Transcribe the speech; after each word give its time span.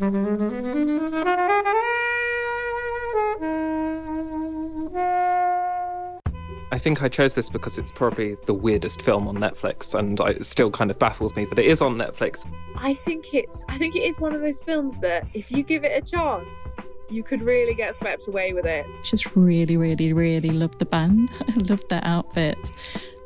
I 0.00 0.10
think 6.78 7.02
I 7.02 7.08
chose 7.08 7.34
this 7.34 7.48
because 7.48 7.78
it's 7.78 7.90
probably 7.90 8.36
the 8.46 8.54
weirdest 8.54 9.02
film 9.02 9.26
on 9.26 9.34
Netflix, 9.38 9.98
and 9.98 10.20
it 10.20 10.46
still 10.46 10.70
kind 10.70 10.92
of 10.92 11.00
baffles 11.00 11.34
me 11.34 11.46
that 11.46 11.58
it 11.58 11.66
is 11.66 11.82
on 11.82 11.96
Netflix. 11.96 12.46
I 12.76 12.94
think 12.94 13.34
it's 13.34 13.64
I 13.68 13.76
think 13.76 13.96
it 13.96 14.04
is 14.04 14.20
one 14.20 14.32
of 14.32 14.40
those 14.40 14.62
films 14.62 14.98
that 14.98 15.26
if 15.34 15.50
you 15.50 15.64
give 15.64 15.82
it 15.82 16.00
a 16.00 16.06
chance, 16.08 16.76
you 17.10 17.24
could 17.24 17.42
really 17.42 17.74
get 17.74 17.96
swept 17.96 18.28
away 18.28 18.52
with 18.52 18.66
it. 18.66 18.86
Just 19.02 19.34
really, 19.34 19.76
really, 19.76 20.12
really 20.12 20.50
loved 20.50 20.78
the 20.78 20.86
band. 20.86 21.28
loved 21.68 21.88
their 21.88 22.04
outfits. 22.04 22.72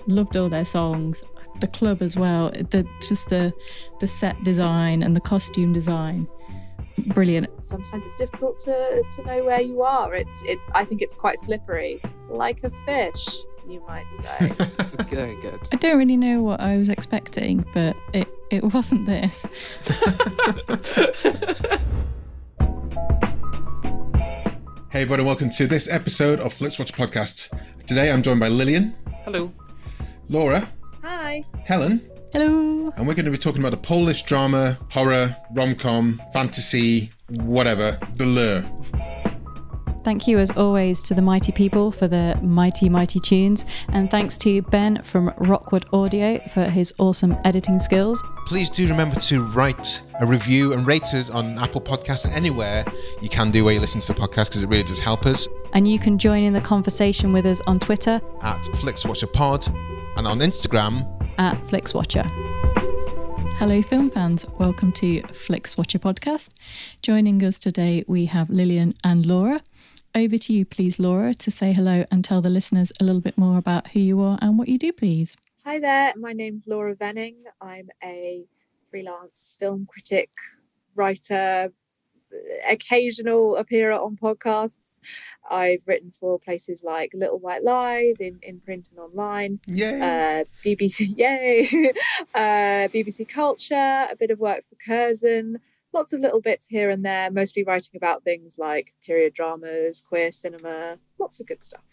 Loved 0.06 0.38
all 0.38 0.48
their 0.48 0.64
songs. 0.64 1.22
The 1.60 1.68
club 1.68 2.00
as 2.00 2.16
well. 2.16 2.50
The 2.50 2.88
just 2.98 3.28
the 3.28 3.52
the 4.00 4.08
set 4.08 4.42
design 4.42 5.02
and 5.02 5.14
the 5.14 5.20
costume 5.20 5.74
design. 5.74 6.26
Brilliant. 7.08 7.48
Sometimes 7.64 8.04
it's 8.06 8.16
difficult 8.16 8.58
to, 8.60 9.02
to 9.16 9.22
know 9.24 9.44
where 9.44 9.60
you 9.60 9.82
are. 9.82 10.14
It's 10.14 10.44
it's 10.44 10.70
I 10.74 10.84
think 10.84 11.02
it's 11.02 11.14
quite 11.14 11.38
slippery, 11.38 12.00
like 12.28 12.62
a 12.64 12.70
fish, 12.70 13.38
you 13.68 13.82
might 13.86 14.10
say. 14.12 14.48
Very 15.08 15.40
good. 15.40 15.60
I 15.72 15.76
don't 15.76 15.98
really 15.98 16.16
know 16.16 16.42
what 16.42 16.60
I 16.60 16.76
was 16.76 16.88
expecting, 16.88 17.64
but 17.74 17.96
it, 18.14 18.28
it 18.50 18.62
wasn't 18.72 19.06
this. 19.06 19.46
Hey 24.90 25.02
everyone, 25.02 25.24
welcome 25.24 25.48
to 25.50 25.66
this 25.66 25.88
episode 25.90 26.38
of 26.38 26.52
Flix 26.52 26.78
Watch 26.78 26.92
Podcast. 26.92 27.48
Today 27.86 28.10
I'm 28.12 28.22
joined 28.22 28.40
by 28.40 28.48
Lillian, 28.48 28.94
Hello. 29.24 29.50
Laura, 30.28 30.68
Hi. 31.02 31.42
Helen, 31.64 32.06
Hello. 32.32 32.92
and 32.96 33.06
we're 33.06 33.14
going 33.14 33.26
to 33.26 33.30
be 33.30 33.36
talking 33.38 33.60
about 33.60 33.72
the 33.72 33.76
Polish 33.76 34.22
drama, 34.22 34.78
horror, 34.90 35.36
rom-com, 35.52 36.20
fantasy, 36.32 37.12
whatever, 37.28 37.98
The 38.16 38.24
Lure. 38.24 38.64
Thank 40.02 40.26
you, 40.26 40.38
as 40.38 40.50
always, 40.52 41.00
to 41.04 41.14
the 41.14 41.22
mighty 41.22 41.52
people 41.52 41.92
for 41.92 42.08
the 42.08 42.36
mighty, 42.42 42.88
mighty 42.88 43.20
tunes. 43.20 43.64
And 43.90 44.10
thanks 44.10 44.36
to 44.38 44.60
Ben 44.62 45.00
from 45.02 45.32
Rockwood 45.36 45.86
Audio 45.92 46.40
for 46.48 46.64
his 46.64 46.92
awesome 46.98 47.36
editing 47.44 47.78
skills. 47.78 48.20
Please 48.46 48.68
do 48.68 48.88
remember 48.88 49.20
to 49.20 49.42
write 49.44 50.00
a 50.20 50.26
review 50.26 50.72
and 50.72 50.86
rate 50.86 51.14
us 51.14 51.30
on 51.30 51.56
Apple 51.58 51.80
Podcasts 51.80 52.24
and 52.24 52.34
anywhere 52.34 52.84
you 53.20 53.28
can 53.28 53.50
do 53.52 53.64
where 53.64 53.74
you 53.74 53.80
listen 53.80 54.00
to 54.00 54.12
the 54.12 54.18
podcast 54.18 54.46
because 54.48 54.62
it 54.64 54.68
really 54.68 54.82
does 54.82 54.98
help 54.98 55.24
us. 55.26 55.46
And 55.72 55.86
you 55.86 55.98
can 56.00 56.18
join 56.18 56.42
in 56.42 56.52
the 56.52 56.60
conversation 56.60 57.32
with 57.32 57.46
us 57.46 57.60
on 57.68 57.78
Twitter 57.78 58.20
At 58.40 58.62
FlixWatcherPod 58.62 59.68
and 60.16 60.26
on 60.26 60.40
Instagram. 60.40 61.21
At 61.38 61.56
FlixWatcher. 61.66 62.28
Hello, 63.56 63.80
film 63.82 64.10
fans. 64.10 64.48
Welcome 64.58 64.92
to 64.92 65.20
FlixWatcher 65.22 66.00
podcast. 66.00 66.50
Joining 67.02 67.44
us 67.44 67.58
today, 67.58 68.04
we 68.08 68.24
have 68.26 68.50
Lillian 68.50 68.94
and 69.04 69.24
Laura. 69.24 69.60
Over 70.14 70.36
to 70.36 70.52
you, 70.52 70.64
please, 70.64 70.98
Laura, 70.98 71.32
to 71.34 71.50
say 71.50 71.72
hello 71.72 72.04
and 72.10 72.24
tell 72.24 72.40
the 72.40 72.50
listeners 72.50 72.92
a 73.00 73.04
little 73.04 73.20
bit 73.20 73.38
more 73.38 73.58
about 73.58 73.88
who 73.88 74.00
you 74.00 74.20
are 74.20 74.38
and 74.42 74.58
what 74.58 74.68
you 74.68 74.78
do, 74.78 74.92
please. 74.92 75.36
Hi 75.64 75.78
there. 75.78 76.12
My 76.16 76.32
name's 76.32 76.66
Laura 76.66 76.94
Venning. 76.94 77.36
I'm 77.60 77.88
a 78.02 78.44
freelance 78.90 79.56
film 79.58 79.86
critic, 79.86 80.30
writer, 80.96 81.72
occasional 82.68 83.56
appearer 83.56 83.92
on 83.92 84.16
podcasts. 84.16 85.00
I've 85.50 85.82
written 85.86 86.10
for 86.10 86.38
places 86.38 86.82
like 86.82 87.12
Little 87.14 87.38
White 87.38 87.64
Lies 87.64 88.20
in, 88.20 88.38
in 88.42 88.60
print 88.60 88.88
and 88.90 88.98
online. 88.98 89.60
Yay! 89.66 90.00
uh, 90.00 90.44
BBC, 90.64 91.14
yay, 91.16 91.66
uh, 92.34 92.88
BBC 92.88 93.28
Culture, 93.28 93.74
a 93.74 94.16
bit 94.18 94.30
of 94.30 94.38
work 94.38 94.62
for 94.64 94.76
Curzon, 94.84 95.58
lots 95.92 96.12
of 96.12 96.20
little 96.20 96.40
bits 96.40 96.66
here 96.66 96.90
and 96.90 97.04
there, 97.04 97.30
mostly 97.30 97.64
writing 97.64 97.96
about 97.96 98.24
things 98.24 98.58
like 98.58 98.94
period 99.04 99.34
dramas, 99.34 100.00
queer 100.00 100.32
cinema, 100.32 100.98
lots 101.18 101.40
of 101.40 101.46
good 101.46 101.62
stuff. 101.62 101.84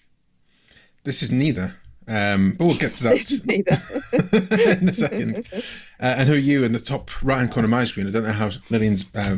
this 1.04 1.22
is 1.22 1.32
neither, 1.32 1.76
um, 2.08 2.56
but 2.58 2.66
we'll 2.66 2.78
get 2.78 2.94
to 2.96 3.04
that 3.04 3.10
This 3.18 3.32
is 3.32 3.46
neither. 3.46 3.78
in 4.82 4.90
a 4.90 4.94
second. 4.94 5.48
Uh, 5.54 6.16
and 6.18 6.28
who 6.28 6.36
are 6.36 6.38
you 6.38 6.64
in 6.64 6.72
the 6.72 6.80
top 6.80 7.24
right-hand 7.24 7.52
corner 7.52 7.66
of 7.66 7.72
my 7.72 7.84
screen? 7.84 8.08
I 8.08 8.12
don't 8.12 8.24
know 8.24 8.32
how 8.32 8.50
Lillian's 8.70 9.06
uh, 9.14 9.38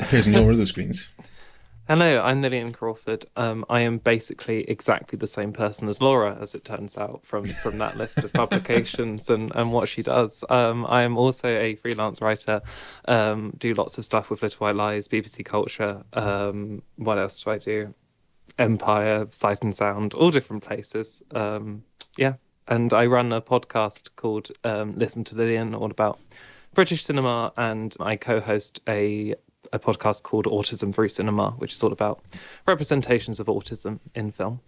on 0.00 0.32
your 0.32 0.52
other 0.52 0.66
screens. 0.66 1.08
Hello, 1.88 2.20
I'm 2.20 2.42
Lillian 2.42 2.72
Crawford. 2.72 3.24
Um, 3.34 3.64
I 3.70 3.80
am 3.80 3.96
basically 3.96 4.68
exactly 4.68 5.16
the 5.16 5.26
same 5.26 5.54
person 5.54 5.88
as 5.88 6.02
Laura, 6.02 6.36
as 6.38 6.54
it 6.54 6.62
turns 6.62 6.98
out 6.98 7.24
from 7.24 7.46
from 7.46 7.78
that 7.78 7.96
list 7.96 8.18
of 8.18 8.32
publications 8.34 9.30
and, 9.30 9.50
and 9.54 9.72
what 9.72 9.88
she 9.88 10.02
does. 10.02 10.44
Um, 10.50 10.84
I 10.86 11.02
am 11.02 11.16
also 11.16 11.48
a 11.48 11.76
freelance 11.76 12.20
writer. 12.20 12.60
Um, 13.06 13.54
do 13.56 13.72
lots 13.72 13.96
of 13.96 14.04
stuff 14.04 14.28
with 14.28 14.42
Little 14.42 14.58
White 14.58 14.76
Lies, 14.76 15.08
BBC 15.08 15.46
Culture. 15.46 16.04
Um, 16.12 16.82
what 16.96 17.16
else 17.16 17.42
do 17.42 17.50
I 17.52 17.58
do? 17.58 17.94
Empire, 18.58 19.26
Sight 19.30 19.62
and 19.62 19.74
Sound, 19.74 20.12
all 20.12 20.30
different 20.30 20.62
places. 20.62 21.22
Um, 21.30 21.84
yeah, 22.18 22.34
and 22.66 22.92
I 22.92 23.06
run 23.06 23.32
a 23.32 23.40
podcast 23.40 24.10
called 24.16 24.50
um, 24.62 24.94
Listen 24.98 25.24
to 25.24 25.34
Lillian, 25.36 25.74
all 25.74 25.90
about 25.90 26.18
British 26.74 27.04
cinema, 27.04 27.50
and 27.56 27.96
I 27.98 28.16
co-host 28.16 28.80
a 28.86 29.34
a 29.72 29.78
podcast 29.78 30.22
called 30.22 30.46
Autism 30.46 30.94
Through 30.94 31.08
Cinema, 31.08 31.52
which 31.52 31.72
is 31.72 31.82
all 31.82 31.92
about 31.92 32.20
representations 32.66 33.40
of 33.40 33.46
autism 33.46 34.00
in 34.14 34.30
film. 34.30 34.60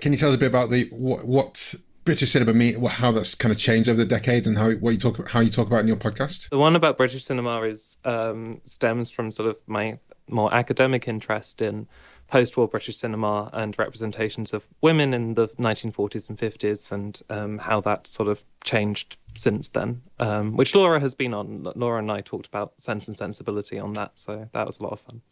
Can 0.00 0.12
you 0.12 0.18
tell 0.18 0.30
us 0.30 0.36
a 0.36 0.38
bit 0.38 0.48
about 0.48 0.70
the 0.70 0.84
what, 0.90 1.24
what 1.26 1.74
British 2.04 2.30
cinema 2.30 2.52
mean, 2.52 2.82
how 2.84 3.12
that's 3.12 3.34
kind 3.34 3.52
of 3.52 3.58
changed 3.58 3.88
over 3.88 3.98
the 3.98 4.06
decades, 4.06 4.46
and 4.46 4.58
how 4.58 4.72
what 4.72 4.90
you 4.90 4.98
talk 4.98 5.28
how 5.30 5.40
you 5.40 5.50
talk 5.50 5.66
about 5.66 5.80
in 5.80 5.88
your 5.88 5.96
podcast? 5.96 6.48
The 6.50 6.58
one 6.58 6.74
about 6.74 6.96
British 6.96 7.24
cinema 7.24 7.62
is 7.62 7.98
um, 8.04 8.60
stems 8.64 9.10
from 9.10 9.30
sort 9.30 9.48
of 9.48 9.56
my 9.66 9.98
more 10.28 10.52
academic 10.54 11.06
interest 11.06 11.60
in 11.62 11.86
post-war 12.28 12.66
British 12.66 12.96
cinema 12.96 13.50
and 13.52 13.78
representations 13.78 14.54
of 14.54 14.66
women 14.80 15.12
in 15.12 15.34
the 15.34 15.48
1940s 15.48 16.30
and 16.30 16.38
50s, 16.38 16.90
and 16.90 17.20
um, 17.28 17.58
how 17.58 17.80
that 17.82 18.06
sort 18.06 18.28
of 18.28 18.44
changed 18.64 19.18
since 19.36 19.68
then. 19.68 20.02
Um, 20.18 20.56
which 20.56 20.74
Laura 20.74 21.00
has 21.00 21.14
been 21.14 21.34
on. 21.34 21.66
Laura 21.74 21.98
and 21.98 22.10
I 22.10 22.16
talked 22.16 22.46
about 22.46 22.80
Sense 22.80 23.08
and 23.08 23.16
Sensibility 23.16 23.78
on 23.78 23.92
that, 23.94 24.12
so 24.18 24.48
that 24.52 24.66
was 24.66 24.78
a 24.80 24.82
lot 24.82 24.92
of 24.92 25.00
fun. 25.00 25.22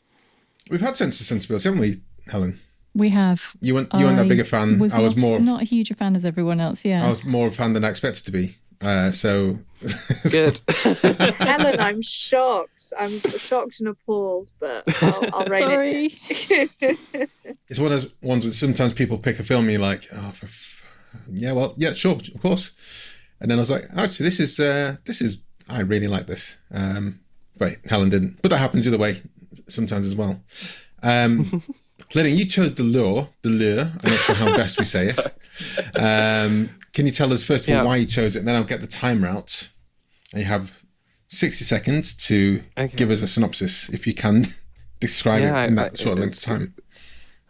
We've 0.70 0.80
had 0.80 0.96
Sense 0.96 1.18
and 1.20 1.26
Sensibility, 1.26 1.68
haven't 1.68 1.80
we, 1.80 2.00
Helen? 2.30 2.58
We 2.94 3.10
have. 3.10 3.56
You 3.60 3.74
weren't 3.74 3.88
you 3.94 4.04
weren't 4.04 4.16
that 4.16 4.26
I 4.26 4.28
big 4.28 4.40
a 4.40 4.44
fan. 4.44 4.78
Was 4.78 4.94
I 4.94 5.00
was 5.00 5.16
not, 5.16 5.22
more 5.22 5.36
of- 5.38 5.42
not 5.44 5.62
a 5.62 5.64
huge 5.64 5.90
a 5.90 5.94
fan 5.94 6.16
as 6.16 6.24
everyone 6.24 6.58
else. 6.60 6.84
Yeah. 6.84 7.04
I 7.04 7.08
was 7.08 7.24
more 7.24 7.46
of 7.46 7.52
a 7.52 7.56
fan 7.56 7.72
than 7.72 7.84
I 7.84 7.88
expected 7.88 8.24
to 8.24 8.32
be. 8.32 8.56
Uh, 8.80 9.12
so 9.12 9.58
Good. 10.30 10.60
Helen, 10.68 11.78
I'm 11.78 12.00
shocked. 12.00 12.92
I'm 12.98 13.20
shocked 13.20 13.78
and 13.80 13.90
appalled, 13.90 14.52
but 14.58 14.84
I'll, 15.02 15.34
I'll 15.34 15.46
rein 15.46 15.62
Sorry. 15.62 16.18
it. 16.30 16.70
it's 17.68 17.78
one 17.78 17.92
of 17.92 18.02
those 18.02 18.10
ones 18.22 18.44
that 18.46 18.52
sometimes 18.52 18.92
people 18.94 19.18
pick 19.18 19.38
a 19.38 19.44
film 19.44 19.64
and 19.64 19.72
you're 19.72 19.80
like, 19.82 20.08
oh, 20.12 20.30
for 20.30 20.46
f- 20.46 20.86
yeah, 21.32 21.52
well, 21.52 21.74
yeah, 21.76 21.92
sure, 21.92 22.12
of 22.34 22.40
course. 22.42 22.72
And 23.40 23.50
then 23.50 23.58
I 23.58 23.60
was 23.60 23.70
like, 23.70 23.88
actually, 23.96 24.24
this 24.26 24.40
is 24.40 24.58
uh, 24.60 24.96
this 25.04 25.20
is 25.22 25.40
I 25.68 25.80
really 25.80 26.08
like 26.08 26.26
this. 26.26 26.56
Um, 26.72 27.20
but 27.56 27.76
Helen 27.86 28.08
didn't. 28.10 28.40
But 28.42 28.50
that 28.50 28.58
happens 28.58 28.84
the 28.84 28.90
other 28.90 28.98
way 28.98 29.22
sometimes 29.68 30.06
as 30.06 30.14
well. 30.14 30.42
Um, 31.02 31.62
Lillian, 32.14 32.36
you 32.36 32.46
chose 32.46 32.74
the 32.74 32.82
lure, 32.82 33.28
the 33.42 33.50
lure. 33.50 33.80
I'm 34.02 34.10
not 34.10 34.18
sure 34.20 34.34
how 34.34 34.56
best 34.62 34.78
we 34.78 34.84
say 34.84 35.06
it. 35.06 35.18
Um, 35.96 36.70
can 36.92 37.06
you 37.06 37.12
tell 37.12 37.32
us 37.32 37.42
first 37.42 37.64
of 37.68 37.70
all 37.70 37.76
Yeah. 37.82 37.86
why 37.86 37.96
you 37.96 38.06
chose 38.06 38.36
it, 38.36 38.40
and 38.40 38.48
then 38.48 38.56
I'll 38.56 38.64
get 38.64 38.80
the 38.80 38.86
timer 38.86 39.28
out. 39.28 39.68
And 40.32 40.40
you 40.42 40.46
have 40.48 40.82
60 41.28 41.64
seconds 41.64 42.14
to 42.28 42.62
Okay. 42.76 42.96
give 42.96 43.10
us 43.10 43.22
a 43.22 43.28
synopsis, 43.28 43.88
if 43.90 44.06
you 44.06 44.14
can 44.14 44.46
describe 45.00 45.42
Yeah, 45.42 45.62
it 45.64 45.68
in 45.68 45.78
I- 45.78 45.82
that 45.84 45.98
short 45.98 46.18
it 46.18 46.20
length 46.22 46.38
of 46.38 46.42
time. 46.42 46.74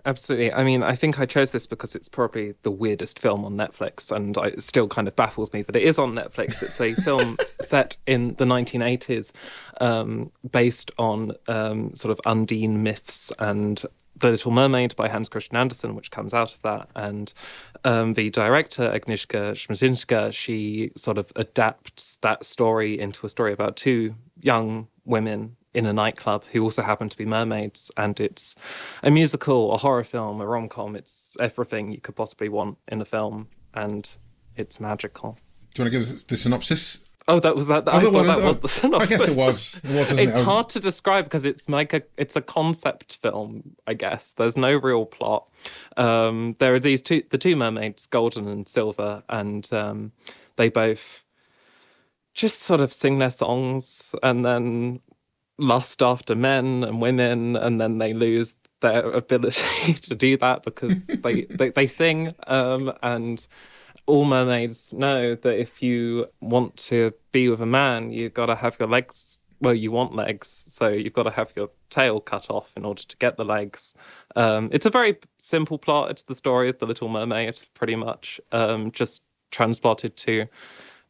Absolutely. 0.05 0.53
I 0.53 0.65
mean, 0.65 0.83
I 0.83 0.95
think 0.95 1.21
I 1.21 1.27
chose 1.27 1.53
this 1.53 1.67
because 1.67 1.95
it's 1.95 2.09
probably 2.09 2.55
the 2.63 2.71
weirdest 2.71 3.19
film 3.19 3.45
on 3.45 3.57
Netflix, 3.57 4.11
and 4.11 4.37
I, 4.39 4.47
it 4.47 4.63
still 4.63 4.89
kind 4.89 5.07
of 5.07 5.17
baffles 5.17 5.53
me 5.53 5.63
that 5.63 5.77
it 5.77 5.83
is 5.83 5.99
on 5.99 6.15
Netflix. 6.15 6.63
It's 6.63 6.81
a 6.81 6.95
film 6.95 7.37
set 7.61 7.97
in 8.07 8.35
the 8.35 8.45
1980s, 8.45 9.33
um, 9.81 10.31
based 10.51 10.91
on 10.99 11.33
um, 11.49 11.95
sort 11.95 12.13
of 12.13 12.21
Undine 12.25 12.83
myths 12.83 13.33
and 13.39 13.83
The 14.17 14.31
Little 14.31 14.53
Mermaid 14.53 14.97
by 14.97 15.09
Hans 15.09 15.29
Christian 15.29 15.57
Andersen, 15.57 15.95
which 15.95 16.11
comes 16.11 16.33
out 16.33 16.55
of 16.55 16.63
that. 16.63 16.89
And 16.97 17.33
um, 17.85 18.15
the 18.15 18.31
director, 18.31 18.91
Agnieszka 18.91 19.53
Smoczyńska, 19.53 20.33
she 20.33 20.93
sort 20.97 21.19
of 21.19 21.31
adapts 21.37 22.17
that 22.17 22.45
story 22.45 22.99
into 22.99 23.27
a 23.27 23.29
story 23.29 23.53
about 23.53 23.77
two 23.77 24.15
young 24.41 24.89
women 25.05 25.57
in 25.75 25.87
a 25.87 25.93
nightclub 25.93 26.45
who 26.53 26.63
also 26.63 26.83
happen 26.83 27.09
to 27.09 27.17
be 27.17 27.25
mermaids. 27.25 27.91
And 27.97 28.19
it's 28.21 28.57
a 29.03 29.11
musical, 29.11 29.73
a 29.73 29.77
horror 29.77 30.05
film, 30.05 30.41
a 30.41 30.47
rom 30.47 30.69
com. 30.69 30.97
It's 30.97 31.31
everything 31.39 31.93
you 31.93 32.01
could 32.01 32.17
possibly 32.17 32.49
want 32.49 32.79
in 32.89 33.01
a 33.01 33.05
film. 33.05 33.49
And 33.75 34.09
it's 34.57 34.81
magical. 34.81 35.39
Do 35.75 35.83
you 35.83 35.85
want 35.85 35.93
to 35.93 35.99
give 36.01 36.17
us 36.17 36.25
the 36.25 36.37
synopsis? 36.37 37.05
Oh, 37.29 37.39
that 37.39 37.55
was 37.55 37.69
that. 37.69 37.87
I 37.89 37.99
Oh, 37.99 38.01
that 38.01 38.05
thought 38.05 38.13
was- 38.13 38.27
that 38.27 38.43
was 38.49 38.59
the 38.59 38.69
synopsis. 38.69 39.13
I 39.13 39.17
guess 39.19 39.29
it 39.29 39.37
was. 39.39 39.81
It 39.85 39.91
was, 39.91 40.11
it's 40.13 40.35
it? 40.35 40.39
I 40.41 40.43
hard 40.43 40.69
to 40.71 40.81
describe 40.81 41.27
because 41.27 41.45
it's 41.45 41.69
like 41.69 41.93
a 41.93 42.03
it's 42.17 42.35
a 42.35 42.41
concept 42.41 43.19
film. 43.23 43.77
I 43.87 43.95
guess 43.95 44.33
there's 44.33 44.57
no 44.57 44.77
real 44.77 45.07
plot. 45.07 45.47
Um, 45.97 46.57
there 46.59 46.75
are 46.75 46.81
these 46.81 47.03
two, 47.03 47.23
the 47.31 47.39
two 47.39 47.55
mermaids, 47.55 48.09
Golden 48.09 48.49
and 48.49 48.67
Silver, 48.67 49.23
and 49.29 49.73
um, 49.73 50.11
they 50.57 50.69
both 50.71 51.23
just 52.35 52.63
sort 52.63 52.81
of 52.81 52.93
sing 52.93 53.19
their 53.19 53.31
songs 53.31 54.15
and 54.25 54.45
then 54.45 55.01
lust 55.61 56.03
after 56.03 56.35
men 56.35 56.83
and 56.85 57.01
women, 57.01 57.57
and 57.57 57.81
then 57.81 57.99
they 57.99 58.13
lose 58.13 58.57
their 58.81 59.05
ability 59.13 59.95
to 60.03 60.15
do 60.15 60.37
that 60.39 60.63
because 60.63 61.07
they, 61.23 61.43
they, 61.43 61.71
they 61.71 61.87
sing. 61.87 62.35
Um, 62.47 62.93
and 63.03 63.47
all 64.07 64.25
mermaids 64.25 64.93
know 64.93 65.35
that 65.35 65.61
if 65.61 65.83
you 65.83 66.27
want 66.41 66.77
to 66.77 67.13
be 67.33 67.49
with 67.49 67.61
a 67.61 67.67
man, 67.67 68.11
you've 68.11 68.35
got 68.35 68.47
to 68.47 68.57
have 68.57 68.77
your 68.81 68.89
legs. 68.89 69.39
Well, 69.61 69.75
you 69.75 69.93
want 69.93 70.15
legs, 70.15 70.65
so 70.69 70.89
you've 70.89 71.13
got 71.13 71.25
to 71.25 71.31
have 71.31 71.53
your 71.55 71.69
tail 71.91 72.19
cut 72.21 72.51
off 72.51 72.73
in 72.77 72.87
order 72.87 73.03
to 73.03 73.17
get 73.19 73.37
the 73.37 73.45
legs. 73.45 73.95
Um, 74.35 74.71
it's 74.73 74.87
a 74.87 74.91
very 74.91 75.19
simple 75.39 75.77
plot. 75.77 76.11
It's 76.11 76.23
the 76.23 76.35
story 76.35 76.71
of 76.71 76.79
the 76.79 76.87
Little 76.87 77.11
Mermaid, 77.11 77.61
pretty 77.75 77.95
much, 77.95 78.41
um, 78.53 78.91
just 78.91 79.23
transplanted 79.51 80.17
to 80.17 80.47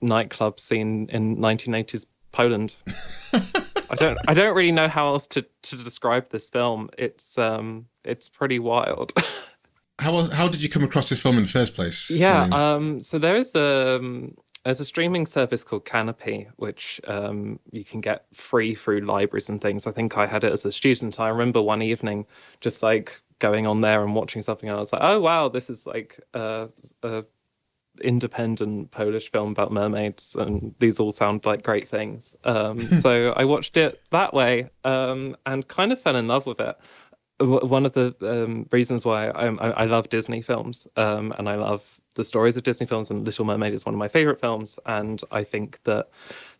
nightclub 0.00 0.58
scene 0.58 1.08
in 1.11 1.37
1980s 1.37 2.06
Poland. 2.32 2.75
I 3.90 3.94
don't 3.96 4.19
I 4.28 4.34
don't 4.34 4.54
really 4.54 4.72
know 4.72 4.88
how 4.88 5.08
else 5.08 5.26
to, 5.28 5.44
to 5.62 5.76
describe 5.76 6.31
this 6.31 6.48
film. 6.48 6.90
It's 6.96 7.37
um 7.38 7.87
it's 8.04 8.28
pretty 8.28 8.58
wild. 8.58 9.12
how 9.98 10.28
how 10.28 10.48
did 10.48 10.62
you 10.62 10.69
come 10.69 10.84
across 10.84 11.08
this 11.08 11.20
film 11.20 11.37
in 11.37 11.42
the 11.44 11.48
first 11.48 11.75
place? 11.75 12.10
Yeah, 12.10 12.44
um 12.52 13.00
so 13.00 13.19
there 13.19 13.37
is 13.37 13.54
a 13.54 13.96
um, 13.96 14.34
there's 14.64 14.81
a 14.81 14.84
streaming 14.84 15.26
service 15.26 15.64
called 15.64 15.87
Kanopy, 15.87 16.48
which 16.56 17.00
um, 17.06 17.58
you 17.70 17.82
can 17.82 18.00
get 18.00 18.26
free 18.34 18.75
through 18.75 19.00
libraries 19.00 19.48
and 19.48 19.60
things. 19.60 19.87
I 19.87 19.92
think 19.92 20.19
I 20.19 20.26
had 20.26 20.44
it 20.44 20.52
as 20.52 20.66
a 20.66 20.72
student. 20.72 21.19
I 21.19 21.28
remember 21.28 21.62
one 21.62 21.81
evening 21.81 22.26
just 22.60 22.82
like 22.82 23.22
going 23.38 23.66
on 23.66 23.81
there 23.81 24.04
and 24.04 24.14
watching 24.14 24.42
something, 24.42 24.69
and 24.69 24.76
I 24.76 24.81
was 24.81 24.92
like, 24.92 25.02
"Oh 25.02 25.19
wow, 25.20 25.48
this 25.48 25.70
is 25.70 25.87
like 25.87 26.20
a 26.34 26.69
independent 28.02 28.90
Polish 28.90 29.31
film 29.31 29.52
about 29.52 29.72
mermaids, 29.72 30.34
and 30.34 30.75
these 30.78 31.00
all 31.00 31.12
sound 31.12 31.46
like 31.46 31.62
great 31.62 31.88
things. 31.88 32.34
Um, 32.44 32.96
so 33.00 33.32
I 33.37 33.44
watched 33.44 33.76
it 33.76 34.00
that 34.10 34.34
way 34.34 34.70
um, 34.84 35.37
and 35.46 35.66
kind 35.69 35.92
of 35.92 36.00
fell 36.00 36.16
in 36.16 36.28
love 36.28 36.46
with 36.46 36.60
it. 36.60 36.76
One 37.40 37.87
of 37.87 37.92
the 37.94 38.14
um, 38.20 38.66
reasons 38.70 39.04
why 39.04 39.28
I, 39.28 39.46
I, 39.46 39.84
love 39.87 40.10
Disney 40.10 40.42
films 40.42 40.87
um, 40.96 41.32
and 41.38 41.48
I 41.48 41.54
love 41.54 41.98
the 42.14 42.25
stories 42.25 42.58
of 42.58 42.64
Disney 42.64 42.87
films, 42.87 43.10
and 43.10 43.25
Little 43.25 43.46
Mermaid 43.46 43.72
is 43.72 43.87
one 43.87 43.94
of 43.94 43.98
my 43.98 44.08
favorite 44.08 44.40
films. 44.40 44.78
And 44.84 45.22
I 45.31 45.44
think 45.44 45.82
that 45.84 46.10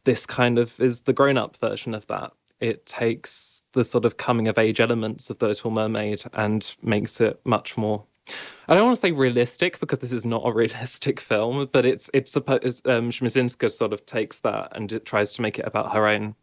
this 0.05 0.25
kind 0.25 0.59
of 0.59 0.81
is 0.81 1.03
the 1.03 1.13
grown 1.13 1.37
up 1.37 1.57
version 1.59 1.95
of 1.95 2.07
that. 2.07 2.33
It 2.61 2.87
takes 2.87 3.63
the 3.73 3.85
sort 3.85 4.05
of 4.05 4.17
coming 4.17 4.49
of 4.49 4.59
age 4.59 4.81
elements 4.81 5.29
of 5.31 5.39
The 5.39 5.49
Little 5.49 5.71
Mermaid 5.71 6.23
and 6.33 6.75
makes 6.83 7.21
it 7.21 7.41
much 7.45 7.77
more 7.77 8.05
I 8.69 8.75
don't 8.75 8.85
want 8.85 8.97
to 8.97 9.01
say 9.01 9.13
realistic 9.13 9.81
because 9.81 9.99
this 9.99 10.13
is 10.13 10.25
not 10.25 10.43
a 10.45 10.53
realistic 10.55 11.21
film, 11.21 11.69
but 11.73 11.85
it's 11.85 12.11
it's 12.15 12.31
supposed 12.31 12.87
um, 12.87 13.11
sort 13.11 13.93
of 13.93 14.07
takes 14.07 14.41
that 14.41 14.69
and 14.73 14.93
it 14.93 15.05
tries 15.05 15.33
to 15.35 15.43
make 15.43 15.59
it 15.59 15.67
about 15.67 15.93
her 15.93 16.07
own 16.07 16.35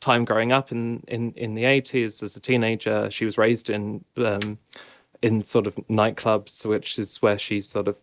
time 0.00 0.24
growing 0.24 0.52
up 0.52 0.72
in 0.72 1.02
in 1.08 1.32
in 1.32 1.54
the 1.54 1.64
eighties 1.64 2.22
as 2.22 2.36
a 2.36 2.40
teenager. 2.40 3.10
She 3.10 3.24
was 3.24 3.38
raised 3.38 3.70
in 3.70 4.04
um, 4.16 4.58
in 5.22 5.42
sort 5.42 5.66
of 5.66 5.74
nightclubs, 5.88 6.64
which 6.64 6.98
is 6.98 7.20
where 7.22 7.38
she 7.38 7.60
sort 7.60 7.88
of 7.88 7.98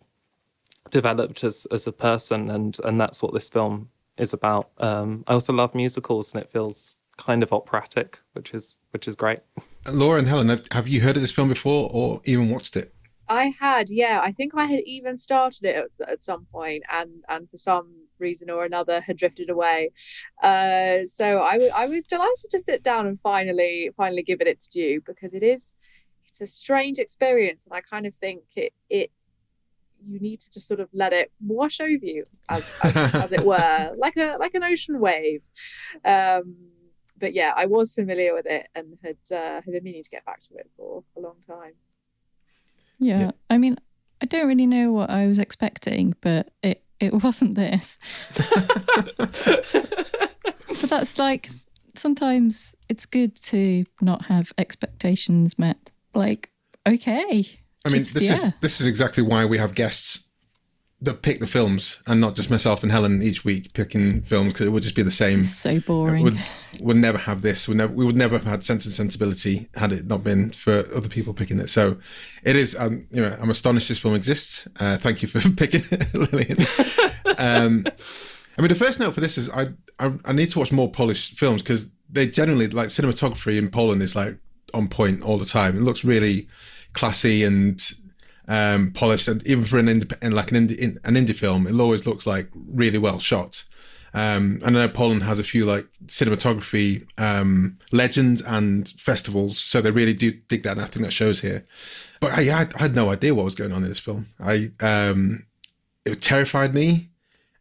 developed 0.90 1.44
as 1.44 1.66
as 1.70 1.86
a 1.86 1.92
person, 1.92 2.50
and 2.50 2.78
and 2.84 3.00
that's 3.00 3.22
what 3.22 3.34
this 3.34 3.48
film 3.48 3.90
is 4.18 4.32
about. 4.32 4.70
Um, 4.78 5.24
I 5.26 5.34
also 5.34 5.52
love 5.52 5.74
musicals, 5.74 6.34
and 6.34 6.42
it 6.42 6.50
feels 6.50 6.94
kind 7.16 7.42
of 7.42 7.52
operatic, 7.52 8.20
which 8.32 8.54
is 8.54 8.76
which 8.90 9.08
is 9.08 9.16
great. 9.16 9.40
Laura 9.88 10.18
and 10.18 10.28
Helen, 10.28 10.60
have 10.72 10.88
you 10.88 11.00
heard 11.00 11.16
of 11.16 11.22
this 11.22 11.32
film 11.32 11.48
before 11.48 11.88
or 11.92 12.20
even 12.24 12.50
watched 12.50 12.76
it? 12.76 12.92
I 13.28 13.52
had, 13.58 13.90
yeah. 13.90 14.20
I 14.22 14.32
think 14.32 14.52
I 14.54 14.66
had 14.66 14.80
even 14.86 15.16
started 15.16 15.64
it 15.64 15.76
at, 15.76 16.08
at 16.08 16.22
some 16.22 16.46
point, 16.46 16.82
and 16.92 17.24
and 17.28 17.48
for 17.50 17.56
some 17.56 18.06
reason 18.18 18.50
or 18.50 18.64
another 18.64 19.00
had 19.00 19.16
drifted 19.16 19.50
away. 19.50 19.90
Uh, 20.42 21.04
so 21.04 21.42
I, 21.42 21.52
w- 21.52 21.72
I 21.74 21.86
was 21.86 22.06
delighted 22.06 22.50
to 22.50 22.58
sit 22.58 22.82
down 22.82 23.06
and 23.06 23.18
finally 23.20 23.90
finally 23.96 24.22
give 24.22 24.40
it 24.40 24.48
its 24.48 24.68
due 24.68 25.02
because 25.04 25.34
it 25.34 25.42
is 25.42 25.74
it's 26.26 26.40
a 26.40 26.46
strange 26.46 26.98
experience, 26.98 27.66
and 27.66 27.74
I 27.74 27.80
kind 27.80 28.06
of 28.06 28.14
think 28.14 28.42
it 28.56 28.72
it 28.90 29.10
you 30.06 30.20
need 30.20 30.40
to 30.40 30.50
just 30.50 30.68
sort 30.68 30.80
of 30.80 30.88
let 30.92 31.12
it 31.12 31.32
wash 31.44 31.80
over 31.80 32.04
you 32.04 32.24
as 32.48 32.78
as, 32.82 32.96
as 33.14 33.32
it 33.32 33.44
were, 33.44 33.94
like 33.96 34.16
a 34.16 34.36
like 34.38 34.54
an 34.54 34.62
ocean 34.62 35.00
wave. 35.00 35.42
Um, 36.04 36.56
but 37.18 37.34
yeah, 37.34 37.52
I 37.56 37.66
was 37.66 37.94
familiar 37.94 38.34
with 38.34 38.46
it 38.46 38.68
and 38.74 38.98
had 39.02 39.16
uh, 39.32 39.60
had 39.62 39.72
been 39.72 39.84
meaning 39.84 40.02
to 40.02 40.10
get 40.10 40.24
back 40.24 40.42
to 40.42 40.54
it 40.56 40.70
for 40.76 41.02
a 41.16 41.20
long 41.20 41.36
time. 41.46 41.72
Yeah. 42.98 43.20
yeah. 43.20 43.30
I 43.50 43.58
mean, 43.58 43.76
I 44.22 44.26
don't 44.26 44.46
really 44.46 44.66
know 44.66 44.92
what 44.92 45.10
I 45.10 45.26
was 45.26 45.38
expecting, 45.38 46.14
but 46.20 46.50
it, 46.62 46.82
it 47.00 47.22
wasn't 47.22 47.54
this. 47.54 47.98
but 49.66 50.88
that's 50.88 51.18
like 51.18 51.50
sometimes 51.94 52.74
it's 52.88 53.06
good 53.06 53.36
to 53.44 53.84
not 54.00 54.26
have 54.26 54.52
expectations 54.58 55.58
met. 55.58 55.90
Like, 56.14 56.50
okay. 56.86 57.46
I 57.84 57.88
mean, 57.88 57.98
just, 57.98 58.14
this 58.14 58.22
yeah. 58.24 58.32
is 58.32 58.52
this 58.60 58.80
is 58.80 58.86
exactly 58.86 59.22
why 59.22 59.44
we 59.44 59.58
have 59.58 59.74
guests 59.74 60.25
that 61.06 61.22
pick 61.22 61.40
the 61.40 61.46
films 61.46 62.02
and 62.06 62.20
not 62.20 62.36
just 62.36 62.50
myself 62.50 62.82
and 62.82 62.92
Helen 62.92 63.22
each 63.22 63.44
week 63.44 63.72
picking 63.72 64.20
films 64.22 64.52
because 64.52 64.66
it 64.66 64.70
would 64.70 64.82
just 64.82 64.94
be 64.94 65.02
the 65.02 65.10
same. 65.10 65.42
So 65.42 65.80
boring. 65.80 66.22
Would 66.22 66.38
would 66.82 66.96
never 66.96 67.18
have 67.18 67.40
this. 67.40 67.66
Would 67.66 67.78
never, 67.78 67.92
we 67.92 68.04
would 68.04 68.16
never 68.16 68.36
have 68.36 68.46
had 68.46 68.62
Sense 68.62 68.84
and 68.84 68.94
Sensibility 68.94 69.68
had 69.74 69.92
it 69.92 70.06
not 70.06 70.22
been 70.22 70.50
for 70.50 70.84
other 70.94 71.08
people 71.08 71.32
picking 71.32 71.58
it. 71.58 71.68
So 71.68 71.96
it 72.44 72.54
is. 72.54 72.76
Um, 72.76 73.06
you 73.10 73.22
know, 73.22 73.36
I'm 73.40 73.50
astonished 73.50 73.88
this 73.88 73.98
film 73.98 74.14
exists. 74.14 74.68
Uh, 74.78 74.98
thank 74.98 75.22
you 75.22 75.28
for 75.28 75.40
picking 75.56 75.82
it, 75.90 76.14
Lillian. 76.32 76.58
um, 77.38 77.86
I 78.58 78.62
mean, 78.62 78.68
the 78.68 78.74
first 78.74 79.00
note 79.00 79.14
for 79.14 79.20
this 79.20 79.38
is 79.38 79.50
I 79.50 79.68
I, 79.98 80.12
I 80.24 80.32
need 80.32 80.50
to 80.50 80.58
watch 80.58 80.72
more 80.72 80.90
Polish 80.90 81.34
films 81.34 81.62
because 81.62 81.90
they 82.08 82.26
generally 82.26 82.68
like 82.68 82.88
cinematography 82.88 83.58
in 83.58 83.70
Poland 83.70 84.02
is 84.02 84.14
like 84.14 84.38
on 84.74 84.88
point 84.88 85.22
all 85.22 85.38
the 85.38 85.44
time. 85.44 85.76
It 85.76 85.82
looks 85.82 86.04
really 86.04 86.48
classy 86.92 87.44
and 87.44 87.80
um, 88.48 88.92
polished, 88.92 89.28
and 89.28 89.46
even 89.46 89.64
for 89.64 89.78
an 89.78 89.86
indie, 89.86 90.32
like 90.32 90.52
an 90.52 90.68
indie, 90.68 90.98
an 91.04 91.14
indie 91.14 91.36
film, 91.36 91.66
it 91.66 91.78
always 91.78 92.06
looks 92.06 92.26
like 92.26 92.48
really 92.54 92.98
well 92.98 93.18
shot. 93.18 93.64
Um, 94.14 94.60
I 94.64 94.70
know 94.70 94.88
Poland 94.88 95.24
has 95.24 95.38
a 95.38 95.44
few 95.44 95.66
like 95.66 95.86
cinematography 96.06 97.06
um, 97.18 97.78
legends 97.92 98.40
and 98.40 98.88
festivals, 98.88 99.58
so 99.58 99.80
they 99.80 99.90
really 99.90 100.14
do 100.14 100.32
dig 100.48 100.62
that, 100.62 100.72
and 100.72 100.80
I 100.80 100.86
think 100.86 101.04
that 101.04 101.12
shows 101.12 101.40
here. 101.40 101.64
But 102.20 102.32
I, 102.32 102.42
I, 102.50 102.80
had 102.80 102.94
no 102.94 103.10
idea 103.10 103.34
what 103.34 103.44
was 103.44 103.54
going 103.54 103.72
on 103.72 103.82
in 103.82 103.88
this 103.90 103.98
film. 103.98 104.26
I 104.40 104.70
um, 104.80 105.44
it 106.06 106.22
terrified 106.22 106.72
me. 106.72 107.10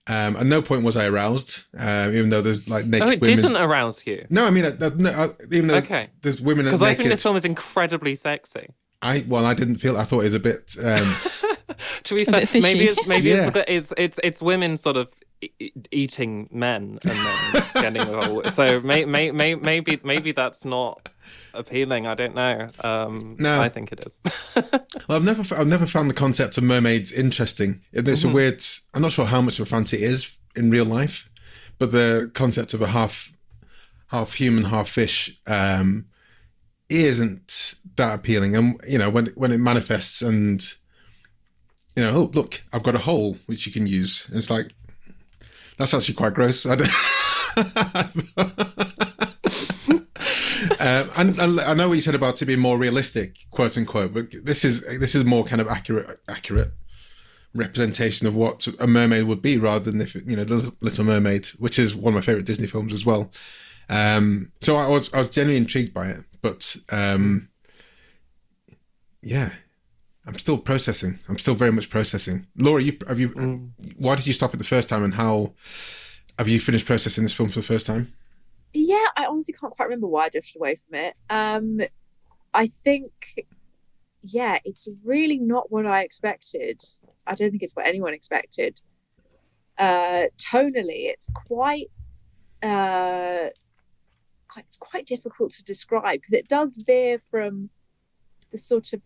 Um, 0.08 0.36
at 0.38 0.46
no 0.46 0.62
point 0.62 0.84
was 0.84 0.96
I 0.96 1.08
aroused, 1.08 1.64
uh, 1.78 2.10
even 2.14 2.30
though 2.30 2.42
there's 2.42 2.70
like 2.70 2.86
naked. 2.86 3.08
Oh, 3.08 3.12
it 3.12 3.22
women. 3.22 3.36
didn't 3.36 3.58
arouse 3.58 4.06
you. 4.06 4.26
No, 4.30 4.46
I 4.46 4.52
mean, 4.52 4.64
no, 4.80 5.34
even 5.52 5.68
though 5.68 5.78
okay. 5.78 6.08
there's 6.22 6.40
women 6.40 6.66
because 6.66 6.84
I 6.84 6.94
think 6.94 7.10
this 7.10 7.24
film 7.24 7.36
is 7.36 7.44
incredibly 7.44 8.14
sexy. 8.16 8.70
I 9.06 9.24
well, 9.28 9.46
I 9.46 9.54
didn't 9.54 9.78
feel. 9.78 9.98
I 9.98 10.04
thought 10.04 10.22
it 10.22 10.24
was 10.26 10.34
a 10.34 10.40
bit. 10.40 10.76
Um, 10.84 11.16
to 12.04 12.16
be 12.16 12.26
fair, 12.26 12.44
maybe 12.54 12.86
it's 12.86 13.06
maybe 13.06 13.30
yeah. 13.30 13.52
it's, 13.54 13.66
it's 13.68 13.94
it's 13.98 14.20
it's 14.24 14.42
women 14.42 14.78
sort 14.78 14.98
of 14.98 15.10
e- 15.42 15.72
eating 15.92 16.50
men 16.52 16.98
and 17.08 17.20
then 17.20 17.64
getting 17.76 18.02
away. 18.02 18.50
So 18.50 18.80
may, 18.80 19.06
may, 19.06 19.30
may, 19.32 19.54
maybe 19.54 20.00
maybe 20.04 20.32
that's 20.32 20.66
not 20.66 21.08
appealing. 21.54 22.08
I 22.08 22.16
don't 22.16 22.34
know. 22.34 22.68
Um, 22.84 23.36
no, 23.38 23.62
I 23.62 23.70
think 23.70 23.92
it 23.92 24.04
is. 24.06 24.20
well, 25.08 25.18
I've 25.18 25.24
never 25.24 25.56
I've 25.56 25.68
never 25.68 25.86
found 25.86 26.10
the 26.10 26.16
concept 26.16 26.58
of 26.58 26.64
mermaids 26.64 27.12
interesting. 27.12 27.82
It's 27.94 28.08
mm-hmm. 28.08 28.32
a 28.32 28.34
weird. 28.34 28.64
I'm 28.96 29.04
not 29.04 29.12
sure 29.12 29.26
how 29.26 29.42
much 29.42 29.60
of 29.60 29.68
a 29.68 29.70
fancy 29.70 29.98
it 29.98 30.04
is 30.04 30.36
in 30.56 30.72
real 30.72 30.86
life, 30.86 31.30
but 31.78 31.92
the 31.92 32.32
concept 32.34 32.74
of 32.74 32.82
a 32.82 32.88
half 32.88 33.32
half 34.08 34.34
human, 34.34 34.66
half 34.66 34.90
fish 34.90 35.40
um, 35.46 36.08
isn't 36.90 37.76
that 37.96 38.16
appealing. 38.16 38.56
And 38.56 38.80
you 38.88 38.98
know, 38.98 39.10
when 39.10 39.28
when 39.36 39.52
it 39.52 39.60
manifests 39.60 40.22
and 40.22 40.62
you 41.96 42.04
know, 42.04 42.12
oh 42.14 42.32
look, 42.34 42.62
I've 42.74 42.84
got 42.84 42.96
a 42.96 43.00
hole 43.00 43.38
which 43.46 43.66
you 43.66 43.72
can 43.72 43.88
use. 43.88 44.30
It's 44.34 44.50
like 44.50 44.74
that's 45.78 45.94
actually 45.94 46.16
quite 46.16 46.34
gross. 46.34 46.66
I 46.66 46.74
um, 50.80 51.10
and, 51.16 51.40
and, 51.40 51.60
I 51.62 51.74
know 51.74 51.88
what 51.88 51.96
you 51.96 52.02
said 52.02 52.16
about 52.16 52.42
it 52.42 52.46
being 52.46 52.60
more 52.60 52.78
realistic, 52.78 53.38
quote 53.52 53.78
unquote, 53.78 54.14
but 54.14 54.28
this 54.44 54.66
is 54.66 54.82
this 55.00 55.16
is 55.16 55.24
more 55.24 55.46
kind 55.46 55.62
of 55.62 55.68
accurate 55.68 56.20
accurate 56.28 56.74
representation 57.54 58.28
of 58.28 58.36
what 58.36 58.68
a 58.80 58.88
mermaid 58.88 59.24
would 59.24 59.42
be, 59.42 59.58
rather 59.58 59.90
than 59.90 60.02
if 60.02 60.16
you 60.16 60.36
know, 60.36 60.44
the 60.44 60.74
Little 60.82 61.06
Mermaid, 61.06 61.48
which 61.58 61.80
is 61.80 61.96
one 61.96 62.14
of 62.14 62.16
my 62.16 62.22
favorite 62.22 62.46
Disney 62.46 62.68
films 62.68 62.94
as 62.94 63.06
well. 63.06 63.32
Um, 63.90 64.52
so 64.62 64.76
I 64.76 64.88
was 64.88 65.14
I 65.14 65.20
was 65.20 65.30
genuinely 65.30 65.58
intrigued 65.58 65.94
by 65.94 66.08
it, 66.08 66.24
but 66.42 66.76
um, 66.92 67.50
yeah, 69.26 69.50
I'm 70.28 70.38
still 70.38 70.60
processing. 70.60 71.18
I'm 71.28 71.40
still 71.40 71.56
very 71.56 71.72
much 71.72 71.90
processing. 71.90 72.46
Laura, 72.56 72.82
you 72.82 72.96
have 73.08 73.20
you? 73.20 73.30
Mm. 73.30 73.72
Why 73.98 74.16
did 74.16 74.28
you 74.28 74.34
stop 74.34 74.54
it 74.54 74.58
the 74.58 74.64
first 74.64 74.88
time, 74.88 75.04
and 75.04 75.16
how 75.16 75.54
have 76.38 76.48
you 76.48 76.60
finished 76.60 76.86
processing 76.86 77.24
this 77.24 77.34
film 77.34 77.50
for 77.50 77.60
the 77.60 77.66
first 77.66 77.88
time? 77.88 78.14
Yeah, 78.72 79.08
I 79.18 79.26
honestly 79.26 79.56
can't 79.60 79.74
quite 79.74 79.86
remember 79.86 80.08
why 80.08 80.26
I 80.26 80.30
drifted 80.30 80.58
away 80.58 80.76
from 80.76 81.00
it. 81.00 81.16
Um, 81.30 81.82
I 82.54 82.68
think, 82.68 83.12
yeah, 84.22 84.60
it's 84.64 84.88
really 85.04 85.40
not 85.40 85.72
what 85.72 85.88
I 85.88 86.04
expected. 86.04 86.82
I 87.26 87.34
don't 87.34 87.50
think 87.50 87.64
it's 87.64 87.76
what 87.76 87.88
anyone 87.88 88.14
expected. 88.14 88.80
Uh, 89.78 90.26
tonally, 90.38 91.10
it's 91.10 91.32
quite 91.34 91.90
uh, 92.62 93.50
quite, 94.50 94.66
it's 94.66 94.78
quite 94.78 95.08
difficult 95.08 95.50
to 95.52 95.64
describe 95.64 96.22
because 96.22 96.34
it 96.34 96.48
does 96.48 96.76
veer 96.86 97.18
from 97.18 97.70
the 98.52 98.58
sort 98.58 98.94
of 98.94 99.02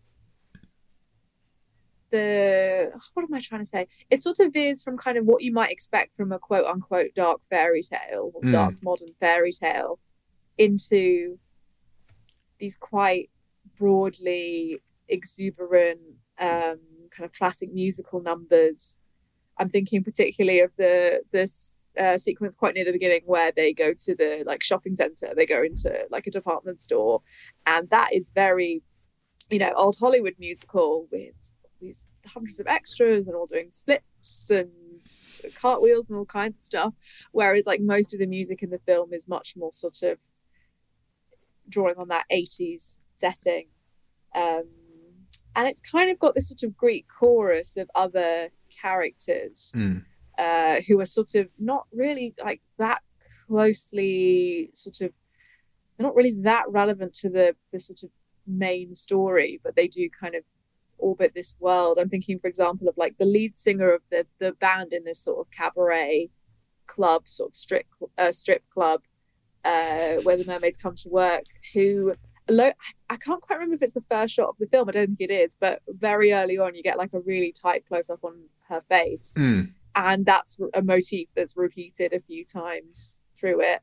the 2.12 2.92
what 3.14 3.24
am 3.24 3.34
I 3.34 3.40
trying 3.40 3.62
to 3.62 3.66
say? 3.66 3.88
It 4.10 4.22
sort 4.22 4.40
of 4.40 4.54
veers 4.54 4.84
from 4.84 4.98
kind 4.98 5.18
of 5.18 5.26
what 5.26 5.42
you 5.44 5.52
might 5.52 5.72
expect 5.72 6.16
from 6.16 6.32
a 6.32 6.40
quote 6.40 6.66
unquote 6.66 7.14
dark 7.16 7.44
fairy 7.44 7.84
tale 7.84 8.32
or 8.34 8.42
Mm. 8.42 8.52
dark 8.52 8.76
modern 8.82 9.14
fairy 9.20 9.52
tale 9.52 10.00
into 10.58 11.38
these 12.60 12.78
quite 12.78 13.30
broadly 13.78 14.80
exuberant 15.08 16.00
um, 16.40 16.80
kind 17.12 17.26
of 17.26 17.32
classic 17.34 17.74
musical 17.74 18.22
numbers. 18.22 19.00
I'm 19.58 19.70
thinking 19.70 20.04
particularly 20.04 20.62
of 20.62 20.72
the 20.78 21.22
this 21.32 21.88
uh, 21.98 22.18
sequence 22.18 22.56
quite 22.56 22.76
near 22.76 22.86
the 22.86 22.94
beginning 22.94 23.22
where 23.26 23.52
they 23.52 23.74
go 23.74 23.94
to 23.94 24.16
the 24.16 24.44
like 24.46 24.64
shopping 24.64 24.96
center. 24.96 25.34
They 25.36 25.46
go 25.46 25.62
into 25.64 26.06
like 26.10 26.28
a 26.28 26.32
department 26.32 26.80
store, 26.80 27.22
and 27.66 27.90
that 27.90 28.14
is 28.14 28.32
very, 28.34 28.82
you 29.50 29.60
know, 29.60 29.74
old 29.76 29.98
Hollywood 30.00 30.36
musical 30.40 31.08
with 31.12 31.54
these 31.82 32.08
hundreds 32.26 32.60
of 32.60 32.68
extras 32.68 33.28
and 33.28 33.36
all 33.36 33.46
doing 33.48 33.70
flips 33.72 34.50
and 34.52 34.70
cartwheels 35.56 36.10
and 36.10 36.18
all 36.20 36.26
kinds 36.26 36.58
of 36.58 36.62
stuff. 36.62 36.94
Whereas 37.32 37.66
like 37.66 37.82
most 37.82 38.14
of 38.14 38.20
the 38.20 38.28
music 38.28 38.64
in 38.64 38.70
the 38.70 38.80
film 38.80 39.14
is 39.14 39.28
much 39.28 39.56
more 39.56 39.72
sort 39.72 40.04
of 40.04 40.20
drawing 41.70 41.96
on 41.98 42.08
that 42.10 42.26
80s 42.32 43.02
setting. 43.12 43.68
Um, 44.36 44.64
and 45.56 45.68
it's 45.68 45.82
kind 45.82 46.10
of 46.12 46.20
got 46.20 46.36
this 46.36 46.50
sort 46.50 46.64
of 46.64 46.76
Greek 46.78 47.06
chorus 47.08 47.78
of 47.78 47.90
other 47.96 48.50
characters 48.70 49.74
Mm. 49.78 50.06
uh, 50.38 50.82
who 50.88 51.00
are 51.00 51.06
sort 51.06 51.36
of 51.36 51.50
not 51.58 51.88
really 51.94 52.34
like 52.44 52.62
that 52.78 53.02
closely 53.48 54.70
sort 54.74 55.02
of 55.02 55.12
they're 55.98 56.06
not 56.08 56.16
really 56.16 56.36
that 56.44 56.64
relevant 56.70 57.14
to 57.14 57.30
the 57.30 57.56
the 57.72 57.80
sort 57.80 58.04
of 58.04 58.10
main 58.48 58.94
story, 58.94 59.60
but 59.64 59.76
they 59.76 59.88
do 59.88 60.10
kind 60.10 60.34
of 60.36 60.44
orbit 61.00 61.34
this 61.36 61.56
world. 61.60 61.98
I'm 62.00 62.10
thinking, 62.10 62.40
for 62.40 62.48
example, 62.48 62.88
of 62.88 62.96
like 62.98 63.18
the 63.18 63.26
lead 63.26 63.56
singer 63.56 63.92
of 63.92 64.02
the 64.10 64.26
the 64.40 64.54
band 64.54 64.94
in 64.94 65.04
this 65.04 65.20
sort 65.20 65.40
of 65.40 65.52
cabaret 65.52 66.30
club, 66.88 67.28
sort 67.28 67.52
of 67.52 67.56
strip 67.58 67.86
uh, 68.18 68.32
strip 68.32 68.64
club, 68.74 69.02
uh, 69.66 70.16
where 70.24 70.38
the 70.38 70.46
mermaids 70.46 70.78
come 70.78 70.96
to 70.96 71.10
work. 71.10 71.44
Who, 71.74 72.14
lo- 72.50 72.72
I 73.10 73.16
can't 73.18 73.42
quite 73.42 73.56
remember 73.58 73.76
if 73.76 73.82
it's 73.84 73.94
the 73.94 74.02
first 74.02 74.34
shot 74.34 74.50
of 74.50 74.56
the 74.60 74.68
film. 74.68 74.90
I 74.90 74.92
don't 74.94 75.08
think 75.18 75.22
it 75.22 75.32
is, 75.34 75.56
but 75.56 75.82
very 75.88 76.34
early 76.34 76.58
on, 76.58 76.76
you 76.76 76.84
get 76.84 76.98
like 76.98 77.14
a 77.14 77.20
really 77.20 77.52
tight 77.52 77.86
close 77.88 78.10
up 78.10 78.24
on 78.24 78.36
her 78.70 78.82
face, 78.82 79.38
Mm. 79.40 79.72
and 79.96 80.26
that's 80.26 80.60
a 80.74 80.82
motif 80.82 81.28
that's 81.36 81.58
repeated 81.58 82.14
a 82.14 82.20
few 82.20 82.46
times 82.46 83.20
through 83.38 83.62
it. 83.62 83.82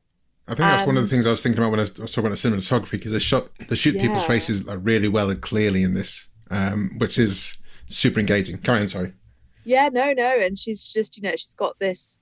I 0.49 0.51
think 0.51 0.59
that's 0.59 0.87
one 0.87 0.95
of 0.95 1.03
the 1.03 1.09
things 1.09 1.27
I 1.27 1.31
was 1.31 1.43
thinking 1.43 1.59
about 1.61 1.71
when 1.71 1.79
I 1.81 1.83
was 1.83 1.91
talking 1.91 2.27
about 2.27 2.37
cinematography 2.37 2.91
because 2.91 3.11
they 3.11 3.19
shot 3.19 3.49
they 3.67 3.75
shoot 3.75 3.99
people's 3.99 4.23
faces 4.23 4.63
like 4.65 4.79
really 4.81 5.09
well 5.09 5.29
and 5.29 5.41
clearly 5.41 5.83
in 5.83 5.93
this, 5.93 6.29
um, 6.49 6.91
which 6.97 7.17
is 7.17 7.57
super 7.87 8.19
engaging. 8.19 8.57
Carry 8.57 8.81
on, 8.81 8.87
sorry. 8.87 9.13
Yeah, 9.63 9.89
no, 9.91 10.13
no. 10.13 10.37
And 10.39 10.57
she's 10.57 10.91
just, 10.91 11.17
you 11.17 11.23
know, 11.23 11.31
she's 11.31 11.55
got 11.55 11.77
this 11.79 12.21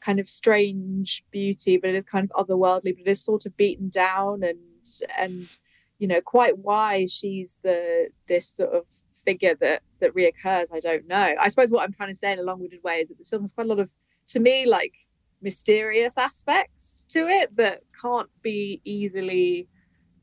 kind 0.00 0.20
of 0.20 0.28
strange 0.28 1.24
beauty, 1.30 1.78
but 1.78 1.90
it 1.90 1.96
is 1.96 2.04
kind 2.04 2.30
of 2.30 2.46
otherworldly, 2.46 2.96
but 2.96 3.06
it 3.06 3.08
is 3.08 3.24
sort 3.24 3.46
of 3.46 3.56
beaten 3.56 3.88
down 3.88 4.42
and 4.42 4.58
and 5.16 5.58
you 5.98 6.08
know, 6.08 6.20
quite 6.20 6.58
why 6.58 7.06
she's 7.06 7.58
the 7.62 8.08
this 8.28 8.46
sort 8.46 8.70
of 8.70 8.84
figure 9.12 9.54
that 9.60 9.82
that 10.00 10.14
reoccurs, 10.14 10.66
I 10.72 10.80
don't 10.80 11.06
know. 11.06 11.34
I 11.40 11.48
suppose 11.48 11.70
what 11.70 11.82
I'm 11.82 11.92
trying 11.92 12.10
to 12.10 12.14
say 12.14 12.32
in 12.32 12.38
a 12.38 12.42
long-winded 12.42 12.82
way 12.82 13.00
is 13.00 13.08
that 13.08 13.18
the 13.18 13.24
film 13.24 13.42
has 13.42 13.52
quite 13.52 13.66
a 13.66 13.70
lot 13.70 13.78
of 13.78 13.92
to 14.28 14.40
me 14.40 14.66
like 14.66 14.94
mysterious 15.40 16.18
aspects 16.18 17.04
to 17.10 17.26
it 17.28 17.54
that 17.56 17.82
can't 18.00 18.30
be 18.42 18.80
easily 18.84 19.68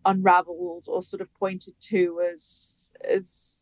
unraveled 0.05 0.85
or 0.87 1.01
sort 1.01 1.21
of 1.21 1.33
pointed 1.35 1.73
to 1.79 2.21
as 2.31 2.91
as 3.07 3.61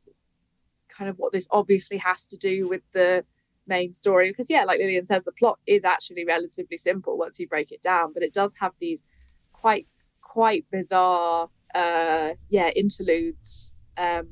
kind 0.90 1.10
of 1.10 1.18
what 1.18 1.32
this 1.32 1.48
obviously 1.52 1.98
has 1.98 2.28
to 2.28 2.38
do 2.38 2.68
with 2.68 2.82
the 2.94 3.24
main 3.68 3.94
story. 3.94 4.30
Because 4.30 4.50
yeah 4.50 4.64
like 4.64 4.80
lillian 4.80 5.06
says 5.06 5.24
the 5.24 5.32
plot 5.32 5.60
is 5.66 5.86
actually 5.86 6.26
relatively 6.26 6.78
simple 6.78 7.18
once 7.18 7.40
you 7.40 7.48
break 7.48 7.72
it 7.72 7.82
down 7.82 8.14
but 8.14 8.24
it 8.24 8.34
does 8.34 8.56
have 8.60 8.74
these 8.80 9.04
quite 9.54 9.88
quite 10.22 10.66
bizarre 10.72 11.50
uh 11.76 12.30
yeah 12.50 12.70
interludes 12.70 13.74
um 13.98 14.28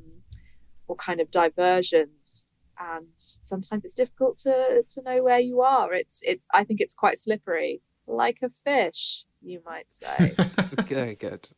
or 0.87 0.95
kind 0.95 1.21
of 1.21 1.29
diversions. 1.31 2.53
And 2.79 3.07
sometimes 3.17 3.85
it's 3.85 3.95
difficult 3.95 4.37
to 4.39 4.83
to 4.87 5.01
know 5.01 5.23
where 5.23 5.39
you 5.39 5.61
are. 5.61 5.93
It's 5.93 6.21
it's 6.23 6.47
i 6.53 6.63
think 6.63 6.79
it's 6.79 6.93
quite 6.93 7.17
slippery 7.17 7.81
like 8.05 8.39
a 8.41 8.49
fish 8.49 9.25
you 9.41 9.61
might 9.65 9.91
say. 9.91 10.35
Very 10.87 11.15
good. 11.15 11.49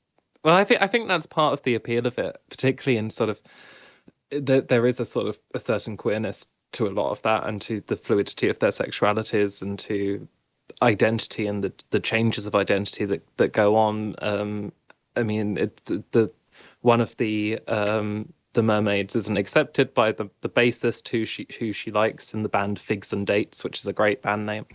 Well, 0.44 0.56
I 0.56 0.64
think 0.64 0.82
I 0.82 0.88
think 0.88 1.08
that's 1.08 1.26
part 1.26 1.54
of 1.54 1.64
the 1.64 1.76
appeal 1.76 2.08
of 2.08 2.18
it, 2.18 2.42
particularly 2.50 2.98
in 2.98 3.10
sort 3.10 3.30
of 3.30 3.42
there, 4.32 4.62
there 4.62 4.88
is 4.88 5.00
a 5.00 5.06
sort 5.06 5.28
of 5.28 5.40
a 5.54 5.60
certain 5.60 5.98
queerness 5.98 6.48
to 6.74 6.88
a 6.88 6.92
lot 6.92 7.12
of 7.12 7.22
that, 7.24 7.46
and 7.48 7.62
to 7.64 7.82
the 7.88 7.96
fluidity 7.96 8.48
of 8.50 8.60
their 8.60 8.70
sexualities, 8.70 9.62
and 9.62 9.78
to 9.80 10.28
identity 10.82 11.48
and 11.48 11.64
the 11.64 11.74
the 11.90 12.00
changes 12.00 12.46
of 12.46 12.56
identity 12.56 13.06
that 13.06 13.22
that 13.38 13.54
go 13.54 13.76
on. 13.76 14.16
Um, 14.20 14.72
I 15.16 15.24
mean, 15.24 15.58
it's 15.58 15.82
the 16.12 16.32
one 16.82 17.02
of 17.02 17.16
the 17.18 17.60
um, 17.68 18.32
the 18.54 18.64
mermaids 18.64 19.16
isn't 19.16 19.38
accepted 19.38 19.94
by 19.94 20.12
the 20.14 20.30
the 20.42 20.50
bassist 20.50 21.10
who 21.10 21.26
she 21.26 21.48
who 21.60 21.74
she 21.74 21.92
likes 21.92 22.34
in 22.34 22.44
the 22.44 22.50
band 22.50 22.80
Figs 22.80 23.12
and 23.12 23.28
Dates, 23.28 23.64
which 23.64 23.80
is 23.80 23.88
a 23.88 23.94
great 23.94 24.22
band 24.22 24.46
name, 24.46 24.66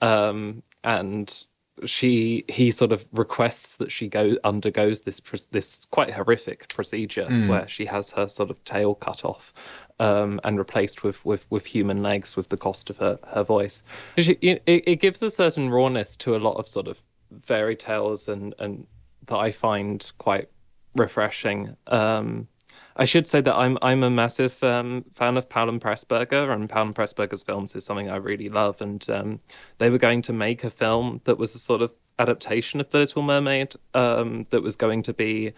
um, 0.00 0.62
and 0.82 1.46
she 1.86 2.44
he 2.48 2.70
sort 2.70 2.92
of 2.92 3.06
requests 3.12 3.76
that 3.78 3.90
she 3.90 4.06
go 4.06 4.36
undergoes 4.44 5.02
this 5.02 5.20
this 5.50 5.86
quite 5.86 6.10
horrific 6.10 6.68
procedure 6.68 7.28
where 7.48 7.66
she 7.66 7.86
has 7.86 8.10
her 8.10 8.28
sort 8.28 8.50
of 8.50 8.62
tail 8.64 8.94
cut 8.94 9.24
off 9.24 9.54
um, 9.98 10.40
and 10.44 10.58
replaced 10.58 11.02
with, 11.02 11.24
with 11.24 11.46
with 11.50 11.64
human 11.64 12.02
legs 12.02 12.36
with 12.36 12.48
the 12.50 12.56
cost 12.56 12.90
of 12.90 12.98
her 12.98 13.18
her 13.28 13.42
voice. 13.42 13.82
She, 14.18 14.32
it, 14.42 14.62
it 14.66 14.96
gives 14.96 15.22
a 15.22 15.30
certain 15.30 15.70
rawness 15.70 16.16
to 16.18 16.36
a 16.36 16.38
lot 16.38 16.56
of 16.56 16.68
sort 16.68 16.88
of 16.88 17.02
fairy 17.40 17.76
tales 17.76 18.28
and 18.28 18.54
and 18.58 18.86
that 19.26 19.38
I 19.38 19.50
find 19.50 20.10
quite 20.18 20.48
refreshing. 20.94 21.76
Um, 21.86 22.48
I 22.96 23.04
should 23.04 23.26
say 23.26 23.40
that 23.40 23.54
I'm 23.54 23.78
I'm 23.82 24.02
a 24.02 24.10
massive 24.10 24.62
um, 24.62 25.04
fan 25.12 25.36
of 25.36 25.48
Powell 25.48 25.68
and 25.68 25.80
Pressburger, 25.80 26.52
and 26.52 26.68
Powell 26.68 26.86
and 26.86 26.94
Pressburger's 26.94 27.42
films 27.42 27.74
is 27.74 27.84
something 27.84 28.10
I 28.10 28.16
really 28.16 28.48
love. 28.48 28.80
And 28.80 29.08
um, 29.10 29.40
they 29.78 29.90
were 29.90 29.98
going 29.98 30.22
to 30.22 30.32
make 30.32 30.64
a 30.64 30.70
film 30.70 31.20
that 31.24 31.38
was 31.38 31.54
a 31.54 31.58
sort 31.58 31.82
of 31.82 31.92
adaptation 32.18 32.80
of 32.80 32.90
The 32.90 32.98
Little 32.98 33.22
Mermaid, 33.22 33.74
um, 33.94 34.46
that 34.50 34.62
was 34.62 34.76
going 34.76 35.02
to 35.04 35.12
be 35.12 35.52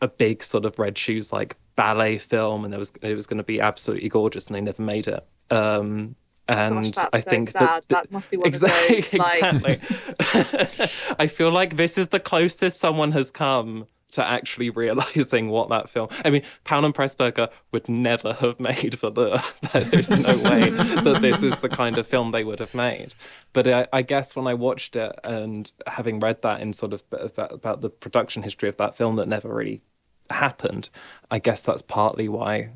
a 0.00 0.08
big 0.08 0.42
sort 0.42 0.64
of 0.64 0.78
red 0.78 0.98
shoes 0.98 1.32
like 1.32 1.56
ballet 1.76 2.18
film, 2.18 2.64
and 2.64 2.72
there 2.72 2.80
was 2.80 2.92
it 3.02 3.14
was 3.14 3.26
going 3.26 3.38
to 3.38 3.44
be 3.44 3.60
absolutely 3.60 4.08
gorgeous, 4.08 4.46
and 4.46 4.56
they 4.56 4.60
never 4.60 4.82
made 4.82 5.06
it. 5.06 5.26
Um, 5.50 6.16
and 6.46 6.74
gosh 6.74 6.90
that's 6.92 7.14
I 7.14 7.18
so 7.20 7.30
think 7.30 7.44
sad 7.44 7.84
that, 7.84 7.88
that 7.88 8.12
must 8.12 8.30
be 8.30 8.36
one 8.36 8.46
exactly, 8.46 8.98
of 8.98 9.10
those 9.10 9.14
like 9.14 9.42
exactly. 9.42 11.14
I 11.18 11.26
feel 11.26 11.50
like 11.50 11.76
this 11.76 11.96
is 11.96 12.08
the 12.08 12.20
closest 12.20 12.78
someone 12.80 13.12
has 13.12 13.30
come 13.30 13.86
to 14.14 14.24
actually 14.24 14.70
realizing 14.70 15.48
what 15.48 15.68
that 15.68 15.88
film. 15.88 16.08
I 16.24 16.30
mean, 16.30 16.42
Powell 16.64 16.84
and 16.84 16.94
Pressburger 16.94 17.50
would 17.72 17.88
never 17.88 18.32
have 18.34 18.58
made 18.58 18.98
for 18.98 19.10
the. 19.10 19.42
There's 19.90 20.10
no 20.10 20.50
way 20.50 20.70
that 20.70 21.18
this 21.20 21.42
is 21.42 21.56
the 21.56 21.68
kind 21.68 21.98
of 21.98 22.06
film 22.06 22.30
they 22.30 22.44
would 22.44 22.60
have 22.60 22.74
made. 22.74 23.14
But 23.52 23.66
I, 23.66 23.86
I 23.92 24.02
guess 24.02 24.34
when 24.34 24.46
I 24.46 24.54
watched 24.54 24.96
it 24.96 25.12
and 25.24 25.70
having 25.86 26.20
read 26.20 26.42
that 26.42 26.60
in 26.60 26.72
sort 26.72 26.92
of 26.92 27.04
about, 27.12 27.52
about 27.52 27.80
the 27.80 27.90
production 27.90 28.42
history 28.42 28.68
of 28.68 28.76
that 28.78 28.96
film 28.96 29.16
that 29.16 29.28
never 29.28 29.52
really 29.52 29.82
happened, 30.30 30.90
I 31.30 31.38
guess 31.38 31.62
that's 31.62 31.82
partly 31.82 32.28
why 32.28 32.70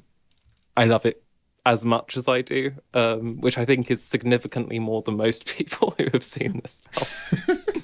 I 0.77 0.85
love 0.85 1.07
it 1.07 1.23
as 1.65 1.85
much 1.85 2.17
as 2.17 2.27
I 2.27 2.41
do, 2.41 2.73
um, 2.95 3.41
which 3.41 3.59
I 3.59 3.65
think 3.65 3.91
is 3.91 4.03
significantly 4.03 4.79
more 4.79 5.03
than 5.03 5.17
most 5.17 5.47
people 5.57 5.95
who 5.99 6.07
have 6.13 6.25
seen 6.25 6.61
this 6.63 6.83
film. 6.91 7.59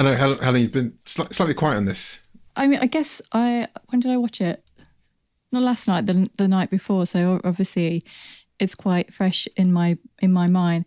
I 0.00 0.02
know, 0.02 0.14
Helen, 0.14 0.62
you've 0.62 0.72
been 0.72 0.94
sli- 1.04 1.32
slightly 1.34 1.52
quiet 1.52 1.76
on 1.76 1.84
this. 1.84 2.20
I 2.56 2.66
mean, 2.66 2.78
I 2.80 2.86
guess 2.86 3.20
I 3.32 3.68
when 3.88 4.00
did 4.00 4.10
I 4.10 4.16
watch 4.16 4.40
it? 4.40 4.64
Not 5.52 5.62
last 5.62 5.86
night, 5.88 6.06
the 6.06 6.30
the 6.36 6.48
night 6.48 6.70
before. 6.70 7.04
So 7.04 7.38
obviously, 7.44 8.02
it's 8.58 8.74
quite 8.74 9.12
fresh 9.12 9.46
in 9.58 9.74
my 9.74 9.98
in 10.22 10.32
my 10.32 10.46
mind. 10.46 10.86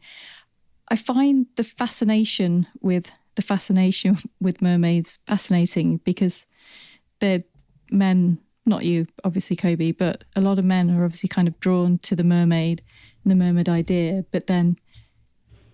I 0.90 0.96
find 0.96 1.46
the 1.58 1.64
fascination 1.64 2.66
with 2.82 3.12
the 3.36 3.44
fascination 3.44 4.18
with 4.42 4.64
mermaids 4.64 5.20
fascinating 5.28 5.98
because 5.98 6.48
they're 7.20 7.44
men. 7.92 8.40
Not 8.66 8.84
you, 8.86 9.06
obviously, 9.26 9.58
Kobe, 9.58 9.92
but 9.92 10.24
a 10.36 10.42
lot 10.42 10.58
of 10.58 10.66
men 10.66 10.90
are 10.90 11.04
obviously 11.04 11.28
kind 11.28 11.48
of 11.48 11.60
drawn 11.60 12.00
to 12.00 12.16
the 12.16 12.24
mermaid 12.24 12.82
and 13.24 13.30
the 13.30 13.36
mermaid 13.36 13.70
idea. 13.70 14.26
But 14.32 14.48
then, 14.48 14.78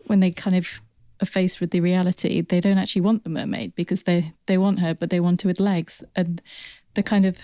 when 0.07 0.19
they 0.19 0.31
kind 0.31 0.57
of 0.57 0.81
are 1.21 1.25
faced 1.25 1.59
with 1.59 1.71
the 1.71 1.81
reality, 1.81 2.41
they 2.41 2.61
don't 2.61 2.77
actually 2.77 3.01
want 3.01 3.23
the 3.23 3.29
mermaid 3.29 3.75
because 3.75 4.03
they 4.03 4.33
they 4.45 4.57
want 4.57 4.79
her, 4.79 4.93
but 4.93 5.09
they 5.09 5.19
want 5.19 5.41
her 5.41 5.47
with 5.47 5.59
legs. 5.59 6.03
And 6.15 6.41
the 6.95 7.03
kind 7.03 7.25
of 7.25 7.39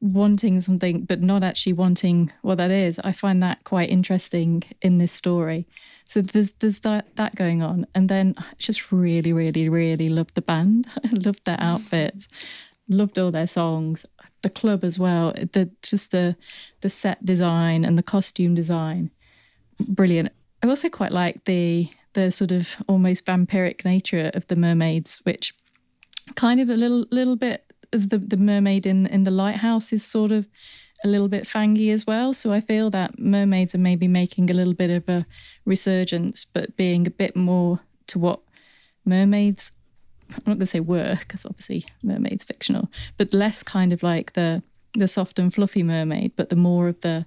wanting 0.00 0.60
something 0.60 1.04
but 1.04 1.22
not 1.22 1.42
actually 1.42 1.72
wanting 1.72 2.30
what 2.42 2.58
that 2.58 2.70
is. 2.70 2.98
I 3.00 3.12
find 3.12 3.40
that 3.42 3.64
quite 3.64 3.90
interesting 3.90 4.62
in 4.82 4.98
this 4.98 5.12
story. 5.12 5.66
So 6.04 6.20
there's 6.20 6.52
there's 6.52 6.80
that 6.80 7.16
that 7.16 7.34
going 7.34 7.62
on, 7.62 7.86
and 7.94 8.08
then 8.08 8.34
I 8.38 8.44
just 8.58 8.92
really, 8.92 9.32
really, 9.32 9.68
really 9.68 10.08
loved 10.08 10.34
the 10.34 10.42
band. 10.42 10.86
I 11.04 11.10
loved 11.12 11.44
their 11.44 11.60
outfits, 11.60 12.28
loved 12.88 13.18
all 13.18 13.30
their 13.30 13.46
songs, 13.46 14.06
the 14.42 14.50
club 14.50 14.84
as 14.84 14.98
well. 14.98 15.32
The 15.32 15.70
just 15.82 16.10
the 16.12 16.36
the 16.80 16.90
set 16.90 17.24
design 17.24 17.84
and 17.84 17.98
the 17.98 18.02
costume 18.02 18.54
design, 18.54 19.10
brilliant. 19.88 20.32
I 20.62 20.68
also 20.68 20.88
quite 20.88 21.12
like 21.12 21.44
the 21.44 21.88
the 22.16 22.32
sort 22.32 22.50
of 22.50 22.82
almost 22.88 23.26
vampiric 23.26 23.84
nature 23.84 24.30
of 24.34 24.46
the 24.48 24.56
mermaids, 24.56 25.20
which 25.24 25.54
kind 26.34 26.60
of 26.60 26.68
a 26.68 26.74
little 26.74 27.04
little 27.10 27.36
bit 27.36 27.72
of 27.92 28.08
the, 28.08 28.18
the 28.18 28.36
mermaid 28.36 28.86
in 28.86 29.06
in 29.06 29.22
the 29.22 29.30
lighthouse 29.30 29.92
is 29.92 30.04
sort 30.04 30.32
of 30.32 30.48
a 31.04 31.08
little 31.08 31.28
bit 31.28 31.44
fangy 31.44 31.92
as 31.92 32.06
well. 32.06 32.32
So 32.32 32.52
I 32.52 32.60
feel 32.60 32.90
that 32.90 33.18
mermaids 33.18 33.74
are 33.74 33.86
maybe 33.90 34.08
making 34.08 34.50
a 34.50 34.54
little 34.54 34.72
bit 34.72 34.90
of 34.90 35.08
a 35.08 35.26
resurgence, 35.66 36.44
but 36.46 36.76
being 36.76 37.06
a 37.06 37.10
bit 37.10 37.36
more 37.36 37.80
to 38.06 38.18
what 38.18 38.40
mermaids 39.04 39.72
I'm 40.30 40.42
not 40.46 40.54
going 40.54 40.60
to 40.60 40.66
say 40.66 40.80
were 40.80 41.16
because 41.20 41.44
obviously 41.44 41.84
mermaids 42.02 42.44
fictional, 42.44 42.90
but 43.18 43.34
less 43.34 43.62
kind 43.62 43.92
of 43.92 44.02
like 44.02 44.32
the 44.32 44.62
the 44.94 45.06
soft 45.06 45.38
and 45.38 45.52
fluffy 45.52 45.82
mermaid, 45.82 46.32
but 46.34 46.48
the 46.48 46.56
more 46.56 46.88
of 46.88 47.00
the 47.02 47.26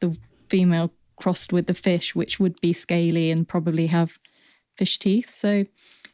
the 0.00 0.18
female 0.48 0.90
crossed 1.16 1.52
with 1.52 1.66
the 1.66 1.74
fish, 1.74 2.14
which 2.14 2.38
would 2.38 2.60
be 2.60 2.72
scaly 2.72 3.30
and 3.30 3.48
probably 3.48 3.86
have 3.86 4.18
fish 4.76 4.98
teeth. 4.98 5.34
So 5.34 5.64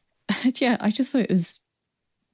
yeah, 0.56 0.76
I 0.80 0.90
just 0.90 1.12
thought 1.12 1.23
it 1.23 1.30
was 1.30 1.61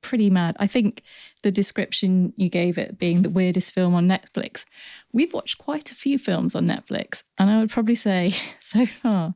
pretty 0.01 0.31
mad. 0.31 0.57
I 0.59 0.67
think 0.67 1.03
the 1.43 1.51
description 1.51 2.33
you 2.37 2.49
gave 2.49 2.79
it 2.79 2.99
being 2.99 3.23
the 3.23 3.31
weirdest 3.31 3.73
film 3.73 3.95
on 3.95 4.09
Netflix. 4.09 4.65
We've 5.13 5.33
watched 5.33 5.59
quite 5.59 5.91
a 5.91 5.95
few 5.95 6.19
films 6.19 6.55
on 6.55 6.67
Netflix, 6.67 7.25
and 7.39 7.51
I 7.51 7.59
would 7.61 7.71
probably 7.71 7.95
say 7.95 8.33
so 8.61 8.87
far, 8.87 9.35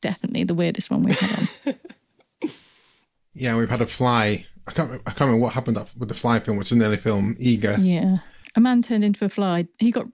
definitely 0.00 0.44
the 0.44 0.54
weirdest 0.54 0.90
one 0.90 1.02
we've 1.02 1.18
had 1.18 1.48
on. 1.66 2.50
yeah, 3.34 3.56
we've 3.56 3.70
had 3.70 3.80
a 3.80 3.86
fly. 3.86 4.46
I 4.66 4.72
can't. 4.72 4.92
I 5.06 5.10
can't 5.10 5.20
remember 5.20 5.42
what 5.42 5.52
happened 5.52 5.76
with 5.96 6.08
the 6.08 6.14
fly 6.14 6.40
film, 6.40 6.56
which 6.56 6.68
is 6.68 6.72
an 6.72 6.82
early 6.82 6.96
film. 6.96 7.34
Eega. 7.34 7.76
Yeah, 7.80 8.18
a 8.54 8.60
man 8.60 8.82
turned 8.82 9.04
into 9.04 9.24
a 9.24 9.28
fly. 9.28 9.66
He 9.78 9.90
got 9.90 10.06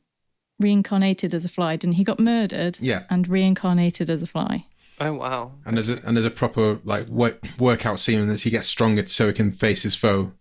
reincarnated 0.61 1.35
as 1.35 1.45
a 1.45 1.49
fly, 1.49 1.77
didn't 1.77 1.95
he? 1.95 1.99
he 2.01 2.05
got 2.05 2.21
murdered. 2.21 2.79
Yeah. 2.81 3.05
and 3.11 3.27
reincarnated 3.29 4.09
as 4.09 4.23
a 4.23 4.27
fly. 4.27 4.67
Oh 5.03 5.15
wow! 5.15 5.53
And 5.65 5.79
there's 5.79 5.89
a 5.89 5.99
and 6.07 6.15
there's 6.15 6.27
a 6.27 6.31
proper 6.31 6.79
like 6.85 7.07
work, 7.09 7.43
workout 7.59 7.99
scene 8.01 8.29
as 8.29 8.43
he 8.43 8.51
gets 8.51 8.69
stronger 8.69 9.07
so 9.07 9.29
he 9.29 9.33
can 9.33 9.51
face 9.53 9.83
his 9.83 9.97
foe. 9.97 10.33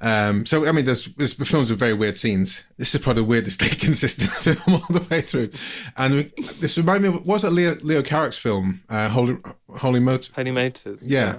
Um, 0.00 0.44
so 0.44 0.66
I 0.66 0.72
mean, 0.72 0.84
there's, 0.84 1.06
there's 1.14 1.34
the 1.34 1.44
films 1.44 1.70
with 1.70 1.78
very 1.78 1.94
weird 1.94 2.16
scenes. 2.16 2.64
This 2.78 2.94
is 2.96 3.00
probably 3.00 3.22
the 3.22 3.28
weirdest 3.28 3.60
consistent 3.80 4.30
film 4.32 4.80
all 4.80 4.86
the 4.90 5.06
way 5.08 5.20
through. 5.20 5.50
And 5.96 6.14
we, 6.14 6.32
this 6.58 6.76
reminded 6.76 7.10
me 7.10 7.16
of 7.16 7.24
was 7.24 7.44
it 7.44 7.50
Leo 7.50 7.76
Leo 7.82 8.02
Carax's 8.02 8.38
film, 8.38 8.82
uh, 8.88 9.08
Holy 9.08 9.36
Holy 9.78 10.00
Motors? 10.00 10.34
Holy 10.34 10.50
Motors. 10.50 11.08
Yeah. 11.08 11.34
yeah. 11.34 11.38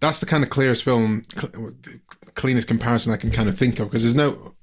That's 0.00 0.18
the 0.18 0.26
kind 0.26 0.42
of 0.42 0.50
clearest 0.50 0.82
film, 0.82 1.22
cl- 1.36 1.72
cleanest 2.34 2.66
comparison 2.66 3.12
I 3.12 3.16
can 3.18 3.30
kind 3.30 3.48
of 3.48 3.56
think 3.56 3.78
of 3.78 3.88
because 3.88 4.02
there's 4.02 4.14
no, 4.14 4.54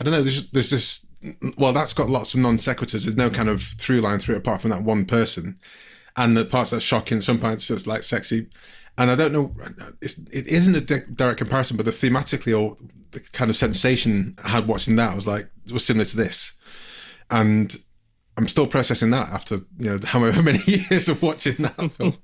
I 0.00 0.04
don't 0.04 0.12
know, 0.12 0.22
there's, 0.22 0.50
there's 0.50 0.70
just, 0.70 1.06
well, 1.58 1.72
that's 1.72 1.92
got 1.92 2.08
lots 2.08 2.34
of 2.34 2.40
non 2.40 2.56
sequiturs. 2.56 3.04
There's 3.04 3.16
no 3.16 3.30
kind 3.30 3.48
of 3.48 3.62
through 3.62 4.00
line 4.00 4.18
through 4.18 4.36
it 4.36 4.38
apart 4.38 4.62
from 4.62 4.70
that 4.70 4.82
one 4.82 5.04
person 5.04 5.58
and 6.16 6.36
the 6.36 6.44
parts 6.44 6.70
that's 6.70 6.84
shocking, 6.84 7.20
some 7.20 7.38
parts 7.38 7.68
just 7.68 7.86
like 7.86 8.02
sexy. 8.02 8.48
And 8.98 9.10
I 9.10 9.14
don't 9.14 9.32
know, 9.32 9.54
it's, 10.00 10.18
it 10.18 10.46
isn't 10.46 10.74
a 10.74 10.80
direct 10.80 11.38
comparison, 11.38 11.76
but 11.76 11.86
the 11.86 11.92
thematically 11.92 12.58
or 12.58 12.76
the 13.12 13.20
kind 13.32 13.48
of 13.48 13.56
sensation 13.56 14.36
I 14.44 14.50
had 14.50 14.68
watching 14.68 14.96
that 14.96 15.14
was 15.14 15.26
like 15.26 15.50
was 15.72 15.86
similar 15.86 16.04
to 16.04 16.16
this, 16.16 16.54
and 17.30 17.74
I'm 18.40 18.48
still 18.48 18.66
processing 18.66 19.10
that 19.10 19.28
after 19.28 19.56
you 19.78 19.90
know 19.90 19.98
however 20.04 20.42
many 20.42 20.60
years 20.64 21.10
of 21.10 21.22
watching 21.22 21.56
that 21.56 21.74
film. 21.92 22.16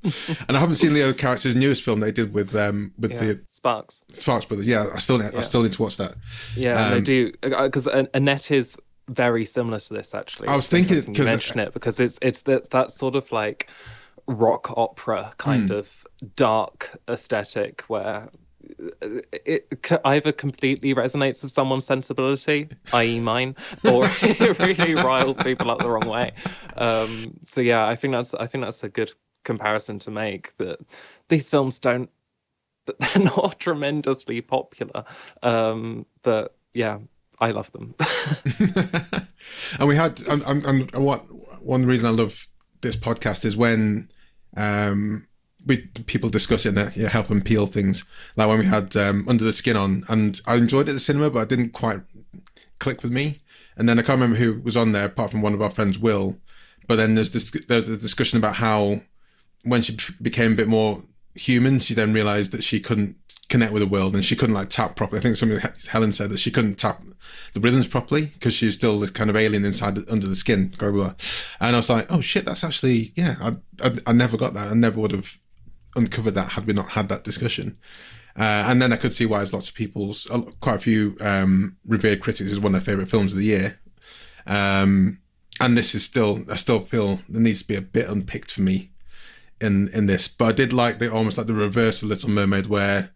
and 0.49 0.56
I 0.56 0.61
haven't 0.61 0.76
seen 0.76 0.94
the 0.94 1.00
Leo 1.02 1.12
Carax's 1.12 1.54
newest 1.54 1.82
film 1.82 2.00
they 2.00 2.11
did 2.11 2.32
with 2.32 2.56
um 2.56 2.92
with 2.99 3.12
yeah. 3.12 3.20
the 3.20 3.40
Sparks 3.49 4.02
Sparks 4.11 4.46
brothers. 4.46 4.66
Yeah, 4.66 4.87
I 4.94 4.99
still 4.99 5.23
yeah. 5.23 5.30
I 5.37 5.42
still 5.42 5.62
need 5.62 5.73
to 5.73 5.82
watch 5.82 5.99
that. 5.99 6.14
Yeah, 6.56 6.87
um, 6.87 6.94
they 6.94 7.00
do 7.02 7.32
because 7.42 7.86
Annette 7.86 8.50
is 8.50 8.78
very 9.08 9.45
similar 9.45 9.78
to 9.78 9.95
this 9.95 10.14
actually. 10.14 10.49
I 10.49 10.56
was 10.56 10.71
thinking 10.71 11.14
you 11.14 11.25
mention 11.25 11.58
it 11.60 11.75
because 11.75 12.00
it's 12.00 12.19
it's 12.23 12.43
that 12.43 12.71
that 12.71 12.91
sort 12.91 13.14
of 13.14 13.30
like 13.30 13.69
rock 14.26 14.76
opera 14.76 15.34
kind 15.36 15.69
mm. 15.69 15.76
of 15.76 16.06
dark 16.34 16.99
aesthetic 17.08 17.82
where 17.82 18.30
it 18.78 19.69
either 20.04 20.32
completely 20.32 20.95
resonates 20.95 21.43
with 21.43 21.52
someone's 21.52 21.86
sensibility, 21.86 22.69
i.e., 22.93 23.21
mine, 23.21 23.56
or 23.84 24.04
it 24.23 24.58
really 24.58 24.95
riles 24.95 25.39
people 25.39 25.71
up 25.71 25.78
the 25.78 25.89
wrong 25.89 26.08
way. 26.08 26.32
Um, 26.76 27.39
so 27.43 27.60
yeah, 27.60 27.86
I 27.86 27.97
think 27.97 28.12
that's 28.12 28.34
I 28.34 28.47
think 28.47 28.65
that's 28.65 28.84
a 28.84 28.89
good 28.89 29.12
comparison 29.45 29.99
to 30.00 30.10
make. 30.10 30.56
That 30.58 30.78
these 31.28 31.49
films 31.49 31.78
don't, 31.78 32.10
they're 32.86 33.23
not 33.36 33.58
tremendously 33.58 34.41
popular, 34.43 35.04
um, 35.43 36.06
but 36.23 36.56
yeah, 36.75 36.99
I 37.41 37.50
love 37.52 37.73
them. 37.73 37.95
and 39.78 39.89
we 39.89 39.97
had, 39.97 40.21
and, 40.28 40.43
and, 40.43 40.65
and, 40.67 41.04
what 41.04 41.25
one 41.62 41.86
reason 41.86 42.06
I 42.06 42.10
love 42.10 42.47
this 42.80 42.97
podcast 42.97 43.45
is 43.45 43.56
when 43.56 44.10
um, 44.56 45.26
we 45.67 45.89
people 46.07 46.31
discussing 46.31 46.76
it, 46.79 46.97
yeah, 46.97 47.09
help 47.09 47.26
them 47.26 47.43
peel 47.43 47.67
things. 47.67 48.05
Like 48.37 48.49
when 48.49 48.59
we 48.61 48.67
had 48.67 48.97
um, 48.97 49.26
Under 49.29 49.45
the 49.45 49.52
Skin 49.52 49.76
on, 49.76 50.05
and 50.09 50.41
I 50.47 50.55
enjoyed 50.55 50.87
it 50.87 50.91
at 50.91 50.95
the 50.95 51.00
cinema, 51.00 51.31
but 51.31 51.41
I 51.41 51.45
didn't 51.45 51.71
quite 51.71 52.00
click 52.79 53.02
with 53.02 53.13
me. 53.13 53.39
And 53.76 53.89
then 53.89 53.99
I 53.99 54.02
can't 54.02 54.21
remember 54.21 54.37
who 54.37 54.61
was 54.61 54.76
on 54.76 54.93
there, 54.93 55.07
apart 55.07 55.31
from 55.31 55.43
one 55.43 55.52
of 55.52 55.61
our 55.61 55.71
friends, 55.71 55.99
Will. 55.99 56.39
But 56.87 56.97
then 56.97 57.15
there's 57.15 57.33
this, 57.33 57.50
there's 57.50 57.89
a 57.89 57.97
discussion 57.97 58.39
about 58.39 58.57
how 58.57 59.00
when 59.65 59.83
she 59.83 59.97
became 60.23 60.52
a 60.52 60.57
bit 60.57 60.69
more 60.69 61.02
human, 61.35 61.81
she 61.81 61.93
then 61.93 62.13
realized 62.13 62.52
that 62.52 62.65
she 62.65 62.81
couldn't 62.81 63.17
connect 63.49 63.73
with 63.73 63.83
the 63.83 63.89
world 63.89 64.15
and 64.15 64.25
she 64.25 64.35
couldn't 64.35 64.55
like 64.55 64.71
tap 64.71 64.97
properly. 64.97 65.19
I 65.19 65.23
think 65.23 65.37
something 65.37 65.61
Helen 65.89 66.13
said 66.13 66.31
that 66.31 66.39
she 66.39 66.50
couldn't 66.50 66.76
tap 66.76 67.02
the 67.52 67.61
rhythms 67.61 67.87
properly 67.87 68.26
because 68.26 68.55
she 68.55 68.67
was 68.67 68.75
still 68.75 68.99
this 68.99 69.11
kind 69.11 69.31
of 69.31 69.37
alien 69.37 69.65
inside 69.65 69.99
under 70.09 70.26
the 70.26 70.35
skin. 70.35 70.73
Blah, 70.79 70.91
blah, 70.91 71.05
blah. 71.05 71.15
And 71.61 71.76
I 71.76 71.79
was 71.79 71.91
like, 71.91 72.07
oh 72.11 72.21
shit, 72.21 72.45
that's 72.45 72.65
actually 72.65 73.13
yeah. 73.15 73.37
I, 73.41 73.57
I, 73.83 73.97
I 74.07 74.13
never 74.13 74.37
got 74.37 74.55
that. 74.55 74.69
I 74.69 74.75
never 74.75 75.00
would 75.00 75.13
have 75.13 75.39
uncovered 75.97 76.35
that 76.35 76.52
had 76.52 76.67
we 76.67 76.73
not 76.73 76.91
had 76.91 77.09
that 77.09 77.25
discussion. 77.25 77.78
Uh, 78.39 78.65
and 78.67 78.82
then 78.82 78.93
I 78.93 78.97
could 78.97 79.15
see 79.15 79.25
why 79.25 79.39
there's 79.39 79.52
lots 79.52 79.71
of 79.71 79.75
people's 79.75 80.30
quite 80.61 80.76
a 80.76 80.80
few 80.80 81.17
um, 81.21 81.76
revered 81.87 82.21
critics 82.21 82.50
is 82.50 82.61
one 82.61 82.75
of 82.75 82.85
their 82.85 82.93
favorite 82.93 83.09
films 83.11 83.32
of 83.32 83.39
the 83.39 83.47
year. 83.47 83.80
Um, 84.47 85.21
and 85.59 85.76
this 85.76 85.95
is 85.95 86.04
still 86.04 86.45
I 86.50 86.56
still 86.56 86.80
feel 86.80 87.21
there 87.28 87.41
needs 87.41 87.63
to 87.63 87.69
be 87.69 87.76
a 87.76 87.80
bit 87.80 88.09
unpicked 88.09 88.52
for 88.52 88.61
me 88.61 88.91
in 89.61 89.89
in 89.89 90.06
this. 90.06 90.28
But 90.28 90.45
I 90.47 90.52
did 90.52 90.73
like 90.73 90.99
the 90.99 91.13
almost 91.13 91.39
like 91.39 91.47
the 91.47 91.54
reverse 91.54 92.02
of 92.02 92.11
Little 92.11 92.30
Mermaid 92.30 92.67
where 92.67 93.11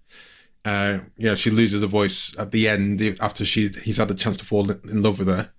uh, 0.65 1.01
she 1.35 1.51
loses 1.51 1.83
her 1.83 1.87
voice 1.87 2.37
at 2.39 2.51
the 2.51 2.69
end 2.69 3.03
after 3.21 3.45
she 3.45 3.69
he's 3.83 3.99
had 3.99 4.11
a 4.11 4.15
chance 4.15 4.37
to 4.39 4.45
fall 4.45 4.71
in 4.71 5.03
love 5.03 5.19
with 5.19 5.29
her, 5.29 5.51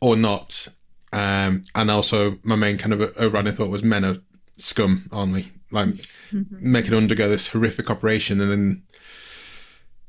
or 0.00 0.16
not. 0.16 0.68
Um, 1.12 1.62
and 1.74 1.90
also, 1.90 2.38
my 2.42 2.56
main 2.56 2.78
kind 2.78 2.94
of 2.94 3.32
run, 3.32 3.46
I 3.46 3.50
thought 3.50 3.68
was 3.68 3.84
men 3.84 4.04
are 4.04 4.16
scum, 4.56 5.08
only 5.12 5.52
Like 5.72 5.88
mm-hmm. 5.88 6.72
making 6.72 6.92
her 6.92 6.98
undergo 6.98 7.28
this 7.28 7.48
horrific 7.48 7.90
operation 7.90 8.40
and 8.40 8.50
then 8.50 8.82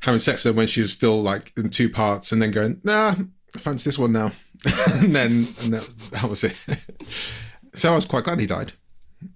having 0.01 0.19
sex 0.19 0.43
with 0.43 0.53
her 0.53 0.57
when 0.57 0.67
she 0.67 0.81
was 0.81 0.91
still 0.91 1.21
like 1.21 1.53
in 1.57 1.69
two 1.69 1.89
parts, 1.89 2.31
and 2.31 2.41
then 2.41 2.51
going, 2.51 2.81
nah, 2.83 3.15
I 3.55 3.59
fancy 3.59 3.89
this 3.89 3.99
one 3.99 4.11
now, 4.11 4.31
and 4.93 5.15
then 5.15 5.31
and 5.31 5.73
that, 5.73 6.09
that 6.11 6.29
was 6.29 6.43
it. 6.43 6.57
so 7.75 7.91
I 7.91 7.95
was 7.95 8.05
quite 8.05 8.25
glad 8.25 8.39
he 8.39 8.45
died. 8.45 8.73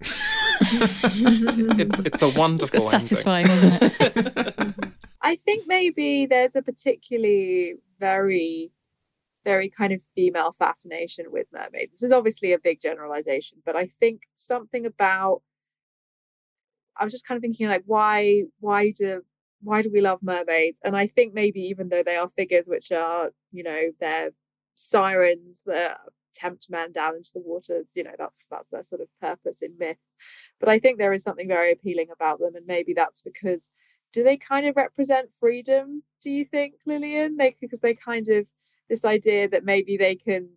it's 0.60 1.98
it's 2.00 2.22
a 2.22 2.28
wonderful. 2.28 2.76
It's 2.76 2.90
satisfying, 2.90 3.46
isn't 3.46 3.82
it? 3.82 4.94
I 5.22 5.36
think 5.36 5.64
maybe 5.66 6.26
there's 6.26 6.56
a 6.56 6.62
particularly 6.62 7.74
very, 7.98 8.70
very 9.44 9.68
kind 9.68 9.92
of 9.92 10.02
female 10.14 10.52
fascination 10.52 11.26
with 11.30 11.46
mermaids. 11.52 11.92
This 11.92 12.02
is 12.02 12.12
obviously 12.12 12.52
a 12.52 12.58
big 12.58 12.80
generalization, 12.80 13.58
but 13.64 13.76
I 13.76 13.86
think 13.86 14.22
something 14.34 14.86
about. 14.86 15.42
I 16.98 17.04
was 17.04 17.12
just 17.12 17.26
kind 17.26 17.36
of 17.36 17.42
thinking 17.42 17.68
like, 17.68 17.84
why, 17.86 18.42
why 18.60 18.90
do, 18.90 19.22
why 19.62 19.82
do 19.82 19.90
we 19.92 20.00
love 20.00 20.20
mermaids? 20.22 20.80
And 20.84 20.96
I 20.96 21.06
think 21.06 21.34
maybe 21.34 21.60
even 21.60 21.88
though 21.88 22.02
they 22.02 22.16
are 22.16 22.28
figures 22.28 22.68
which 22.68 22.92
are, 22.92 23.30
you 23.52 23.62
know, 23.62 23.90
they're 24.00 24.30
sirens 24.76 25.62
that 25.66 25.98
tempt 26.34 26.68
men 26.70 26.92
down 26.92 27.16
into 27.16 27.30
the 27.34 27.40
waters 27.40 27.94
you 27.96 28.04
know 28.04 28.12
that's 28.16 28.46
that's 28.46 28.70
their 28.70 28.82
sort 28.82 29.00
of 29.00 29.08
purpose 29.20 29.62
in 29.62 29.76
myth 29.78 29.96
but 30.60 30.68
i 30.68 30.78
think 30.78 30.98
there 30.98 31.12
is 31.12 31.22
something 31.22 31.48
very 31.48 31.72
appealing 31.72 32.08
about 32.12 32.38
them 32.38 32.54
and 32.54 32.66
maybe 32.66 32.92
that's 32.94 33.22
because 33.22 33.72
do 34.12 34.22
they 34.22 34.36
kind 34.36 34.66
of 34.66 34.76
represent 34.76 35.32
freedom 35.32 36.02
do 36.22 36.30
you 36.30 36.44
think 36.44 36.74
lillian 36.86 37.36
they 37.36 37.54
because 37.60 37.80
they 37.80 37.94
kind 37.94 38.28
of 38.28 38.46
this 38.88 39.04
idea 39.04 39.48
that 39.48 39.64
maybe 39.64 39.96
they 39.96 40.14
can 40.14 40.48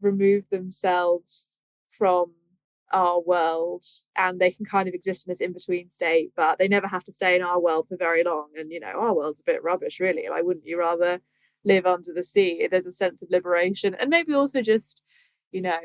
remove 0.00 0.48
themselves 0.50 1.58
from 1.88 2.32
our 2.92 3.20
world 3.20 3.84
and 4.16 4.40
they 4.40 4.50
can 4.50 4.64
kind 4.64 4.88
of 4.88 4.94
exist 4.94 5.26
in 5.26 5.30
this 5.30 5.40
in-between 5.40 5.88
state 5.88 6.30
but 6.36 6.58
they 6.58 6.68
never 6.68 6.86
have 6.86 7.04
to 7.04 7.12
stay 7.12 7.34
in 7.34 7.42
our 7.42 7.60
world 7.60 7.86
for 7.88 7.96
very 7.96 8.22
long 8.22 8.48
and 8.56 8.70
you 8.70 8.78
know 8.78 8.86
our 8.86 9.14
world's 9.14 9.40
a 9.40 9.44
bit 9.44 9.62
rubbish 9.62 9.98
really 9.98 10.26
like 10.30 10.44
wouldn't 10.44 10.66
you 10.66 10.78
rather 10.78 11.20
live 11.66 11.84
under 11.84 12.12
the 12.14 12.22
sea. 12.22 12.68
There's 12.70 12.86
a 12.86 12.92
sense 12.92 13.22
of 13.22 13.30
liberation, 13.30 13.94
and 13.96 14.08
maybe 14.08 14.32
also 14.32 14.62
just, 14.62 15.02
you 15.50 15.60
know, 15.60 15.78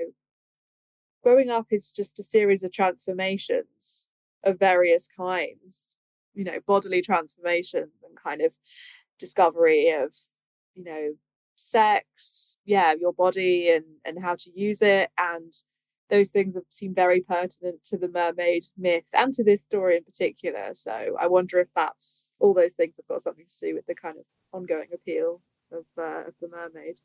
growing 1.23 1.49
up 1.49 1.67
is 1.71 1.91
just 1.91 2.19
a 2.19 2.23
series 2.23 2.63
of 2.63 2.71
transformations 2.71 4.07
of 4.43 4.59
various 4.59 5.07
kinds. 5.07 5.97
You 6.33 6.45
know, 6.45 6.59
bodily 6.65 7.01
transformations 7.01 7.91
and 8.07 8.15
kind 8.23 8.41
of 8.41 8.57
discovery 9.19 9.89
of, 9.89 10.15
you 10.75 10.83
know, 10.85 11.09
sex, 11.57 12.55
yeah, 12.63 12.93
your 12.97 13.11
body 13.11 13.71
and 13.71 13.85
and 14.05 14.23
how 14.23 14.35
to 14.35 14.51
use 14.55 14.81
it, 14.81 15.09
and 15.17 15.51
those 16.11 16.29
things 16.29 16.53
have 16.53 16.65
seemed 16.69 16.95
very 16.95 17.21
pertinent 17.21 17.83
to 17.85 17.97
the 17.97 18.09
mermaid 18.09 18.65
myth 18.77 19.07
and 19.13 19.33
to 19.33 19.43
this 19.43 19.63
story 19.63 19.97
in 19.97 20.03
particular. 20.03 20.69
So 20.73 21.15
I 21.19 21.27
wonder 21.27 21.59
if 21.59 21.69
that's 21.73 22.31
all 22.39 22.53
those 22.53 22.73
things 22.73 22.97
have 22.97 23.07
got 23.07 23.21
something 23.21 23.45
to 23.47 23.67
do 23.67 23.75
with 23.75 23.85
the 23.87 23.95
kind 23.95 24.17
of 24.17 24.25
ongoing 24.51 24.89
appeal 24.93 25.41
of 25.71 25.85
uh, 25.97 26.27
of 26.27 26.33
the 26.41 26.49
mermaid. 26.49 26.99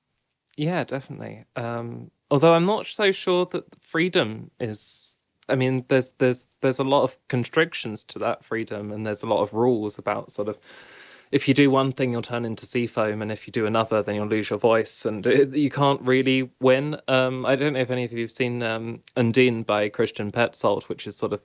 Yeah, 0.56 0.84
definitely. 0.84 1.44
Um, 1.54 2.10
although 2.30 2.54
I'm 2.54 2.64
not 2.64 2.86
so 2.86 3.12
sure 3.12 3.46
that 3.46 3.64
freedom 3.80 4.50
is. 4.60 5.12
I 5.48 5.54
mean, 5.54 5.84
there's 5.86 6.10
there's 6.12 6.48
there's 6.60 6.80
a 6.80 6.84
lot 6.84 7.04
of 7.04 7.16
constrictions 7.28 8.04
to 8.06 8.18
that 8.18 8.44
freedom, 8.44 8.90
and 8.90 9.06
there's 9.06 9.22
a 9.22 9.28
lot 9.28 9.42
of 9.42 9.54
rules 9.54 9.96
about 9.96 10.32
sort 10.32 10.48
of 10.48 10.58
if 11.30 11.48
you 11.48 11.54
do 11.54 11.70
one 11.70 11.92
thing, 11.92 12.12
you'll 12.12 12.22
turn 12.22 12.44
into 12.44 12.66
sea 12.66 12.86
foam, 12.86 13.22
and 13.22 13.32
if 13.32 13.46
you 13.46 13.52
do 13.52 13.66
another, 13.66 14.02
then 14.02 14.14
you'll 14.14 14.26
lose 14.26 14.50
your 14.50 14.58
voice, 14.58 15.04
and 15.04 15.26
it, 15.26 15.54
you 15.54 15.70
can't 15.70 16.00
really 16.02 16.50
win. 16.60 16.98
Um, 17.08 17.44
I 17.44 17.56
don't 17.56 17.72
know 17.72 17.80
if 17.80 17.90
any 17.90 18.04
of 18.04 18.12
you 18.12 18.22
have 18.22 18.32
seen 18.32 18.62
um, 18.62 19.02
Undine 19.16 19.62
by 19.62 19.88
Christian 19.88 20.30
Petzold, 20.30 20.84
which 20.84 21.06
is 21.06 21.16
sort 21.16 21.32
of 21.32 21.42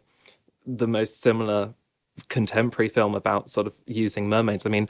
the 0.66 0.88
most 0.88 1.22
similar 1.22 1.74
contemporary 2.30 2.90
film 2.90 3.16
about 3.16 3.50
sort 3.50 3.68
of 3.68 3.74
using 3.88 4.30
mermaids. 4.30 4.66
I 4.66 4.70
mean, 4.70 4.88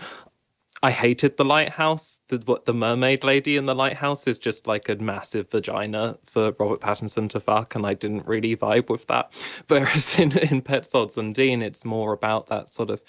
I 0.84 0.92
hated 0.92 1.38
the 1.38 1.46
lighthouse. 1.46 2.22
The 2.30 2.42
what 2.46 2.66
the 2.66 2.74
mermaid 2.74 3.24
lady 3.24 3.56
in 3.56 3.68
the 3.68 3.76
lighthouse 3.76 4.26
is 4.26 4.40
just 4.40 4.66
like 4.66 4.90
a 4.90 4.96
massive 4.96 5.50
vagina 5.52 6.18
for 6.26 6.54
Robert 6.60 6.82
Pattinson 6.82 7.30
to 7.30 7.40
fuck, 7.40 7.76
and 7.76 7.86
I 7.86 7.94
didn't 7.94 8.26
really 8.26 8.56
vibe 8.56 8.90
with 8.90 9.06
that. 9.08 9.34
Whereas 9.68 10.20
in 10.20 10.38
in 10.40 10.62
Petzold's 10.62 11.18
Undine, 11.18 11.62
it's 11.62 11.86
more 11.86 12.14
about 12.14 12.48
that 12.48 12.70
sort 12.70 12.90
of 12.90 13.02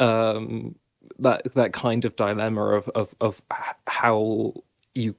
um, 0.00 0.74
that 1.18 1.52
that 1.54 1.72
kind 1.72 2.04
of 2.04 2.16
dilemma 2.16 2.62
of 2.62 2.88
of 2.90 3.14
of 3.20 3.42
how 3.86 4.52
you 4.94 5.14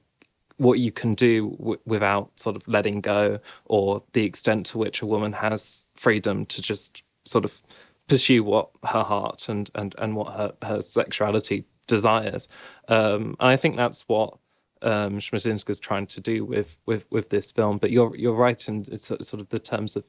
what 0.58 0.78
you 0.78 0.90
can 0.90 1.14
do 1.14 1.50
w- 1.58 1.80
without 1.84 2.38
sort 2.38 2.56
of 2.56 2.66
letting 2.66 3.00
go 3.00 3.38
or 3.66 4.02
the 4.12 4.24
extent 4.24 4.66
to 4.66 4.78
which 4.78 5.02
a 5.02 5.06
woman 5.06 5.32
has 5.32 5.86
freedom 5.94 6.46
to 6.46 6.62
just 6.62 7.02
sort 7.24 7.44
of 7.44 7.62
pursue 8.08 8.42
what 8.42 8.70
her 8.84 9.02
heart 9.02 9.48
and 9.48 9.70
and 9.74 9.94
and 9.98 10.16
what 10.16 10.32
her 10.32 10.52
her 10.62 10.80
sexuality 10.80 11.64
desires. 11.86 12.48
Um 12.88 13.36
and 13.40 13.48
i 13.48 13.56
think 13.56 13.76
that's 13.76 14.02
what 14.08 14.38
um 14.82 15.18
is 15.18 15.80
trying 15.80 16.06
to 16.06 16.20
do 16.20 16.44
with 16.44 16.78
with 16.86 17.06
with 17.10 17.30
this 17.30 17.52
film. 17.52 17.78
But 17.78 17.90
you're 17.90 18.14
you're 18.16 18.34
right 18.34 18.68
in 18.68 18.98
sort 18.98 19.40
of 19.40 19.48
the 19.48 19.58
terms 19.58 19.96
of 19.96 20.04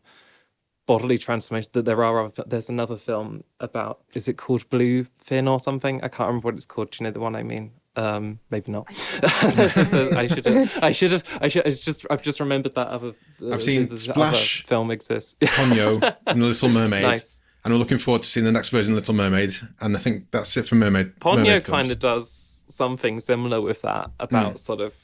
bodily 0.87 1.17
transformation 1.17 1.69
that 1.73 1.85
there 1.85 2.03
are 2.03 2.31
there's 2.47 2.69
another 2.69 2.95
film 2.95 3.43
about 3.59 4.01
is 4.13 4.27
it 4.27 4.37
called 4.37 4.67
blue 4.69 5.05
fin 5.19 5.47
or 5.47 5.59
something? 5.59 5.97
I 6.03 6.07
can't 6.07 6.27
remember 6.27 6.47
what 6.47 6.55
it's 6.55 6.65
called. 6.65 6.91
Do 6.91 6.97
you 6.99 7.03
know 7.03 7.11
the 7.11 7.19
one 7.19 7.35
i 7.35 7.43
mean? 7.43 7.71
Um 7.95 8.39
maybe 8.49 8.71
not. 8.71 8.87
I 9.21 10.27
should 10.27 10.45
have. 10.45 10.83
I 10.83 10.91
should 10.91 11.11
have 11.11 11.39
i 11.41 11.47
should 11.47 11.65
it's 11.67 11.81
just 11.81 12.05
i've 12.09 12.21
just 12.23 12.39
remembered 12.39 12.73
that 12.73 12.87
other 12.87 13.11
uh, 13.41 13.53
i've 13.53 13.61
seen 13.61 13.85
splash 13.97 14.63
film 14.65 14.89
exists. 14.89 15.35
Ponyo 15.39 16.15
and 16.27 16.41
the 16.41 16.45
little 16.45 16.69
mermaid. 16.69 17.03
Nice. 17.03 17.41
And 17.63 17.73
we're 17.73 17.79
looking 17.79 17.97
forward 17.97 18.21
to 18.21 18.27
seeing 18.27 18.45
the 18.45 18.51
next 18.51 18.69
version 18.69 18.93
of 18.93 18.99
little 18.99 19.13
mermaid. 19.13 19.51
And 19.81 19.95
i 19.95 19.99
think 19.99 20.31
that's 20.31 20.55
it 20.57 20.67
for 20.67 20.75
mermaid 20.75 21.19
ponyo 21.19 21.63
kind 21.63 21.91
of 21.91 21.99
does 21.99 22.65
something 22.69 23.19
similar 23.19 23.61
with 23.61 23.81
that 23.81 24.09
about 24.19 24.55
mm. 24.55 24.59
sort 24.59 24.81
of 24.81 24.95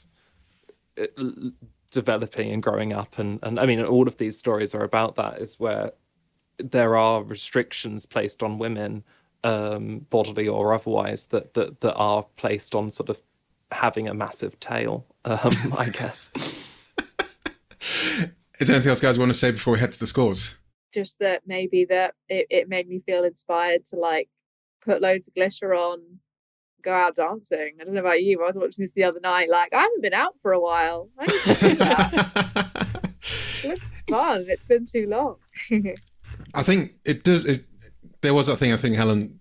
uh, 0.98 1.06
developing 1.94 2.52
and 2.52 2.62
growing 2.62 2.92
up. 2.92 3.18
And 3.18 3.38
and 3.42 3.58
I 3.58 3.66
mean 3.66 3.82
all 3.82 4.06
of 4.06 4.18
these 4.18 4.38
stories 4.38 4.74
are 4.74 4.84
about 4.84 5.16
that 5.16 5.40
is 5.40 5.58
where 5.58 5.92
there 6.58 6.96
are 6.96 7.22
restrictions 7.22 8.06
placed 8.06 8.42
on 8.42 8.58
women 8.58 9.02
um, 9.42 10.06
bodily 10.10 10.48
or 10.48 10.72
otherwise 10.72 11.28
that 11.28 11.54
that 11.54 11.80
that 11.80 11.94
are 11.94 12.24
placed 12.36 12.74
on 12.74 12.90
sort 12.90 13.08
of 13.08 13.20
having 13.70 14.08
a 14.08 14.14
massive 14.14 14.58
tail 14.60 15.06
um, 15.24 15.52
I 15.78 15.88
guess. 15.88 16.30
Is 18.60 18.68
there 18.68 18.76
anything 18.76 18.90
else 18.90 19.00
guys 19.00 19.18
want 19.18 19.30
to 19.30 19.34
say 19.34 19.50
before 19.50 19.72
we 19.72 19.80
head 19.80 19.92
to 19.92 19.98
the 19.98 20.06
scores? 20.06 20.54
Just 20.92 21.18
that 21.18 21.42
maybe 21.44 21.84
that 21.86 22.14
it, 22.28 22.46
it 22.50 22.68
made 22.68 22.88
me 22.88 23.02
feel 23.04 23.24
inspired 23.24 23.84
to 23.86 23.96
like 23.96 24.28
put 24.80 25.02
loads 25.02 25.26
of 25.26 25.34
glitter 25.34 25.74
on 25.74 26.20
go 26.84 26.92
out 26.92 27.16
dancing. 27.16 27.72
I 27.80 27.84
don't 27.84 27.94
know 27.94 28.00
about 28.00 28.22
you, 28.22 28.38
but 28.38 28.44
I 28.44 28.46
was 28.48 28.56
watching 28.56 28.84
this 28.84 28.92
the 28.92 29.04
other 29.04 29.20
night. 29.20 29.50
Like, 29.50 29.72
I 29.72 29.80
haven't 29.82 30.02
been 30.02 30.14
out 30.14 30.38
for 30.40 30.52
a 30.52 30.60
while. 30.60 31.08
I 31.18 31.26
need 31.26 31.40
to 31.40 31.54
do 31.54 31.74
that. 31.76 32.70
it 33.64 33.68
looks 33.68 34.02
fun. 34.08 34.44
It's 34.48 34.66
been 34.66 34.86
too 34.86 35.06
long. 35.08 35.36
I 36.54 36.62
think 36.62 36.94
it 37.04 37.24
does. 37.24 37.44
It, 37.44 37.64
there 38.20 38.34
was 38.34 38.46
that 38.46 38.56
thing 38.56 38.72
I 38.72 38.76
think 38.76 38.96
Helen 38.96 39.40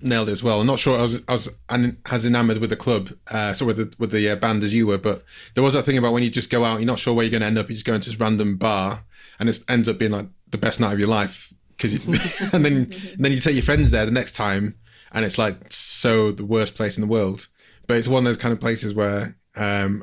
nailed 0.00 0.28
it 0.28 0.32
as 0.32 0.42
well. 0.42 0.60
I'm 0.60 0.66
not 0.66 0.78
sure 0.78 0.98
I 0.98 1.02
was, 1.02 1.22
I 1.28 1.32
was 1.32 1.58
as 2.06 2.26
enamored 2.26 2.58
with 2.58 2.70
the 2.70 2.76
club, 2.76 3.10
uh, 3.30 3.52
so 3.52 3.66
with 3.66 3.76
the 3.76 3.94
with 3.98 4.10
the 4.10 4.30
uh, 4.30 4.36
band 4.36 4.62
as 4.62 4.74
you 4.74 4.86
were, 4.86 4.98
but 4.98 5.24
there 5.54 5.62
was 5.64 5.74
that 5.74 5.84
thing 5.84 5.98
about 5.98 6.12
when 6.12 6.22
you 6.22 6.30
just 6.30 6.50
go 6.50 6.64
out, 6.64 6.80
you're 6.80 6.86
not 6.86 6.98
sure 6.98 7.14
where 7.14 7.24
you're 7.24 7.30
going 7.30 7.40
to 7.40 7.46
end 7.46 7.58
up. 7.58 7.68
You 7.68 7.74
just 7.74 7.86
go 7.86 7.94
into 7.94 8.10
this 8.10 8.20
random 8.20 8.56
bar, 8.56 9.04
and 9.38 9.48
it 9.48 9.58
ends 9.68 9.88
up 9.88 9.98
being 9.98 10.12
like 10.12 10.26
the 10.50 10.58
best 10.58 10.80
night 10.80 10.92
of 10.92 10.98
your 10.98 11.08
life 11.08 11.52
because, 11.76 12.06
and 12.52 12.64
then 12.64 12.92
and 12.92 13.24
then 13.24 13.32
you 13.32 13.40
take 13.40 13.54
your 13.54 13.62
friends 13.62 13.90
there 13.90 14.04
the 14.04 14.10
next 14.12 14.32
time, 14.32 14.76
and 15.12 15.24
it's 15.24 15.38
like 15.38 15.72
so 15.72 16.32
the 16.32 16.44
worst 16.44 16.74
place 16.74 16.96
in 16.96 17.00
the 17.00 17.06
world. 17.06 17.48
But 17.86 17.96
it's 17.96 18.08
one 18.08 18.20
of 18.20 18.24
those 18.24 18.36
kind 18.36 18.52
of 18.52 18.60
places 18.60 18.94
where 18.94 19.36
um, 19.56 20.02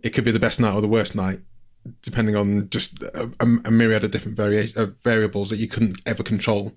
it 0.00 0.10
could 0.10 0.24
be 0.24 0.30
the 0.30 0.38
best 0.38 0.60
night 0.60 0.74
or 0.74 0.80
the 0.80 0.88
worst 0.88 1.14
night, 1.14 1.40
depending 2.02 2.36
on 2.36 2.70
just 2.70 3.02
a, 3.02 3.30
a 3.40 3.70
myriad 3.70 4.04
of 4.04 4.10
different 4.10 4.36
variation 4.36 4.80
of 4.80 4.96
variables 5.02 5.50
that 5.50 5.56
you 5.56 5.68
couldn't 5.68 6.00
ever 6.06 6.22
control. 6.22 6.72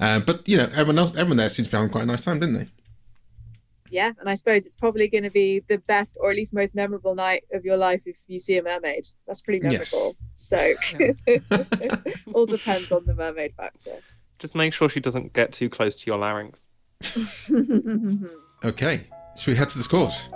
Uh, 0.00 0.20
but 0.20 0.48
you 0.48 0.56
know, 0.56 0.68
everyone 0.72 0.98
else, 0.98 1.14
everyone 1.14 1.36
there 1.36 1.50
seems 1.50 1.68
to 1.68 1.72
be 1.72 1.76
having 1.76 1.90
quite 1.90 2.04
a 2.04 2.06
nice 2.06 2.24
time, 2.24 2.40
didn't 2.40 2.54
they? 2.54 2.68
Yeah, 3.90 4.10
and 4.18 4.28
I 4.28 4.34
suppose 4.34 4.66
it's 4.66 4.74
probably 4.74 5.06
going 5.08 5.22
to 5.22 5.30
be 5.30 5.60
the 5.68 5.78
best 5.78 6.18
or 6.20 6.30
at 6.30 6.36
least 6.36 6.52
most 6.52 6.74
memorable 6.74 7.14
night 7.14 7.44
of 7.52 7.64
your 7.64 7.76
life 7.76 8.02
if 8.06 8.18
you 8.26 8.40
see 8.40 8.56
a 8.56 8.62
mermaid. 8.62 9.06
That's 9.26 9.40
pretty 9.40 9.62
memorable. 9.62 9.84
Yes. 9.84 10.16
So, 10.34 10.74
all 12.34 12.44
depends 12.46 12.90
on 12.90 13.06
the 13.06 13.14
mermaid 13.14 13.54
factor. 13.54 13.92
Just 14.40 14.56
make 14.56 14.72
sure 14.72 14.88
she 14.88 14.98
doesn't 14.98 15.32
get 15.32 15.52
too 15.52 15.68
close 15.68 15.96
to 15.96 16.10
your 16.10 16.18
larynx. 16.18 16.68
okay, 18.64 19.06
so 19.34 19.52
we 19.52 19.56
head 19.56 19.68
to 19.68 19.78
the 19.78 19.84
scores. 19.84 20.30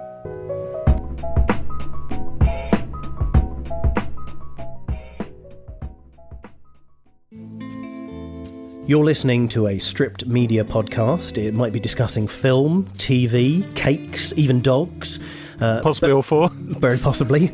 You're 8.87 9.04
listening 9.04 9.48
to 9.48 9.66
a 9.66 9.78
stripped 9.78 10.26
media 10.26 10.64
podcast. 10.64 11.37
It 11.37 11.52
might 11.52 11.74
be 11.74 11.81
discussing 11.81 12.26
film, 12.26 12.85
TV, 12.96 13.74
cakes, 13.74 14.33
even 14.37 14.62
dogs. 14.62 15.18
Uh, 15.61 15.81
possibly 15.83 16.12
all 16.12 16.23
four. 16.23 16.51
Very 16.53 16.99
possibly. 16.99 17.53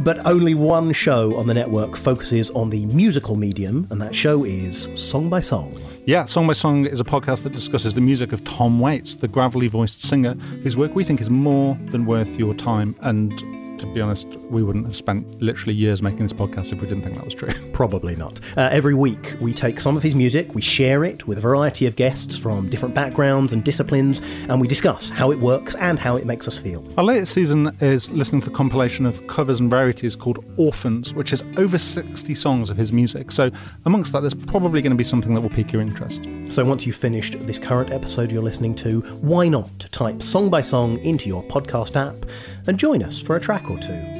but 0.00 0.24
only 0.26 0.54
one 0.54 0.92
show 0.92 1.36
on 1.36 1.46
the 1.46 1.54
network 1.54 1.96
focuses 1.96 2.50
on 2.50 2.70
the 2.70 2.86
musical 2.86 3.36
medium, 3.36 3.86
and 3.90 4.00
that 4.00 4.14
show 4.14 4.44
is 4.44 4.88
Song 4.94 5.28
by 5.28 5.40
Song. 5.40 5.78
Yeah, 6.06 6.24
Song 6.24 6.46
by 6.46 6.54
Song 6.54 6.86
is 6.86 7.00
a 7.00 7.04
podcast 7.04 7.42
that 7.42 7.52
discusses 7.52 7.94
the 7.94 8.00
music 8.00 8.32
of 8.32 8.42
Tom 8.44 8.80
Waits, 8.80 9.14
the 9.14 9.28
gravelly 9.28 9.68
voiced 9.68 10.00
singer 10.00 10.34
whose 10.62 10.76
work 10.76 10.94
we 10.94 11.04
think 11.04 11.20
is 11.20 11.28
more 11.28 11.78
than 11.88 12.06
worth 12.06 12.38
your 12.38 12.54
time 12.54 12.96
and 13.00 13.42
to 13.78 13.86
be 13.86 14.00
honest, 14.00 14.26
we 14.50 14.62
wouldn't 14.62 14.84
have 14.84 14.96
spent 14.96 15.40
literally 15.40 15.74
years 15.74 16.02
making 16.02 16.22
this 16.22 16.32
podcast 16.32 16.72
if 16.72 16.80
we 16.80 16.86
didn't 16.86 17.02
think 17.02 17.16
that 17.16 17.24
was 17.24 17.34
true. 17.34 17.50
Probably 17.72 18.16
not. 18.16 18.40
Uh, 18.56 18.68
every 18.72 18.94
week, 18.94 19.36
we 19.40 19.52
take 19.52 19.80
some 19.80 19.96
of 19.96 20.02
his 20.02 20.14
music, 20.14 20.54
we 20.54 20.62
share 20.62 21.04
it 21.04 21.26
with 21.26 21.38
a 21.38 21.40
variety 21.40 21.86
of 21.86 21.96
guests 21.96 22.36
from 22.36 22.68
different 22.68 22.94
backgrounds 22.94 23.52
and 23.52 23.64
disciplines, 23.64 24.20
and 24.48 24.60
we 24.60 24.66
discuss 24.66 25.10
how 25.10 25.30
it 25.30 25.38
works 25.38 25.74
and 25.76 25.98
how 25.98 26.16
it 26.16 26.26
makes 26.26 26.48
us 26.48 26.58
feel. 26.58 26.86
Our 26.96 27.04
latest 27.04 27.34
season 27.34 27.74
is 27.80 28.10
listening 28.10 28.40
to 28.42 28.50
the 28.50 28.54
compilation 28.54 29.06
of 29.06 29.26
covers 29.26 29.60
and 29.60 29.72
rarities 29.72 30.16
called 30.16 30.44
Orphans, 30.56 31.14
which 31.14 31.30
has 31.30 31.44
over 31.56 31.78
60 31.78 32.34
songs 32.34 32.70
of 32.70 32.76
his 32.76 32.92
music. 32.92 33.30
So, 33.30 33.50
amongst 33.84 34.12
that, 34.12 34.20
there's 34.20 34.34
probably 34.34 34.82
going 34.82 34.90
to 34.90 34.96
be 34.96 35.04
something 35.04 35.34
that 35.34 35.40
will 35.40 35.50
pique 35.50 35.72
your 35.72 35.82
interest. 35.82 36.26
So, 36.50 36.64
once 36.64 36.86
you've 36.86 36.96
finished 36.96 37.38
this 37.40 37.58
current 37.58 37.92
episode 37.92 38.32
you're 38.32 38.42
listening 38.42 38.74
to, 38.76 39.00
why 39.20 39.48
not 39.48 39.78
type 39.92 40.22
song 40.22 40.50
by 40.50 40.60
song 40.60 40.98
into 40.98 41.28
your 41.28 41.42
podcast 41.44 41.96
app 41.96 42.28
and 42.66 42.78
join 42.78 43.02
us 43.02 43.20
for 43.20 43.36
a 43.36 43.40
track 43.40 43.67
or 43.70 43.78
two. 43.78 44.18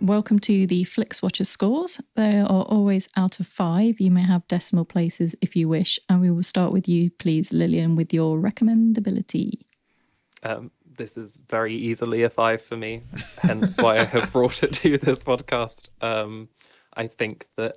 Welcome 0.00 0.38
to 0.40 0.66
the 0.66 0.84
FlixWatcher 0.84 1.44
scores. 1.44 2.00
They 2.14 2.38
are 2.38 2.62
always 2.62 3.08
out 3.16 3.40
of 3.40 3.46
five. 3.46 4.00
You 4.00 4.10
may 4.10 4.22
have 4.22 4.46
decimal 4.48 4.86
places 4.86 5.34
if 5.42 5.54
you 5.54 5.68
wish. 5.68 5.98
And 6.08 6.20
we 6.20 6.30
will 6.30 6.42
start 6.42 6.72
with 6.72 6.88
you, 6.88 7.10
please, 7.10 7.52
Lillian, 7.52 7.94
with 7.94 8.14
your 8.14 8.38
recommendability. 8.38 9.60
Um, 10.42 10.70
this 10.96 11.16
is 11.16 11.38
very 11.48 11.74
easily 11.74 12.22
a 12.22 12.30
five 12.30 12.62
for 12.62 12.76
me, 12.76 13.02
hence 13.42 13.80
why 13.80 13.98
I 13.98 14.04
have 14.04 14.32
brought 14.32 14.62
it 14.62 14.72
to 14.74 14.98
this 14.98 15.22
podcast. 15.22 15.90
Um, 16.00 16.48
I 16.94 17.06
think 17.06 17.46
that 17.56 17.76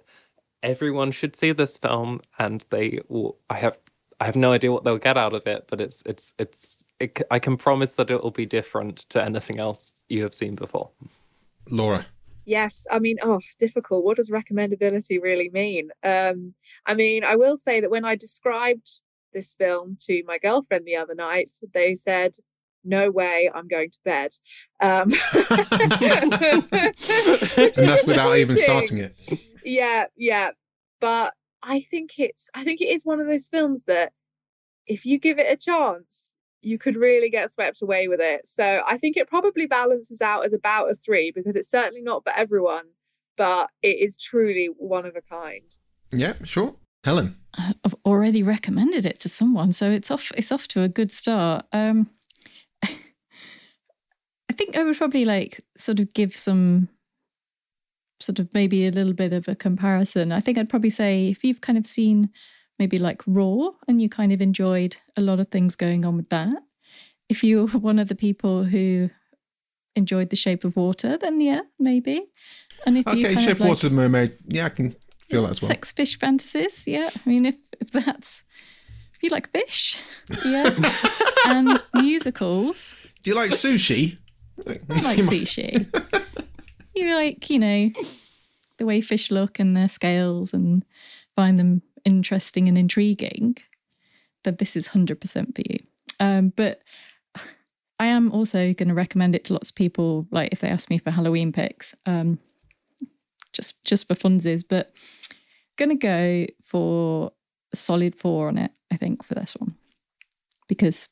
everyone 0.63 1.11
should 1.11 1.35
see 1.35 1.51
this 1.51 1.77
film, 1.77 2.21
and 2.39 2.65
they 2.69 2.99
will. 3.09 3.39
I 3.49 3.57
have 3.57 3.77
I 4.19 4.25
have 4.25 4.35
no 4.35 4.51
idea 4.51 4.71
what 4.71 4.83
they'll 4.83 4.97
get 4.97 5.17
out 5.17 5.33
of 5.33 5.47
it, 5.47 5.65
but 5.67 5.81
it's 5.81 6.03
it's 6.05 6.33
it's 6.37 6.85
it, 7.01 7.21
I 7.31 7.39
can 7.39 7.57
promise 7.57 7.95
that 7.95 8.09
it 8.09 8.21
will 8.21 8.31
be 8.31 8.45
different 8.45 8.97
to 9.09 9.23
anything 9.23 9.59
else 9.59 9.93
you 10.07 10.23
have 10.23 10.33
seen 10.33 10.55
before. 10.55 10.89
Laura. 11.69 12.05
Yes, 12.45 12.87
I 12.91 12.99
mean, 12.99 13.17
oh, 13.21 13.39
difficult. 13.59 14.03
What 14.03 14.17
does 14.17 14.31
recommendability 14.31 15.21
really 15.21 15.49
mean? 15.49 15.89
Um, 16.03 16.53
I 16.85 16.95
mean, 16.95 17.23
I 17.23 17.35
will 17.35 17.57
say 17.57 17.81
that 17.81 17.91
when 17.91 18.05
I 18.05 18.15
described 18.15 19.01
this 19.33 19.55
film 19.55 19.95
to 20.01 20.23
my 20.25 20.37
girlfriend 20.37 20.85
the 20.85 20.95
other 20.95 21.15
night, 21.15 21.53
they 21.73 21.95
said, 21.95 22.35
"No 22.83 23.11
way, 23.11 23.49
I'm 23.53 23.67
going 23.67 23.91
to 23.91 23.99
bed." 24.03 24.31
Um, 24.81 25.11
and 27.67 27.87
that's 27.87 28.07
without 28.07 28.37
even 28.37 28.57
starting 28.57 28.97
it. 28.97 29.15
Yeah, 29.63 30.05
yeah, 30.17 30.49
but 30.99 31.33
I 31.61 31.81
think 31.81 32.17
it's 32.17 32.49
I 32.55 32.63
think 32.63 32.81
it 32.81 32.89
is 32.89 33.05
one 33.05 33.19
of 33.19 33.27
those 33.27 33.47
films 33.47 33.83
that 33.85 34.13
if 34.87 35.05
you 35.05 35.19
give 35.19 35.37
it 35.37 35.51
a 35.51 35.57
chance, 35.57 36.33
you 36.61 36.77
could 36.77 36.95
really 36.95 37.29
get 37.29 37.51
swept 37.51 37.81
away 37.81 38.07
with 38.07 38.19
it. 38.21 38.45
So 38.47 38.81
I 38.87 38.97
think 38.97 39.17
it 39.17 39.29
probably 39.29 39.65
balances 39.65 40.21
out 40.21 40.45
as 40.45 40.53
about 40.53 40.91
a 40.91 40.95
three 40.95 41.31
because 41.31 41.55
it's 41.55 41.69
certainly 41.69 42.01
not 42.01 42.23
for 42.23 42.31
everyone, 42.35 42.85
but 43.37 43.69
it 43.81 43.99
is 43.99 44.17
truly 44.17 44.67
one 44.77 45.05
of 45.05 45.15
a 45.15 45.21
kind. 45.21 45.63
Yeah, 46.13 46.33
sure. 46.43 46.75
Helen. 47.03 47.37
I've 47.57 47.95
already 48.05 48.43
recommended 48.43 49.05
it 49.05 49.19
to 49.21 49.29
someone, 49.29 49.71
so 49.71 49.89
it's 49.89 50.11
off 50.11 50.31
it's 50.37 50.51
off 50.51 50.67
to 50.69 50.83
a 50.83 50.89
good 50.89 51.11
start. 51.11 51.65
Um 51.73 52.09
I 52.83 52.93
think 54.53 54.77
I 54.77 54.83
would 54.83 54.97
probably 54.97 55.25
like 55.25 55.59
sort 55.75 55.99
of 55.99 56.13
give 56.13 56.33
some 56.35 56.89
sort 58.19 58.39
of 58.39 58.53
maybe 58.53 58.87
a 58.87 58.91
little 58.91 59.13
bit 59.13 59.33
of 59.33 59.47
a 59.47 59.55
comparison. 59.55 60.31
I 60.31 60.39
think 60.39 60.57
I'd 60.57 60.69
probably 60.69 60.91
say 60.91 61.29
if 61.29 61.43
you've 61.43 61.61
kind 61.61 61.77
of 61.77 61.87
seen 61.87 62.29
maybe 62.81 62.97
like 62.97 63.21
Raw 63.27 63.69
and 63.87 64.01
you 64.01 64.09
kind 64.09 64.31
of 64.31 64.41
enjoyed 64.41 64.97
a 65.15 65.21
lot 65.21 65.39
of 65.39 65.49
things 65.49 65.75
going 65.75 66.03
on 66.03 66.17
with 66.17 66.29
that, 66.29 66.55
if 67.29 67.43
you're 67.43 67.67
one 67.67 67.99
of 67.99 68.07
the 68.07 68.15
people 68.15 68.63
who 68.63 69.11
enjoyed 69.95 70.31
The 70.31 70.35
Shape 70.35 70.63
of 70.63 70.75
Water, 70.75 71.15
then 71.15 71.39
yeah, 71.39 71.61
maybe. 71.77 72.25
And 72.85 72.97
if 72.97 73.07
okay, 73.07 73.19
you 73.19 73.39
Shape 73.39 73.51
of 73.51 73.59
like, 73.59 73.69
Water, 73.69 73.89
Mermaid, 73.91 74.35
yeah, 74.47 74.65
I 74.65 74.69
can 74.69 74.95
feel 75.29 75.43
that 75.43 75.51
as 75.51 75.61
well. 75.61 75.67
Sex 75.67 75.91
fish 75.91 76.17
fantasies, 76.17 76.87
yeah. 76.87 77.11
I 77.13 77.29
mean, 77.29 77.45
if 77.45 77.57
if 77.79 77.91
that's 77.91 78.43
if 79.13 79.21
you 79.21 79.29
like 79.29 79.51
fish, 79.51 79.99
yeah, 80.43 80.69
and 81.45 81.81
musicals. 81.93 82.95
Do 83.23 83.29
you 83.29 83.35
like 83.35 83.51
sushi? 83.51 84.17
I 84.67 85.01
like 85.01 85.19
sushi 85.19 85.87
you 86.95 87.15
like, 87.15 87.49
you 87.49 87.59
know, 87.59 87.89
the 88.77 88.85
way 88.85 89.01
fish 89.01 89.31
look 89.31 89.59
and 89.59 89.75
their 89.75 89.89
scales 89.89 90.53
and 90.53 90.85
find 91.35 91.57
them 91.59 91.81
interesting 92.05 92.67
and 92.67 92.77
intriguing, 92.77 93.57
then 94.43 94.55
this 94.57 94.75
is 94.75 94.89
100% 94.89 95.55
for 95.55 95.61
you. 95.69 95.79
Um, 96.19 96.53
but 96.55 96.81
I 97.99 98.07
am 98.07 98.31
also 98.31 98.73
going 98.73 98.89
to 98.89 98.95
recommend 98.95 99.35
it 99.35 99.45
to 99.45 99.53
lots 99.53 99.69
of 99.69 99.75
people, 99.75 100.27
like 100.31 100.49
if 100.51 100.59
they 100.59 100.69
ask 100.69 100.89
me 100.89 100.97
for 100.97 101.11
Halloween 101.11 101.51
picks, 101.51 101.95
um, 102.05 102.39
just 103.53 103.83
just 103.83 104.07
for 104.07 104.15
funsies. 104.15 104.63
But 104.67 104.91
going 105.77 105.89
to 105.89 105.95
go 105.95 106.47
for 106.63 107.31
solid 107.73 108.15
four 108.15 108.47
on 108.47 108.57
it, 108.57 108.71
I 108.91 108.97
think, 108.97 109.23
for 109.23 109.35
this 109.35 109.55
one 109.55 109.75
because 110.67 111.09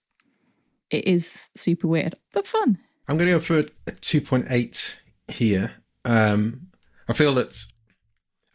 it 0.89 1.05
is 1.05 1.49
super 1.53 1.85
weird 1.85 2.15
but 2.31 2.47
fun. 2.47 2.77
I'm 3.09 3.17
going 3.17 3.27
to 3.27 3.33
go 3.33 3.39
for 3.39 3.59
a 3.59 3.91
2.8 3.91 4.95
here. 5.27 5.73
Um, 6.05 6.67
I 7.09 7.13
feel 7.13 7.33
that 7.33 7.65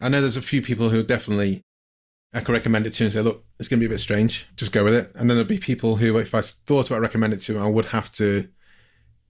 I 0.01 0.09
know 0.09 0.19
there's 0.19 0.35
a 0.35 0.41
few 0.41 0.63
people 0.63 0.89
who 0.89 0.99
are 0.99 1.03
definitely 1.03 1.61
I 2.35 2.41
could 2.41 2.51
recommend 2.51 2.85
it 2.85 2.91
to 2.91 3.05
and 3.05 3.13
say, 3.13 3.21
look, 3.21 3.45
it's 3.57 3.69
going 3.69 3.79
to 3.79 3.81
be 3.81 3.85
a 3.87 3.95
bit 3.95 4.01
strange. 4.01 4.45
Just 4.57 4.73
go 4.73 4.83
with 4.83 4.93
it. 4.93 5.09
And 5.15 5.29
then 5.29 5.37
there'll 5.37 5.45
be 5.45 5.57
people 5.57 5.95
who, 5.95 6.17
if 6.17 6.35
I 6.35 6.41
thought 6.41 6.89
about 6.89 6.99
recommending 6.99 7.39
it 7.39 7.43
to, 7.43 7.57
I 7.57 7.67
would 7.67 7.85
have 7.85 8.11
to 8.13 8.49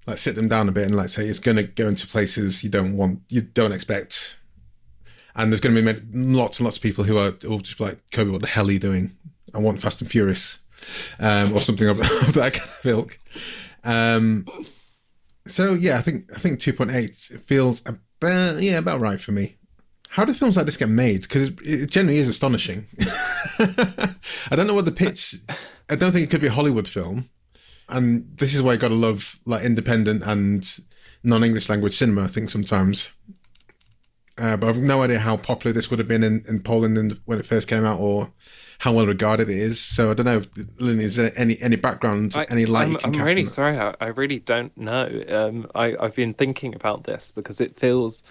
like 0.07 0.17
sit 0.17 0.33
them 0.35 0.47
down 0.47 0.67
a 0.67 0.71
bit 0.71 0.85
and 0.85 0.95
like 0.95 1.09
say 1.09 1.25
it's 1.25 1.37
going 1.37 1.57
to 1.57 1.63
go 1.63 1.87
into 1.87 2.07
places 2.07 2.63
you 2.63 2.69
don't 2.71 2.97
want, 2.97 3.19
you 3.29 3.41
don't 3.41 3.73
expect. 3.73 4.39
And 5.35 5.51
there's 5.51 5.61
going 5.61 5.75
to 5.75 5.93
be 5.93 6.01
lots 6.13 6.59
and 6.59 6.65
lots 6.65 6.77
of 6.77 6.83
people 6.83 7.03
who 7.03 7.17
are 7.19 7.33
will 7.43 7.59
just 7.59 7.79
like, 7.79 7.99
Kobe, 8.11 8.31
what 8.31 8.41
the 8.41 8.47
hell 8.47 8.69
are 8.69 8.71
you 8.71 8.79
doing? 8.79 9.15
I 9.53 9.59
want 9.59 9.81
Fast 9.83 10.01
and 10.01 10.09
Furious, 10.09 10.65
um, 11.19 11.53
or 11.53 11.61
something 11.61 11.87
of, 11.87 11.99
of 11.99 12.33
that 12.33 12.53
kind 12.53 12.69
of 12.69 12.85
ilk. 12.85 13.19
Um, 13.83 14.47
so 15.47 15.73
yeah, 15.73 15.97
I 15.97 16.01
think 16.01 16.31
I 16.35 16.39
think 16.39 16.59
two 16.59 16.73
point 16.73 16.91
eight 16.91 17.15
feels 17.15 17.83
about 17.85 18.61
yeah 18.61 18.79
about 18.79 18.99
right 18.99 19.21
for 19.21 19.31
me. 19.31 19.57
How 20.15 20.23
do 20.23 20.34
films 20.34 20.56
like 20.56 20.65
this 20.65 20.78
get 20.78 20.88
made? 20.88 21.23
Because 21.23 21.49
it 21.62 21.91
generally 21.91 22.19
is 22.19 22.30
astonishing. 22.30 22.88
I 23.60 24.56
don't 24.56 24.65
know 24.65 24.73
what 24.73 24.86
the 24.86 24.93
pitch. 24.93 25.36
I 25.89 25.97
don't 25.97 26.13
think 26.13 26.23
it 26.23 26.30
could 26.30 26.39
be 26.39 26.47
a 26.47 26.51
Hollywood 26.51 26.88
film, 26.88 27.30
and 27.89 28.25
this 28.38 28.56
is 28.56 28.62
why 28.62 28.71
I 28.71 28.78
got 28.78 28.88
to 28.88 28.95
love 28.95 29.38
like 29.43 29.65
independent 29.65 30.23
and 30.23 30.65
non-English 31.21 31.67
language 31.67 31.91
cinema. 31.91 32.23
I 32.23 32.28
think 32.28 32.49
sometimes, 32.49 33.13
uh, 34.38 34.56
but 34.56 34.69
I've 34.69 34.78
no 34.78 35.01
idea 35.01 35.19
how 35.19 35.36
popular 35.36 35.73
this 35.73 35.89
would 35.89 35.99
have 35.99 36.08
been 36.08 36.23
in, 36.23 36.45
in 36.47 36.62
Poland 36.62 37.19
when 37.25 37.38
it 37.38 37.45
first 37.45 37.67
came 37.67 37.84
out, 37.84 37.99
or 37.99 38.32
how 38.80 38.93
well 38.93 39.08
regarded 39.08 39.49
it 39.49 39.58
is. 39.58 39.82
So 39.82 40.12
I 40.12 40.13
don't 40.13 40.28
know, 40.28 40.43
Lynn, 40.80 41.01
is 41.01 41.17
there 41.17 41.34
any 41.36 41.62
any 41.62 41.75
background, 41.75 42.38
I, 42.38 42.45
any 42.49 42.65
light? 42.65 43.04
I'm, 43.04 43.13
I'm 43.13 43.25
really 43.25 43.47
sorry, 43.47 43.78
I, 43.78 43.93
I, 43.99 44.08
really 44.08 44.39
don't 44.39 44.78
know. 44.78 45.10
Um, 45.28 45.69
I, 45.75 45.93
I've 45.99 46.15
been 46.15 46.34
thinking 46.34 46.73
about 46.73 47.04
this 47.04 47.34
because 47.34 47.60
it 47.60 47.78
feels 47.78 48.23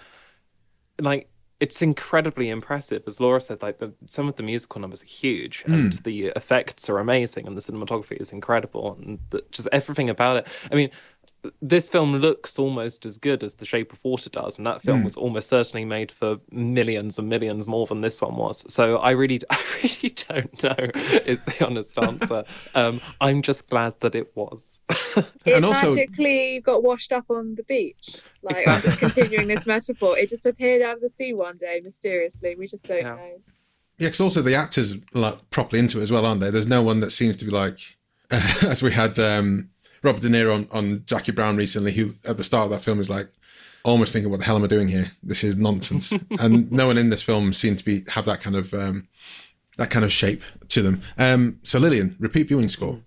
like 0.99 1.29
it's 1.65 1.81
incredibly 1.81 2.49
impressive. 2.49 3.01
As 3.07 3.19
Laura 3.19 3.41
said, 3.41 3.63
like 3.63 3.79
the, 3.79 3.91
some 4.05 4.27
of 4.29 4.35
the 4.35 4.43
musical 4.43 4.79
numbers 4.79 5.01
are 5.01 5.07
huge, 5.07 5.63
mm. 5.63 5.73
and 5.73 5.93
the 6.03 6.27
effects 6.35 6.87
are 6.91 6.99
amazing, 6.99 7.47
and 7.47 7.57
the 7.57 7.61
cinematography 7.61 8.17
is 8.17 8.31
incredible, 8.31 8.99
and 9.01 9.17
the, 9.31 9.43
just 9.49 9.67
everything 9.71 10.07
about 10.11 10.37
it. 10.37 10.47
I 10.71 10.75
mean, 10.75 10.91
this 11.61 11.89
film 11.89 12.15
looks 12.17 12.57
almost 12.59 13.05
as 13.05 13.17
good 13.17 13.43
as 13.43 13.55
The 13.55 13.65
Shape 13.65 13.93
of 13.93 14.03
Water 14.03 14.29
does, 14.29 14.57
and 14.57 14.65
that 14.67 14.81
film 14.81 15.01
mm. 15.01 15.03
was 15.03 15.15
almost 15.15 15.49
certainly 15.49 15.85
made 15.85 16.11
for 16.11 16.37
millions 16.51 17.19
and 17.19 17.29
millions 17.29 17.67
more 17.67 17.85
than 17.85 18.01
this 18.01 18.21
one 18.21 18.35
was. 18.35 18.71
So 18.71 18.97
I 18.97 19.11
really, 19.11 19.39
I 19.49 19.61
really 19.83 20.15
don't 20.29 20.63
know. 20.63 20.91
Is 21.25 21.43
the 21.43 21.65
honest 21.65 21.97
answer. 21.97 22.43
Um, 22.73 22.99
I'm 23.21 23.41
just 23.41 23.69
glad 23.69 23.99
that 24.01 24.15
it 24.15 24.35
was. 24.35 24.81
it 25.15 25.53
and 25.55 25.63
also, 25.63 25.89
magically 25.89 26.59
got 26.59 26.83
washed 26.83 27.11
up 27.11 27.25
on 27.29 27.55
the 27.55 27.63
beach. 27.63 28.19
Like 28.41 28.57
exactly. 28.57 28.73
I'm 28.73 28.81
just 28.81 28.99
continuing 28.99 29.47
this 29.47 29.65
metaphor. 29.67 30.17
It 30.17 30.29
just 30.29 30.45
appeared 30.45 30.81
out 30.81 30.95
of 30.95 31.01
the 31.01 31.09
sea 31.09 31.33
one 31.33 31.57
day 31.57 31.79
mysteriously. 31.83 32.55
We 32.55 32.67
just 32.67 32.87
don't 32.87 32.97
yeah. 32.97 33.15
know. 33.15 33.41
Yeah, 33.97 34.07
because 34.07 34.19
also 34.19 34.41
the 34.41 34.55
actors 34.55 34.95
like 35.13 35.49
properly 35.51 35.79
into 35.79 35.99
it 35.99 36.03
as 36.03 36.11
well, 36.11 36.25
aren't 36.25 36.41
they? 36.41 36.49
There's 36.49 36.67
no 36.67 36.81
one 36.81 36.99
that 36.99 37.11
seems 37.11 37.37
to 37.37 37.45
be 37.45 37.51
like, 37.51 37.79
uh, 38.29 38.53
as 38.63 38.83
we 38.83 38.91
had. 38.91 39.17
Um, 39.19 39.69
Robert 40.03 40.21
De 40.21 40.29
Niro 40.29 40.53
on, 40.53 40.67
on 40.71 41.03
Jackie 41.05 41.31
Brown 41.31 41.57
recently, 41.57 41.91
who 41.93 42.13
at 42.23 42.37
the 42.37 42.43
start 42.43 42.65
of 42.65 42.71
that 42.71 42.81
film 42.81 42.99
is 42.99 43.09
like 43.09 43.29
almost 43.83 44.13
thinking, 44.13 44.29
"What 44.31 44.39
the 44.39 44.45
hell 44.45 44.55
am 44.55 44.63
I 44.63 44.67
doing 44.67 44.87
here? 44.87 45.11
This 45.23 45.43
is 45.43 45.57
nonsense." 45.57 46.13
and 46.39 46.71
no 46.71 46.87
one 46.87 46.97
in 46.97 47.09
this 47.09 47.23
film 47.23 47.53
seemed 47.53 47.79
to 47.79 47.85
be 47.85 48.03
have 48.09 48.25
that 48.25 48.41
kind 48.41 48.55
of 48.55 48.73
um, 48.73 49.07
that 49.77 49.89
kind 49.89 50.05
of 50.05 50.11
shape 50.11 50.43
to 50.69 50.81
them. 50.81 51.01
Um, 51.17 51.59
so 51.63 51.79
Lillian, 51.79 52.15
repeat 52.19 52.47
viewing 52.47 52.67
score. 52.67 53.01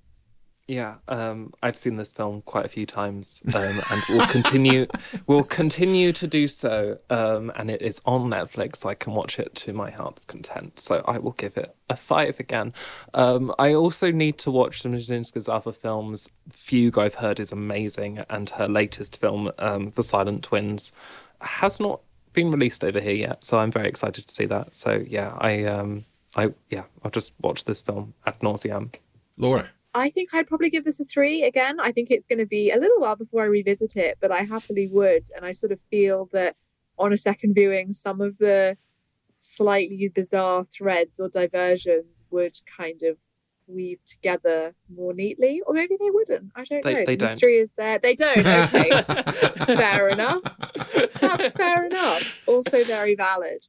Yeah, 0.69 0.97
um, 1.09 1.55
I've 1.63 1.79
seen 1.79 1.97
this 1.97 2.13
film 2.13 2.43
quite 2.43 2.67
a 2.67 2.69
few 2.69 2.85
times, 2.85 3.43
um, 3.55 3.81
and 3.91 4.03
will 4.11 4.27
continue. 4.27 4.87
will 5.27 5.43
continue 5.43 6.13
to 6.13 6.27
do 6.27 6.47
so. 6.47 6.99
Um, 7.09 7.51
and 7.57 7.71
it 7.71 7.81
is 7.81 8.03
on 8.05 8.29
Netflix. 8.29 8.85
I 8.85 8.93
can 8.93 9.15
watch 9.15 9.39
it 9.39 9.55
to 9.55 9.73
my 9.73 9.91
heart's 9.91 10.27
content. 10.27 10.79
So 10.79 11.03
I 11.09 11.17
will 11.17 11.33
give 11.33 11.57
it 11.57 11.75
a 11.89 11.97
five 11.97 12.39
again. 12.39 12.75
Um, 13.15 13.55
I 13.59 13.73
also 13.73 14.13
need 14.13 14.37
to 14.39 14.51
watch 14.51 14.83
Smoczyńska's 14.83 15.49
other 15.49 15.73
films. 15.73 16.31
Fugue, 16.51 16.99
I've 16.99 17.15
heard, 17.15 17.41
is 17.41 17.51
amazing, 17.51 18.19
and 18.29 18.51
her 18.51 18.69
latest 18.69 19.19
film, 19.19 19.51
um, 19.59 19.93
The 19.95 20.03
Silent 20.03 20.45
Twins, 20.45 20.93
has 21.41 21.81
not 21.81 22.03
been 22.35 22.51
released 22.51 22.85
over 22.85 23.01
here 23.01 23.15
yet. 23.15 23.43
So 23.43 23.59
I'm 23.59 23.73
very 23.73 23.89
excited 23.89 24.27
to 24.27 24.35
see 24.35 24.45
that. 24.45 24.77
So 24.77 25.03
yeah, 25.07 25.35
I, 25.39 25.65
um, 25.65 26.05
I 26.37 26.53
yeah, 26.69 26.85
I'll 27.03 27.11
just 27.11 27.33
watch 27.41 27.65
this 27.65 27.81
film 27.81 28.13
ad 28.27 28.43
nauseam. 28.43 28.91
Laura. 29.39 29.71
I 29.99 30.11
think 30.11 30.29
I'd 30.33 30.47
probably 30.47 30.71
give 30.71 30.85
this 30.85 31.01
a 31.01 31.05
three 31.05 31.43
again. 31.43 31.79
I 31.81 31.93
think 31.93 32.11
it's 32.11 32.27
going 32.27 32.39
to 32.39 32.47
be 32.47 32.71
a 32.71 32.79
little 32.79 33.01
while 33.01 33.17
before 33.17 33.43
I 33.43 33.47
revisit 33.47 33.97
it, 33.97 34.19
but 34.21 34.31
I 34.31 34.43
happily 34.43 34.89
would. 34.89 35.29
And 35.37 35.45
I 35.45 35.53
sort 35.53 35.73
of 35.73 35.81
feel 35.91 36.29
that 36.33 36.57
on 36.99 37.13
a 37.13 37.17
second 37.17 37.55
viewing, 37.55 37.93
some 37.93 38.21
of 38.21 38.39
the 38.39 38.77
slightly 39.41 40.09
bizarre 40.09 40.65
threads 40.65 41.21
or 41.21 41.29
diversions 41.29 42.25
would 42.31 42.55
kind 42.77 43.03
of 43.03 43.19
weave 43.69 44.03
together 44.05 44.75
more 44.95 45.13
neatly, 45.13 45.61
or 45.67 45.75
maybe 45.75 45.97
they 46.01 46.11
wouldn't. 46.11 46.51
I 46.57 46.65
don't 46.65 46.83
they, 46.83 46.95
know. 46.95 47.05
They 47.05 47.17
the 47.17 47.27
mystery 47.27 47.57
is 47.59 47.73
there. 47.75 47.99
They 47.99 48.15
don't. 48.15 48.39
Okay, 48.39 49.03
fair 49.67 50.09
enough. 50.09 50.43
That's 51.21 51.53
fair 51.53 51.85
enough. 51.87 52.49
Also 52.49 52.83
very 52.85 53.15
valid. 53.15 53.65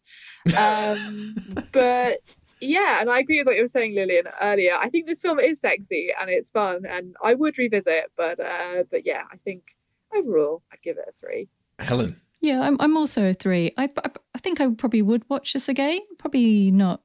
Um, 0.58 1.36
but 1.72 2.20
yeah, 2.62 3.02
and 3.02 3.10
I 3.10 3.20
agree 3.20 3.40
with 3.40 3.48
what 3.48 3.56
you 3.56 3.64
were 3.64 3.68
saying, 3.68 3.96
Lillian, 3.96 4.26
earlier. 4.42 4.74
I 4.78 4.90
think 4.90 5.08
this 5.08 5.22
film 5.22 5.40
is 5.40 5.60
sexy 5.60 6.12
and 6.20 6.30
it's 6.30 6.52
fun, 6.52 6.86
and 6.88 7.16
I 7.24 7.34
would 7.34 7.58
revisit. 7.58 8.12
But 8.16 8.40
uh, 8.40 8.84
but 8.90 9.06
yeah, 9.06 9.24
I 9.32 9.38
think 9.38 9.76
overall 10.16 10.62
I'd 10.72 10.82
give 10.82 10.98
it 10.98 11.06
a 11.08 11.12
three. 11.14 11.50
Helen. 11.80 12.20
Yeah, 12.42 12.62
I'm 12.62 12.78
I'm 12.80 12.98
also 12.98 13.30
a 13.30 13.34
three. 13.34 13.72
I 13.78 13.90
I, 14.04 14.12
I 14.36 14.40
think 14.40 14.62
I 14.62 14.70
probably 14.72 15.02
would 15.02 15.24
watch 15.30 15.54
this 15.54 15.70
again. 15.70 16.00
Probably 16.18 16.72
not 16.72 17.02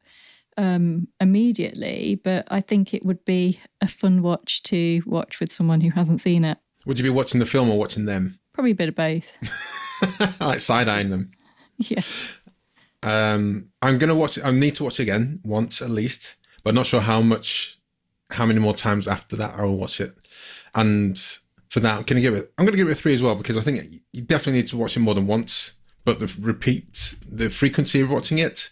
um, 0.57 1.09
immediately, 1.21 2.21
but 2.23 2.47
I 2.51 2.61
think 2.61 2.95
it 2.95 3.05
would 3.05 3.25
be 3.25 3.61
a 3.81 3.89
fun 3.89 4.23
watch 4.23 4.63
to 4.65 5.03
watch 5.07 5.41
with 5.41 5.53
someone 5.53 5.81
who 5.81 5.91
hasn't 5.91 6.21
seen 6.21 6.45
it. 6.45 6.59
Would 6.87 6.99
you 6.99 7.03
be 7.03 7.11
watching 7.11 7.41
the 7.41 7.47
film 7.47 7.71
or 7.71 7.79
watching 7.79 8.05
them? 8.05 8.39
Probably 8.53 8.73
a 8.73 8.77
bit 8.77 8.91
of 8.91 8.95
both. 8.95 9.33
like 10.41 10.61
side 10.61 10.89
eyeing 10.89 11.11
them. 11.11 11.33
yeah. 11.79 12.03
Um, 13.05 13.69
I'm 13.83 13.99
gonna 13.99 14.15
watch. 14.15 14.39
I 14.43 14.51
need 14.51 14.75
to 14.77 14.85
watch 14.85 14.99
it 14.99 15.05
again 15.05 15.41
once 15.45 15.83
at 15.83 15.91
least, 15.91 16.37
but 16.65 16.75
not 16.75 16.87
sure 16.87 17.03
how 17.03 17.21
much, 17.21 17.79
how 18.31 18.47
many 18.47 18.59
more 18.59 18.75
times 18.75 19.07
after 19.07 19.37
that 19.37 19.55
I 19.57 19.63
will 19.63 19.77
watch 19.77 20.01
it. 20.01 20.17
And 20.75 21.17
for 21.69 21.81
that, 21.81 21.99
I'm 21.99 22.03
gonna 22.05 22.23
give 22.23 22.35
it. 22.35 22.51
I'm 22.57 22.65
gonna 22.65 22.79
give 22.79 22.89
it 22.89 22.93
a 22.93 22.97
three 22.97 23.15
as 23.15 23.23
well 23.23 23.35
because 23.35 23.59
I 23.59 23.61
think 23.61 23.85
you 24.13 24.23
definitely 24.23 24.61
need 24.61 24.69
to 24.69 24.79
watch 24.79 24.97
it 24.97 25.01
more 25.01 25.15
than 25.15 25.27
once. 25.27 25.75
But 26.07 26.19
the 26.19 26.35
repeat, 26.41 27.15
the 27.31 27.51
frequency 27.51 28.01
of 28.01 28.11
watching 28.11 28.39
it, 28.39 28.71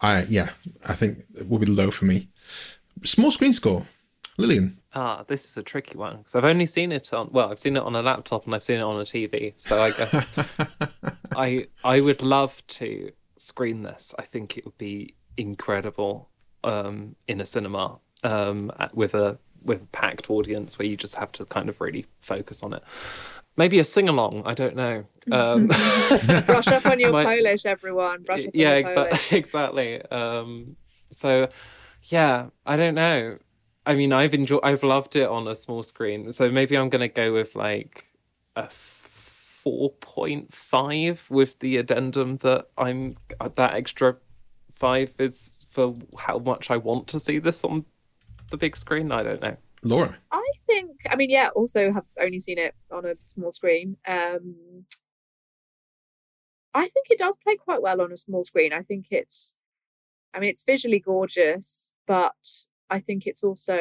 I 0.00 0.24
yeah, 0.24 0.50
I 0.86 0.94
think 0.94 1.24
it 1.34 1.48
will 1.48 1.58
be 1.58 1.66
low 1.66 1.90
for 1.90 2.04
me. 2.04 2.28
Small 3.02 3.30
screen 3.30 3.54
score, 3.54 3.86
Lillian. 4.36 4.76
Ah, 4.94 5.24
this 5.26 5.44
is 5.44 5.56
a 5.56 5.62
tricky 5.62 5.96
one 5.96 6.18
because 6.18 6.34
I've 6.34 6.44
only 6.44 6.66
seen 6.66 6.92
it 6.92 7.14
on. 7.14 7.30
Well, 7.32 7.50
I've 7.50 7.58
seen 7.58 7.76
it 7.76 7.82
on 7.82 7.94
a 7.96 8.02
laptop 8.02 8.44
and 8.44 8.54
I've 8.54 8.62
seen 8.62 8.78
it 8.78 8.82
on 8.82 9.00
a 9.00 9.04
TV. 9.04 9.54
So 9.56 9.80
I 9.80 9.90
guess 9.92 10.38
I 11.36 11.66
I 11.82 12.00
would 12.00 12.20
love 12.20 12.62
to 12.66 13.10
screen 13.40 13.82
this. 13.82 14.14
I 14.18 14.22
think 14.22 14.58
it 14.58 14.64
would 14.64 14.78
be 14.78 15.14
incredible 15.36 16.28
um, 16.62 17.16
in 17.26 17.40
a 17.40 17.46
cinema 17.46 17.98
um, 18.22 18.70
with 18.92 19.14
a 19.14 19.38
with 19.62 19.82
a 19.82 19.86
packed 19.86 20.30
audience 20.30 20.78
where 20.78 20.86
you 20.86 20.96
just 20.96 21.16
have 21.16 21.32
to 21.32 21.44
kind 21.44 21.68
of 21.68 21.80
really 21.80 22.06
focus 22.20 22.62
on 22.62 22.72
it. 22.72 22.82
Maybe 23.56 23.78
a 23.78 23.84
sing 23.84 24.08
along. 24.08 24.42
I 24.46 24.54
don't 24.54 24.76
know. 24.76 25.04
Um, 25.30 25.66
Brush 26.46 26.68
up 26.68 26.86
on 26.86 26.98
your 26.98 27.12
My- 27.18 27.24
Polish, 27.24 27.66
everyone. 27.66 28.22
Brush 28.22 28.46
up 28.46 28.52
yeah, 28.54 28.80
Polish. 28.82 29.32
exactly. 29.32 29.38
Exactly. 29.38 30.02
Um, 30.02 30.76
so, 31.10 31.48
yeah, 32.04 32.46
I 32.64 32.76
don't 32.76 32.94
know. 32.94 33.38
I 33.84 33.96
mean, 33.96 34.12
I've 34.12 34.32
enjoyed, 34.32 34.60
I've 34.62 34.82
loved 34.82 35.16
it 35.16 35.28
on 35.28 35.46
a 35.48 35.54
small 35.54 35.82
screen. 35.82 36.32
So 36.32 36.50
maybe 36.50 36.76
I'm 36.76 36.88
gonna 36.88 37.08
go 37.08 37.32
with 37.34 37.54
like 37.54 38.06
a 38.56 38.68
four 39.62 39.90
point 40.00 40.52
five 40.52 41.26
with 41.30 41.58
the 41.58 41.76
addendum 41.76 42.36
that 42.38 42.68
I'm 42.78 43.16
that 43.38 43.74
extra 43.74 44.16
five 44.72 45.14
is 45.18 45.56
for 45.70 45.94
how 46.18 46.38
much 46.38 46.70
I 46.70 46.76
want 46.76 47.06
to 47.08 47.20
see 47.20 47.38
this 47.38 47.64
on 47.64 47.84
the 48.50 48.56
big 48.56 48.76
screen. 48.76 49.12
I 49.12 49.22
don't 49.22 49.42
know. 49.42 49.56
Laura. 49.82 50.16
I 50.30 50.44
think, 50.66 50.90
I 51.08 51.16
mean, 51.16 51.30
yeah, 51.30 51.48
also 51.54 51.92
have 51.92 52.04
only 52.20 52.38
seen 52.38 52.58
it 52.58 52.74
on 52.90 53.06
a 53.06 53.14
small 53.24 53.50
screen. 53.50 53.96
Um, 54.06 54.84
I 56.74 56.86
think 56.86 57.06
it 57.10 57.18
does 57.18 57.38
play 57.38 57.56
quite 57.56 57.80
well 57.80 58.00
on 58.02 58.12
a 58.12 58.16
small 58.16 58.44
screen. 58.44 58.72
I 58.72 58.82
think 58.82 59.06
it's, 59.10 59.56
I 60.34 60.40
mean, 60.40 60.50
it's 60.50 60.64
visually 60.64 61.00
gorgeous, 61.00 61.90
but 62.06 62.36
I 62.90 63.00
think 63.00 63.26
it's 63.26 63.42
also, 63.42 63.78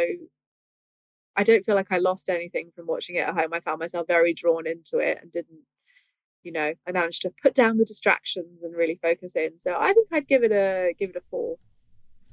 I 1.39 1.43
don't 1.43 1.63
feel 1.63 1.75
like 1.75 1.87
I 1.89 1.99
lost 1.99 2.27
anything 2.27 2.69
from 2.75 2.85
watching 2.85 3.15
it 3.15 3.25
at 3.25 3.33
home. 3.33 3.53
I 3.53 3.61
found 3.61 3.79
myself 3.79 4.07
very 4.07 4.33
drawn 4.33 4.67
into 4.67 4.97
it 4.97 5.19
and 5.21 5.31
didn't, 5.31 5.61
you 6.43 6.51
know, 6.51 6.73
I 6.85 6.91
managed 6.91 7.21
to 7.21 7.31
put 7.41 7.55
down 7.55 7.77
the 7.77 7.85
distractions 7.85 8.61
and 8.61 8.75
really 8.75 8.95
focus 8.95 9.37
in. 9.37 9.57
So 9.57 9.73
I 9.79 9.93
think 9.93 10.09
I'd 10.11 10.27
give 10.27 10.43
it 10.43 10.51
a 10.51 10.93
give 10.99 11.11
it 11.11 11.15
a 11.15 11.21
four. 11.21 11.55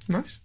Nice. 0.08 0.40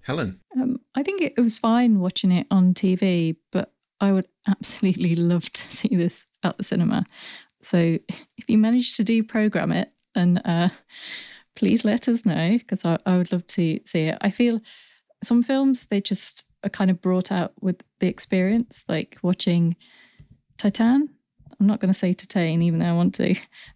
Helen. 0.00 0.40
Um, 0.58 0.80
I 0.94 1.02
think 1.02 1.20
it 1.20 1.34
was 1.36 1.58
fine 1.58 2.00
watching 2.00 2.32
it 2.32 2.46
on 2.50 2.72
TV, 2.72 3.36
but 3.52 3.74
I 4.00 4.12
would 4.12 4.26
absolutely 4.48 5.14
love 5.14 5.50
to 5.50 5.62
see 5.72 5.94
this 5.94 6.24
at 6.42 6.56
the 6.56 6.64
cinema. 6.64 7.04
So 7.60 7.98
if 8.08 8.48
you 8.48 8.56
manage 8.56 8.96
to 8.96 9.04
do 9.04 9.22
program 9.22 9.70
it, 9.70 9.92
then 10.14 10.38
uh, 10.38 10.70
please 11.56 11.84
let 11.84 12.08
us 12.08 12.24
know 12.24 12.56
because 12.56 12.86
I, 12.86 12.98
I 13.04 13.18
would 13.18 13.32
love 13.32 13.46
to 13.48 13.80
see 13.84 14.04
it. 14.04 14.16
I 14.22 14.30
feel 14.30 14.62
some 15.22 15.42
films 15.42 15.84
they 15.86 16.00
just 16.00 16.47
are 16.64 16.70
kind 16.70 16.90
of 16.90 17.00
brought 17.00 17.30
out 17.30 17.52
with 17.60 17.82
the 18.00 18.08
experience, 18.08 18.84
like 18.88 19.18
watching 19.22 19.76
Titan. 20.56 21.08
I'm 21.60 21.66
not 21.66 21.80
going 21.80 21.92
to 21.92 21.98
say 21.98 22.12
Titan, 22.12 22.62
even 22.62 22.78
though 22.78 22.86
I 22.86 22.92
want 22.92 23.14
to, 23.16 23.34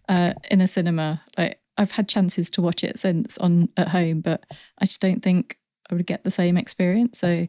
uh, 0.09 0.33
in 0.49 0.61
a 0.61 0.67
cinema. 0.67 1.21
Like 1.37 1.59
I've 1.77 1.91
had 1.91 2.07
chances 2.07 2.49
to 2.51 2.61
watch 2.61 2.83
it 2.83 2.99
since 2.99 3.37
on 3.37 3.69
at 3.77 3.89
home, 3.89 4.21
but 4.21 4.45
I 4.77 4.85
just 4.85 5.01
don't 5.01 5.21
think 5.21 5.57
I 5.89 5.95
would 5.95 6.05
get 6.05 6.23
the 6.23 6.31
same 6.31 6.57
experience. 6.57 7.19
So 7.19 7.47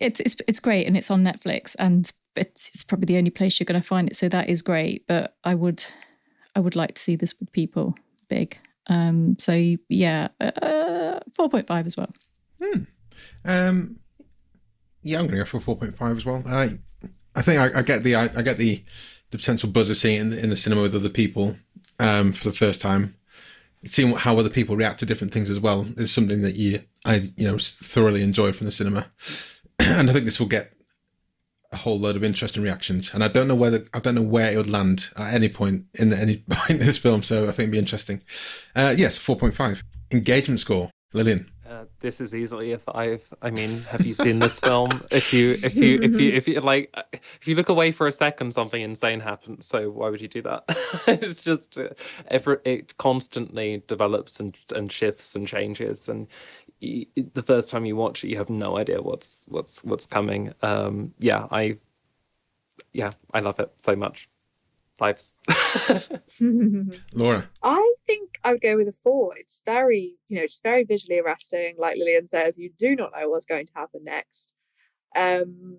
it's 0.00 0.20
it's 0.20 0.36
it's 0.48 0.60
great 0.60 0.86
and 0.86 0.96
it's 0.96 1.10
on 1.10 1.24
Netflix 1.24 1.76
and 1.78 2.10
it's 2.36 2.68
it's 2.68 2.84
probably 2.84 3.06
the 3.06 3.18
only 3.18 3.30
place 3.30 3.60
you're 3.60 3.66
going 3.66 3.80
to 3.80 3.86
find 3.86 4.08
it. 4.08 4.16
So 4.16 4.28
that 4.28 4.48
is 4.48 4.62
great. 4.62 5.06
But 5.06 5.36
I 5.44 5.54
would 5.54 5.84
I 6.54 6.60
would 6.60 6.76
like 6.76 6.94
to 6.94 7.00
see 7.00 7.16
this 7.16 7.38
with 7.38 7.52
people 7.52 7.94
big. 8.28 8.56
Um, 8.86 9.36
so 9.38 9.52
yeah, 9.88 10.28
uh, 10.40 11.20
four 11.34 11.50
point 11.50 11.66
five 11.66 11.86
as 11.86 11.96
well. 11.96 12.12
Um, 13.44 13.96
yeah, 15.02 15.18
I'm 15.18 15.26
going 15.26 15.38
to 15.38 15.42
go 15.42 15.44
for 15.44 15.60
four 15.60 15.76
point 15.76 15.96
five 15.96 16.16
as 16.16 16.24
well. 16.24 16.42
I, 16.46 16.78
I 17.34 17.42
think 17.42 17.60
I, 17.60 17.78
I 17.78 17.82
get 17.82 18.02
the 18.02 18.14
I, 18.14 18.24
I 18.36 18.42
get 18.42 18.58
the 18.58 18.82
the 19.30 19.38
potential 19.38 19.70
buzz 19.70 19.90
of 19.90 19.96
seeing 19.96 20.20
in, 20.20 20.32
in 20.32 20.50
the 20.50 20.56
cinema 20.56 20.82
with 20.82 20.94
other 20.94 21.08
people 21.08 21.56
um, 21.98 22.32
for 22.32 22.44
the 22.44 22.54
first 22.54 22.80
time. 22.80 23.16
Seeing 23.84 24.14
how 24.14 24.36
other 24.36 24.50
people 24.50 24.76
react 24.76 24.98
to 24.98 25.06
different 25.06 25.32
things 25.32 25.48
as 25.48 25.58
well 25.58 25.86
is 25.96 26.12
something 26.12 26.42
that 26.42 26.54
you 26.54 26.82
I 27.04 27.32
you 27.36 27.50
know 27.50 27.56
thoroughly 27.58 28.22
enjoy 28.22 28.52
from 28.52 28.66
the 28.66 28.70
cinema, 28.70 29.10
and 29.78 30.10
I 30.10 30.12
think 30.12 30.26
this 30.26 30.38
will 30.38 30.48
get 30.48 30.72
a 31.72 31.76
whole 31.76 31.98
load 31.98 32.16
of 32.16 32.24
interesting 32.24 32.62
reactions. 32.62 33.14
And 33.14 33.22
I 33.22 33.28
don't 33.28 33.48
know 33.48 33.54
whether 33.54 33.86
I 33.94 34.00
don't 34.00 34.16
know 34.16 34.22
where 34.22 34.52
it 34.52 34.56
would 34.56 34.68
land 34.68 35.08
at 35.16 35.32
any 35.32 35.48
point 35.48 35.86
in 35.94 36.12
any 36.12 36.36
point 36.50 36.80
in 36.80 36.86
this 36.86 36.98
film. 36.98 37.22
So 37.22 37.44
I 37.44 37.52
think 37.52 37.68
it'd 37.68 37.72
be 37.72 37.78
interesting. 37.78 38.22
Uh, 38.76 38.94
yes, 38.96 39.16
four 39.16 39.36
point 39.36 39.54
five 39.54 39.82
engagement 40.10 40.60
score, 40.60 40.90
Lillian. 41.14 41.50
Uh, 41.70 41.84
this 42.00 42.20
is 42.20 42.34
easily 42.34 42.72
a 42.72 42.78
five. 42.78 43.22
I 43.42 43.50
mean, 43.50 43.82
have 43.82 44.04
you 44.04 44.12
seen 44.12 44.40
this 44.40 44.58
film? 44.58 44.90
If 45.12 45.32
you, 45.32 45.50
if 45.50 45.76
you, 45.76 46.00
if 46.02 46.20
you, 46.20 46.32
if 46.32 46.48
you 46.48 46.60
like, 46.60 46.92
if 47.12 47.46
you 47.46 47.54
look 47.54 47.68
away 47.68 47.92
for 47.92 48.08
a 48.08 48.12
second, 48.12 48.52
something 48.52 48.82
insane 48.82 49.20
happens. 49.20 49.66
So 49.66 49.88
why 49.88 50.10
would 50.10 50.20
you 50.20 50.26
do 50.26 50.42
that? 50.42 50.64
it's 51.06 51.44
just 51.44 51.78
uh, 51.78 51.90
every 52.26 52.56
it 52.64 52.96
constantly 52.96 53.84
develops 53.86 54.40
and 54.40 54.56
and 54.74 54.90
shifts 54.90 55.36
and 55.36 55.46
changes. 55.46 56.08
And 56.08 56.26
y 56.82 57.06
the 57.34 57.42
first 57.42 57.70
time 57.70 57.84
you 57.84 57.94
watch 57.94 58.24
it, 58.24 58.30
you 58.30 58.36
have 58.36 58.50
no 58.50 58.76
idea 58.76 59.00
what's 59.00 59.46
what's 59.48 59.84
what's 59.84 60.06
coming. 60.06 60.52
Um, 60.62 61.14
yeah, 61.20 61.46
I, 61.52 61.78
yeah, 62.92 63.12
I 63.32 63.40
love 63.40 63.60
it 63.60 63.70
so 63.76 63.94
much. 63.94 64.28
Fives. 65.00 65.32
Laura. 67.14 67.48
I 67.62 67.94
think 68.06 68.38
I 68.44 68.52
would 68.52 68.60
go 68.60 68.76
with 68.76 68.86
a 68.86 68.92
four. 68.92 69.32
It's 69.38 69.62
very, 69.64 70.16
you 70.28 70.36
know, 70.36 70.42
just 70.42 70.62
very 70.62 70.84
visually 70.84 71.18
arresting. 71.18 71.74
Like 71.78 71.96
Lillian 71.96 72.26
says, 72.26 72.58
you 72.58 72.70
do 72.78 72.94
not 72.94 73.12
know 73.18 73.30
what's 73.30 73.46
going 73.46 73.64
to 73.64 73.72
happen 73.74 74.04
next. 74.04 74.52
Um, 75.16 75.78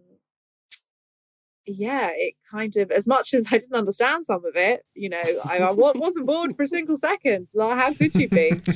yeah, 1.67 2.09
it 2.15 2.33
kind 2.49 2.75
of, 2.77 2.89
as 2.89 3.07
much 3.07 3.35
as 3.35 3.45
I 3.53 3.59
didn't 3.59 3.75
understand 3.75 4.25
some 4.25 4.43
of 4.43 4.55
it, 4.55 4.81
you 4.95 5.09
know, 5.09 5.21
I, 5.45 5.59
I 5.59 5.71
wasn't 5.71 6.25
bored 6.25 6.55
for 6.55 6.63
a 6.63 6.67
single 6.67 6.97
second. 6.97 7.47
Like, 7.53 7.77
how 7.77 7.93
could 7.93 8.15
you 8.15 8.27
be? 8.27 8.59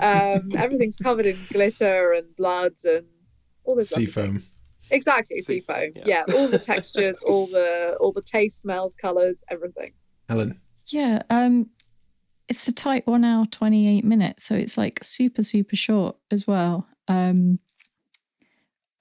Um, 0.00 0.52
everything's 0.56 0.96
covered 0.96 1.26
in 1.26 1.36
glitter 1.52 2.12
and 2.12 2.34
blood 2.36 2.72
and 2.84 3.06
all 3.64 3.76
those 3.76 3.92
lovely 3.92 4.06
Seafoam. 4.06 4.30
things. 4.30 4.56
Exactly, 4.92 5.40
Sea- 5.40 5.60
seafoam. 5.60 5.92
yeah. 5.96 6.24
Yeah. 6.28 6.34
all 6.34 6.48
the 6.48 6.58
textures, 6.72 7.22
all 7.22 7.46
the 7.46 7.96
all 8.00 8.12
the 8.12 8.22
taste, 8.22 8.60
smells, 8.60 8.94
colors, 8.94 9.42
everything. 9.50 9.92
Helen. 10.28 10.60
Yeah, 10.88 11.22
um, 11.30 11.70
it's 12.48 12.66
a 12.68 12.72
tight 12.72 13.06
one 13.06 13.24
hour 13.24 13.46
twenty 13.46 13.88
eight 13.88 14.04
minutes, 14.04 14.46
so 14.46 14.54
it's 14.54 14.76
like 14.78 15.02
super 15.02 15.42
super 15.42 15.76
short 15.76 16.16
as 16.30 16.46
well. 16.46 16.86
Um, 17.08 17.58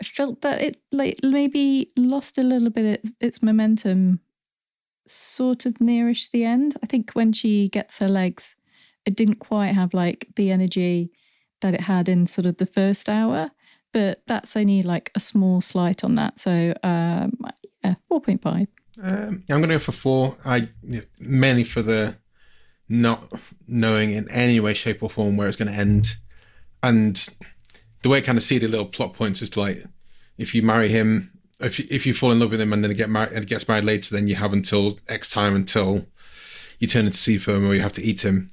I 0.01 0.03
felt 0.03 0.41
that 0.41 0.61
it 0.61 0.77
like 0.91 1.19
maybe 1.23 1.87
lost 1.95 2.37
a 2.37 2.43
little 2.43 2.69
bit 2.71 2.85
its, 2.85 3.11
its 3.19 3.43
momentum, 3.43 4.19
sort 5.07 5.65
of 5.65 5.73
nearish 5.75 6.31
the 6.31 6.43
end. 6.45 6.77
I 6.81 6.87
think 6.87 7.11
when 7.11 7.33
she 7.33 7.69
gets 7.69 7.99
her 7.99 8.07
legs, 8.07 8.55
it 9.05 9.15
didn't 9.15 9.35
quite 9.39 9.73
have 9.73 9.93
like 9.93 10.27
the 10.35 10.51
energy 10.51 11.11
that 11.61 11.73
it 11.75 11.81
had 11.81 12.09
in 12.09 12.25
sort 12.27 12.45
of 12.47 12.57
the 12.57 12.65
first 12.65 13.09
hour. 13.09 13.51
But 13.93 14.21
that's 14.25 14.55
only 14.55 14.83
like 14.83 15.11
a 15.15 15.19
small 15.19 15.61
slight 15.61 16.03
on 16.03 16.15
that. 16.15 16.39
So 16.39 16.73
um, 16.83 17.37
yeah, 17.83 17.95
four 18.07 18.21
point 18.21 18.41
five. 18.41 18.67
Um, 19.01 19.43
I'm 19.49 19.61
going 19.61 19.63
to 19.63 19.75
go 19.75 19.79
for 19.79 19.91
four. 19.91 20.37
I 20.45 20.69
mainly 21.19 21.63
for 21.63 21.81
the 21.81 22.15
not 22.87 23.31
knowing 23.67 24.11
in 24.11 24.29
any 24.29 24.59
way, 24.59 24.73
shape, 24.73 25.01
or 25.01 25.09
form 25.09 25.37
where 25.37 25.47
it's 25.47 25.57
going 25.57 25.71
to 25.71 25.77
end, 25.77 26.15
and 26.83 27.27
the 28.01 28.09
way 28.09 28.17
I 28.17 28.21
kind 28.21 28.37
of 28.37 28.43
see 28.43 28.57
the 28.57 28.67
little 28.67 28.85
plot 28.85 29.13
points 29.13 29.41
is 29.41 29.49
to 29.51 29.59
like, 29.59 29.85
if 30.37 30.55
you 30.55 30.61
marry 30.61 30.89
him, 30.89 31.31
if 31.59 31.79
you, 31.79 31.85
if 31.89 32.05
you 32.05 32.13
fall 32.13 32.31
in 32.31 32.39
love 32.39 32.51
with 32.51 32.61
him 32.61 32.73
and 32.73 32.83
then 32.83 32.93
get 32.93 33.09
married 33.09 33.31
and 33.33 33.47
gets 33.47 33.67
married 33.67 33.85
later, 33.85 34.15
then 34.15 34.27
you 34.27 34.35
have 34.35 34.53
until 34.53 34.97
X 35.07 35.29
time 35.31 35.55
until 35.55 36.07
you 36.79 36.87
turn 36.87 37.05
into 37.05 37.17
sea 37.17 37.37
foam 37.37 37.65
or 37.65 37.75
you 37.75 37.81
have 37.81 37.93
to 37.93 38.01
eat 38.01 38.25
him. 38.25 38.51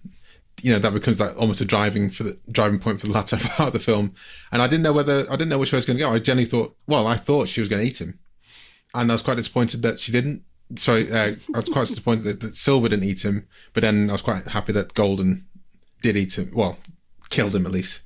You 0.61 0.73
know 0.73 0.79
that 0.79 0.93
becomes 0.93 1.21
like 1.21 1.37
almost 1.37 1.61
a 1.61 1.65
driving 1.65 2.11
for 2.11 2.25
the 2.25 2.39
driving 2.51 2.79
point 2.79 3.01
for 3.01 3.07
the 3.07 3.13
latter 3.13 3.37
part 3.41 3.69
of 3.69 3.73
the 3.73 3.81
film. 3.81 4.15
And 4.53 4.63
I 4.63 4.67
didn't 4.67 4.83
know 4.83 4.93
whether 4.93 5.27
I 5.29 5.33
didn't 5.33 5.49
know 5.49 5.59
which 5.59 5.73
way 5.73 5.77
it 5.77 5.79
was 5.79 5.87
going 5.87 5.99
to 5.99 6.05
go. 6.05 6.13
I 6.13 6.19
generally 6.19 6.47
thought, 6.47 6.77
well, 6.87 7.07
I 7.07 7.17
thought 7.17 7.49
she 7.49 7.61
was 7.61 7.69
going 7.69 7.83
to 7.83 7.89
eat 7.89 8.01
him, 8.01 8.19
and 8.95 9.11
I 9.11 9.15
was 9.15 9.23
quite 9.23 9.37
disappointed 9.37 9.83
that 9.83 9.99
she 9.99 10.13
didn't. 10.13 10.43
Sorry, 10.77 11.11
uh, 11.11 11.35
I 11.55 11.59
was 11.59 11.69
quite 11.69 11.89
disappointed 11.89 12.25
that, 12.25 12.41
that 12.41 12.55
Silver 12.55 12.89
didn't 12.89 13.05
eat 13.05 13.25
him, 13.25 13.47
but 13.73 13.83
then 13.83 14.11
I 14.11 14.13
was 14.13 14.23
quite 14.23 14.49
happy 14.49 14.73
that 14.73 14.95
Golden 14.95 15.47
did 16.03 16.17
eat 16.17 16.39
him. 16.39 16.51
Well, 16.53 16.79
killed 17.31 17.55
him 17.55 17.67
at 17.67 17.73
least. 17.73 18.01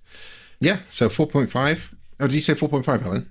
Yeah, 0.60 0.78
so 0.86 1.08
4.5. 1.08 1.94
Oh, 2.20 2.26
did 2.26 2.34
you 2.34 2.40
say 2.40 2.54
4.5, 2.54 3.02
Helen? 3.02 3.30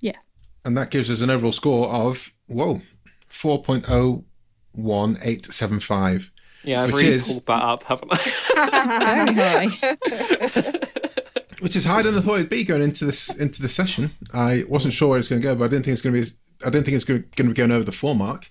Yeah. 0.00 0.16
And 0.64 0.76
that 0.76 0.90
gives 0.90 1.10
us 1.10 1.22
an 1.22 1.30
overall 1.30 1.52
score 1.52 1.88
of, 1.88 2.32
whoa, 2.46 2.82
4.01875. 3.30 6.30
Yeah, 6.66 6.82
I've 6.82 6.92
Which 6.92 7.02
really 7.04 7.14
is- 7.16 7.26
pulled 7.26 7.46
that 7.46 7.62
up, 7.62 7.82
haven't 7.84 8.10
I? 8.12 9.32
Very 9.32 9.68
high. 9.68 10.80
which 11.60 11.74
is 11.76 11.84
higher 11.84 12.02
than 12.02 12.14
I 12.16 12.20
thought 12.20 12.34
it'd 12.34 12.50
be 12.50 12.64
going 12.64 12.82
into 12.82 13.04
this 13.06 13.34
into 13.34 13.62
the 13.62 13.68
session. 13.68 14.10
I 14.34 14.64
wasn't 14.68 14.92
sure 14.94 15.08
where 15.08 15.18
it's 15.18 15.28
going 15.28 15.40
to 15.40 15.46
go, 15.48 15.54
but 15.54 15.64
I 15.64 15.68
didn't 15.68 15.84
think 15.86 15.92
it's 15.94 16.02
going 16.02 16.14
to 16.14 16.20
be. 16.20 16.28
I 16.66 16.70
don't 16.70 16.82
think 16.84 16.94
it's 16.96 17.04
going 17.04 17.22
to 17.22 17.44
be 17.44 17.52
going 17.52 17.70
over 17.70 17.84
the 17.84 17.92
four 17.92 18.14
mark. 18.14 18.50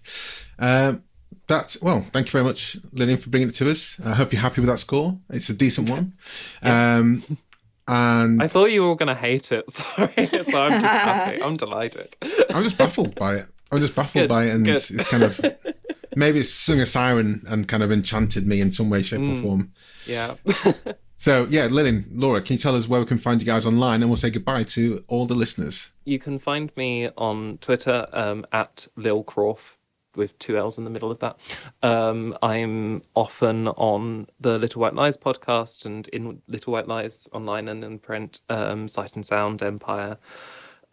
Um, 0.57 1.03
that's 1.47 1.80
well. 1.82 2.05
Thank 2.11 2.28
you 2.28 2.32
very 2.32 2.43
much, 2.43 2.78
Lillian, 2.93 3.20
for 3.20 3.30
bringing 3.30 3.49
it 3.49 3.55
to 3.55 3.70
us. 3.70 3.99
I 4.03 4.16
hope 4.16 4.32
you're 4.34 4.41
happy 4.41 4.61
with 4.61 4.70
that 4.70 4.80
score. 4.80 5.18
It's 5.30 5.49
a 5.49 5.53
decent 5.53 5.89
one. 5.89 6.13
Um, 6.63 7.24
and 7.88 8.41
I 8.41 8.47
thought 8.47 8.72
you 8.72 8.82
were 8.82 8.88
all 8.89 8.95
going 8.95 9.07
to 9.09 9.16
hate 9.16 9.51
it. 9.51 9.70
Sorry. 9.70 10.09
so 10.09 10.61
I'm 10.61 10.82
just 10.82 10.84
happy. 11.03 11.41
I'm 11.43 11.55
delighted. 11.55 12.16
I'm 12.53 12.63
just 12.63 12.78
baffled 12.78 13.13
by 13.16 13.36
it. 13.36 13.45
I'm 13.72 13.82
just 13.82 13.95
baffled 13.95 14.24
Good, 14.24 14.30
by 14.30 14.45
it, 14.45 14.55
and 14.55 14.66
good. 14.66 14.76
it's 14.76 15.09
kind 15.09 15.24
of 15.24 15.39
maybe 16.16 16.39
it's 16.39 16.49
sung 16.49 16.80
a 16.80 16.86
siren 16.86 17.43
and 17.47 17.68
kind 17.68 17.84
of 17.84 17.91
enchanted 17.91 18.47
me 18.47 18.61
in 18.61 18.72
some 18.72 18.89
way, 18.89 19.01
shape, 19.01 19.20
Mm. 19.22 19.39
or 19.39 19.41
form. 19.41 19.72
Yeah. 20.07 20.36
So 21.18 21.47
yeah, 21.49 21.68
Lillian, 21.68 22.05
Laura, 22.11 22.41
can 22.41 22.55
you 22.55 22.59
tell 22.59 22.76
us 22.76 22.89
where 22.89 22.99
we 22.99 23.05
can 23.05 23.18
find 23.18 23.41
you 23.41 23.45
guys 23.45 23.66
online, 23.66 24.01
and 24.01 24.09
we'll 24.09 24.18
say 24.18 24.30
goodbye 24.30 24.63
to 24.63 25.01
all 25.07 25.26
the 25.26 25.34
listeners. 25.34 25.93
You 26.03 26.20
can 26.20 26.38
find 26.39 26.76
me 26.76 27.07
on 27.18 27.57
Twitter 27.59 28.05
um, 28.11 28.45
at 28.51 28.86
Lil 28.97 29.24
Croft 29.24 29.78
with 30.18 30.38
two 30.39 30.57
L's 30.57 30.78
in 30.78 30.84
the 30.84 30.89
middle 30.89 31.11
of 31.11 31.20
that. 31.20 31.38
Um, 31.82 32.38
I'm 32.43 33.01
often 33.16 33.70
on 33.70 34.28
the 34.41 34.57
Little 34.57 34.82
White 34.82 34.93
Lies 34.93 35.16
podcast 35.16 35.86
and 35.86 36.05
in 36.09 36.41
Little 36.49 36.74
White 36.74 36.89
Lies 36.89 37.30
online 37.32 37.70
and 37.70 37.82
in 37.86 37.97
print, 37.99 38.41
um, 38.49 38.89
Sight 38.89 39.16
and 39.16 39.26
Sound, 39.26 39.63
Empire, 39.63 40.18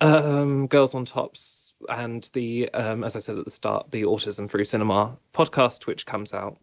um, 0.03 0.66
Girls 0.66 0.94
on 0.94 1.05
Tops, 1.05 1.74
and 1.88 2.28
the, 2.32 2.68
um, 2.70 3.05
as 3.05 3.16
I 3.16 3.20
said 3.20 3.38
at 3.38 3.44
the 3.44 3.50
start, 3.50 3.90
the 3.90 4.03
Autism 4.03 4.50
Through 4.50 4.64
Cinema 4.64 5.16
podcast, 5.32 5.86
which 5.86 6.07
comes 6.07 6.34
out, 6.34 6.59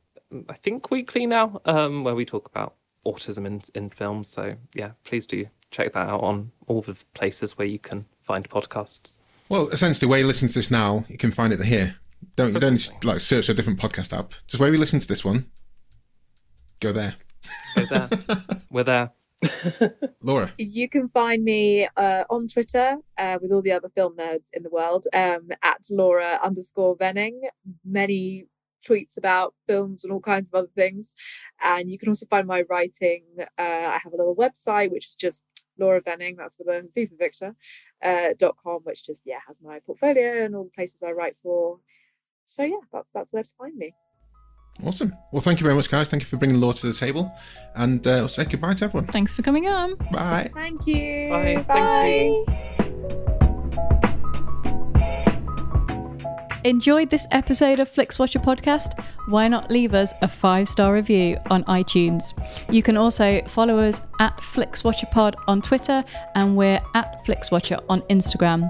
I 0.49 0.53
think, 0.53 0.91
weekly 0.91 1.25
now, 1.25 1.61
um, 1.65 2.03
where 2.03 2.15
we 2.15 2.25
talk 2.25 2.47
about 2.47 2.75
autism 3.05 3.45
in, 3.45 3.61
in 3.73 3.89
films. 3.89 4.27
So, 4.27 4.55
yeah, 4.73 4.91
please 5.03 5.25
do 5.25 5.47
check 5.71 5.93
that 5.93 6.09
out 6.09 6.21
on 6.21 6.51
all 6.67 6.81
the 6.81 6.97
places 7.13 7.57
where 7.57 7.67
you 7.67 7.79
can 7.79 8.05
find 8.21 8.47
podcasts. 8.49 9.15
Well, 9.47 9.69
essentially, 9.69 10.09
where 10.09 10.19
you 10.19 10.27
listen 10.27 10.47
to 10.47 10.53
this 10.53 10.69
now, 10.69 11.05
you 11.07 11.17
can 11.17 11.31
find 11.31 11.53
it 11.53 11.63
here. 11.63 11.95
Don't 12.35 12.53
you 12.53 12.59
don't 12.59 13.05
like 13.05 13.21
search 13.21 13.49
a 13.49 13.53
different 13.53 13.79
podcast 13.79 14.17
app. 14.17 14.33
Just 14.47 14.59
where 14.59 14.69
we 14.69 14.77
listen 14.77 14.99
to 14.99 15.07
this 15.07 15.23
one, 15.23 15.49
go 16.79 16.91
there. 16.91 17.15
We're 17.75 17.85
there. 17.85 18.09
We're 18.69 18.83
there. 18.83 19.11
Laura, 20.21 20.51
You 20.57 20.89
can 20.89 21.07
find 21.07 21.43
me 21.43 21.87
uh, 21.95 22.25
on 22.29 22.47
Twitter 22.47 22.97
uh, 23.17 23.37
with 23.41 23.51
all 23.51 23.61
the 23.61 23.71
other 23.71 23.89
film 23.89 24.15
nerds 24.17 24.49
in 24.53 24.63
the 24.63 24.69
world 24.69 25.05
um, 25.13 25.49
at 25.63 25.85
Laura 25.89 26.39
underscore 26.43 26.95
Venning. 26.97 27.41
Many 27.85 28.45
tweets 28.85 29.17
about 29.17 29.53
films 29.67 30.03
and 30.03 30.13
all 30.13 30.19
kinds 30.19 30.49
of 30.51 30.57
other 30.57 30.71
things. 30.75 31.15
And 31.61 31.89
you 31.89 31.97
can 31.97 32.09
also 32.09 32.25
find 32.27 32.47
my 32.47 32.63
writing. 32.69 33.23
Uh, 33.39 33.45
I 33.57 33.99
have 34.03 34.13
a 34.13 34.17
little 34.17 34.35
website 34.35 34.91
which 34.91 35.07
is 35.07 35.15
just 35.15 35.45
Laura 35.77 36.01
Venning, 36.01 36.35
that's 36.35 36.57
for 36.57 36.63
the 36.65 36.87
for 36.93 37.15
Victor, 37.17 37.55
uh, 38.03 38.29
dot 38.37 38.57
com, 38.61 38.81
which 38.83 39.05
just 39.05 39.23
yeah 39.25 39.39
has 39.47 39.59
my 39.61 39.79
portfolio 39.79 40.43
and 40.43 40.55
all 40.55 40.65
the 40.65 40.71
places 40.71 41.01
I 41.01 41.11
write 41.11 41.37
for. 41.41 41.79
So 42.47 42.63
yeah, 42.63 42.81
that's 42.91 43.09
that's 43.13 43.31
where 43.31 43.43
to 43.43 43.49
find 43.57 43.77
me. 43.77 43.93
Awesome. 44.83 45.15
Well, 45.31 45.41
thank 45.41 45.59
you 45.59 45.63
very 45.63 45.75
much, 45.75 45.89
guys. 45.89 46.09
Thank 46.09 46.23
you 46.23 46.27
for 46.27 46.37
bringing 46.37 46.59
Law 46.59 46.71
to 46.71 46.87
the 46.87 46.93
table, 46.93 47.33
and 47.75 48.05
uh, 48.05 48.21
we'll 48.21 48.27
say 48.27 48.45
goodbye 48.45 48.73
to 48.75 48.85
everyone. 48.85 49.07
Thanks 49.07 49.33
for 49.33 49.41
coming 49.41 49.67
on. 49.67 49.95
Bye. 50.11 50.49
Thank 50.53 50.87
you. 50.87 51.29
Bye. 51.29 51.65
Thank 51.67 52.49
you. 52.49 52.89
Enjoyed 56.65 57.09
this 57.09 57.25
episode 57.31 57.79
of 57.79 57.89
Flixwatcher 57.89 58.43
podcast? 58.43 59.01
Why 59.29 59.47
not 59.47 59.71
leave 59.71 59.93
us 59.93 60.13
a 60.21 60.27
five 60.27 60.67
star 60.67 60.93
review 60.93 61.37
on 61.49 61.63
iTunes? 61.65 62.33
You 62.69 62.83
can 62.83 62.97
also 62.97 63.41
follow 63.47 63.79
us 63.79 64.05
at 64.19 64.35
FlixWatcherPod 64.37 65.35
on 65.47 65.61
Twitter 65.61 66.03
and 66.35 66.57
we're 66.57 66.81
at 66.95 67.25
FlixWatcher 67.25 67.81
on 67.87 68.01
Instagram. 68.03 68.69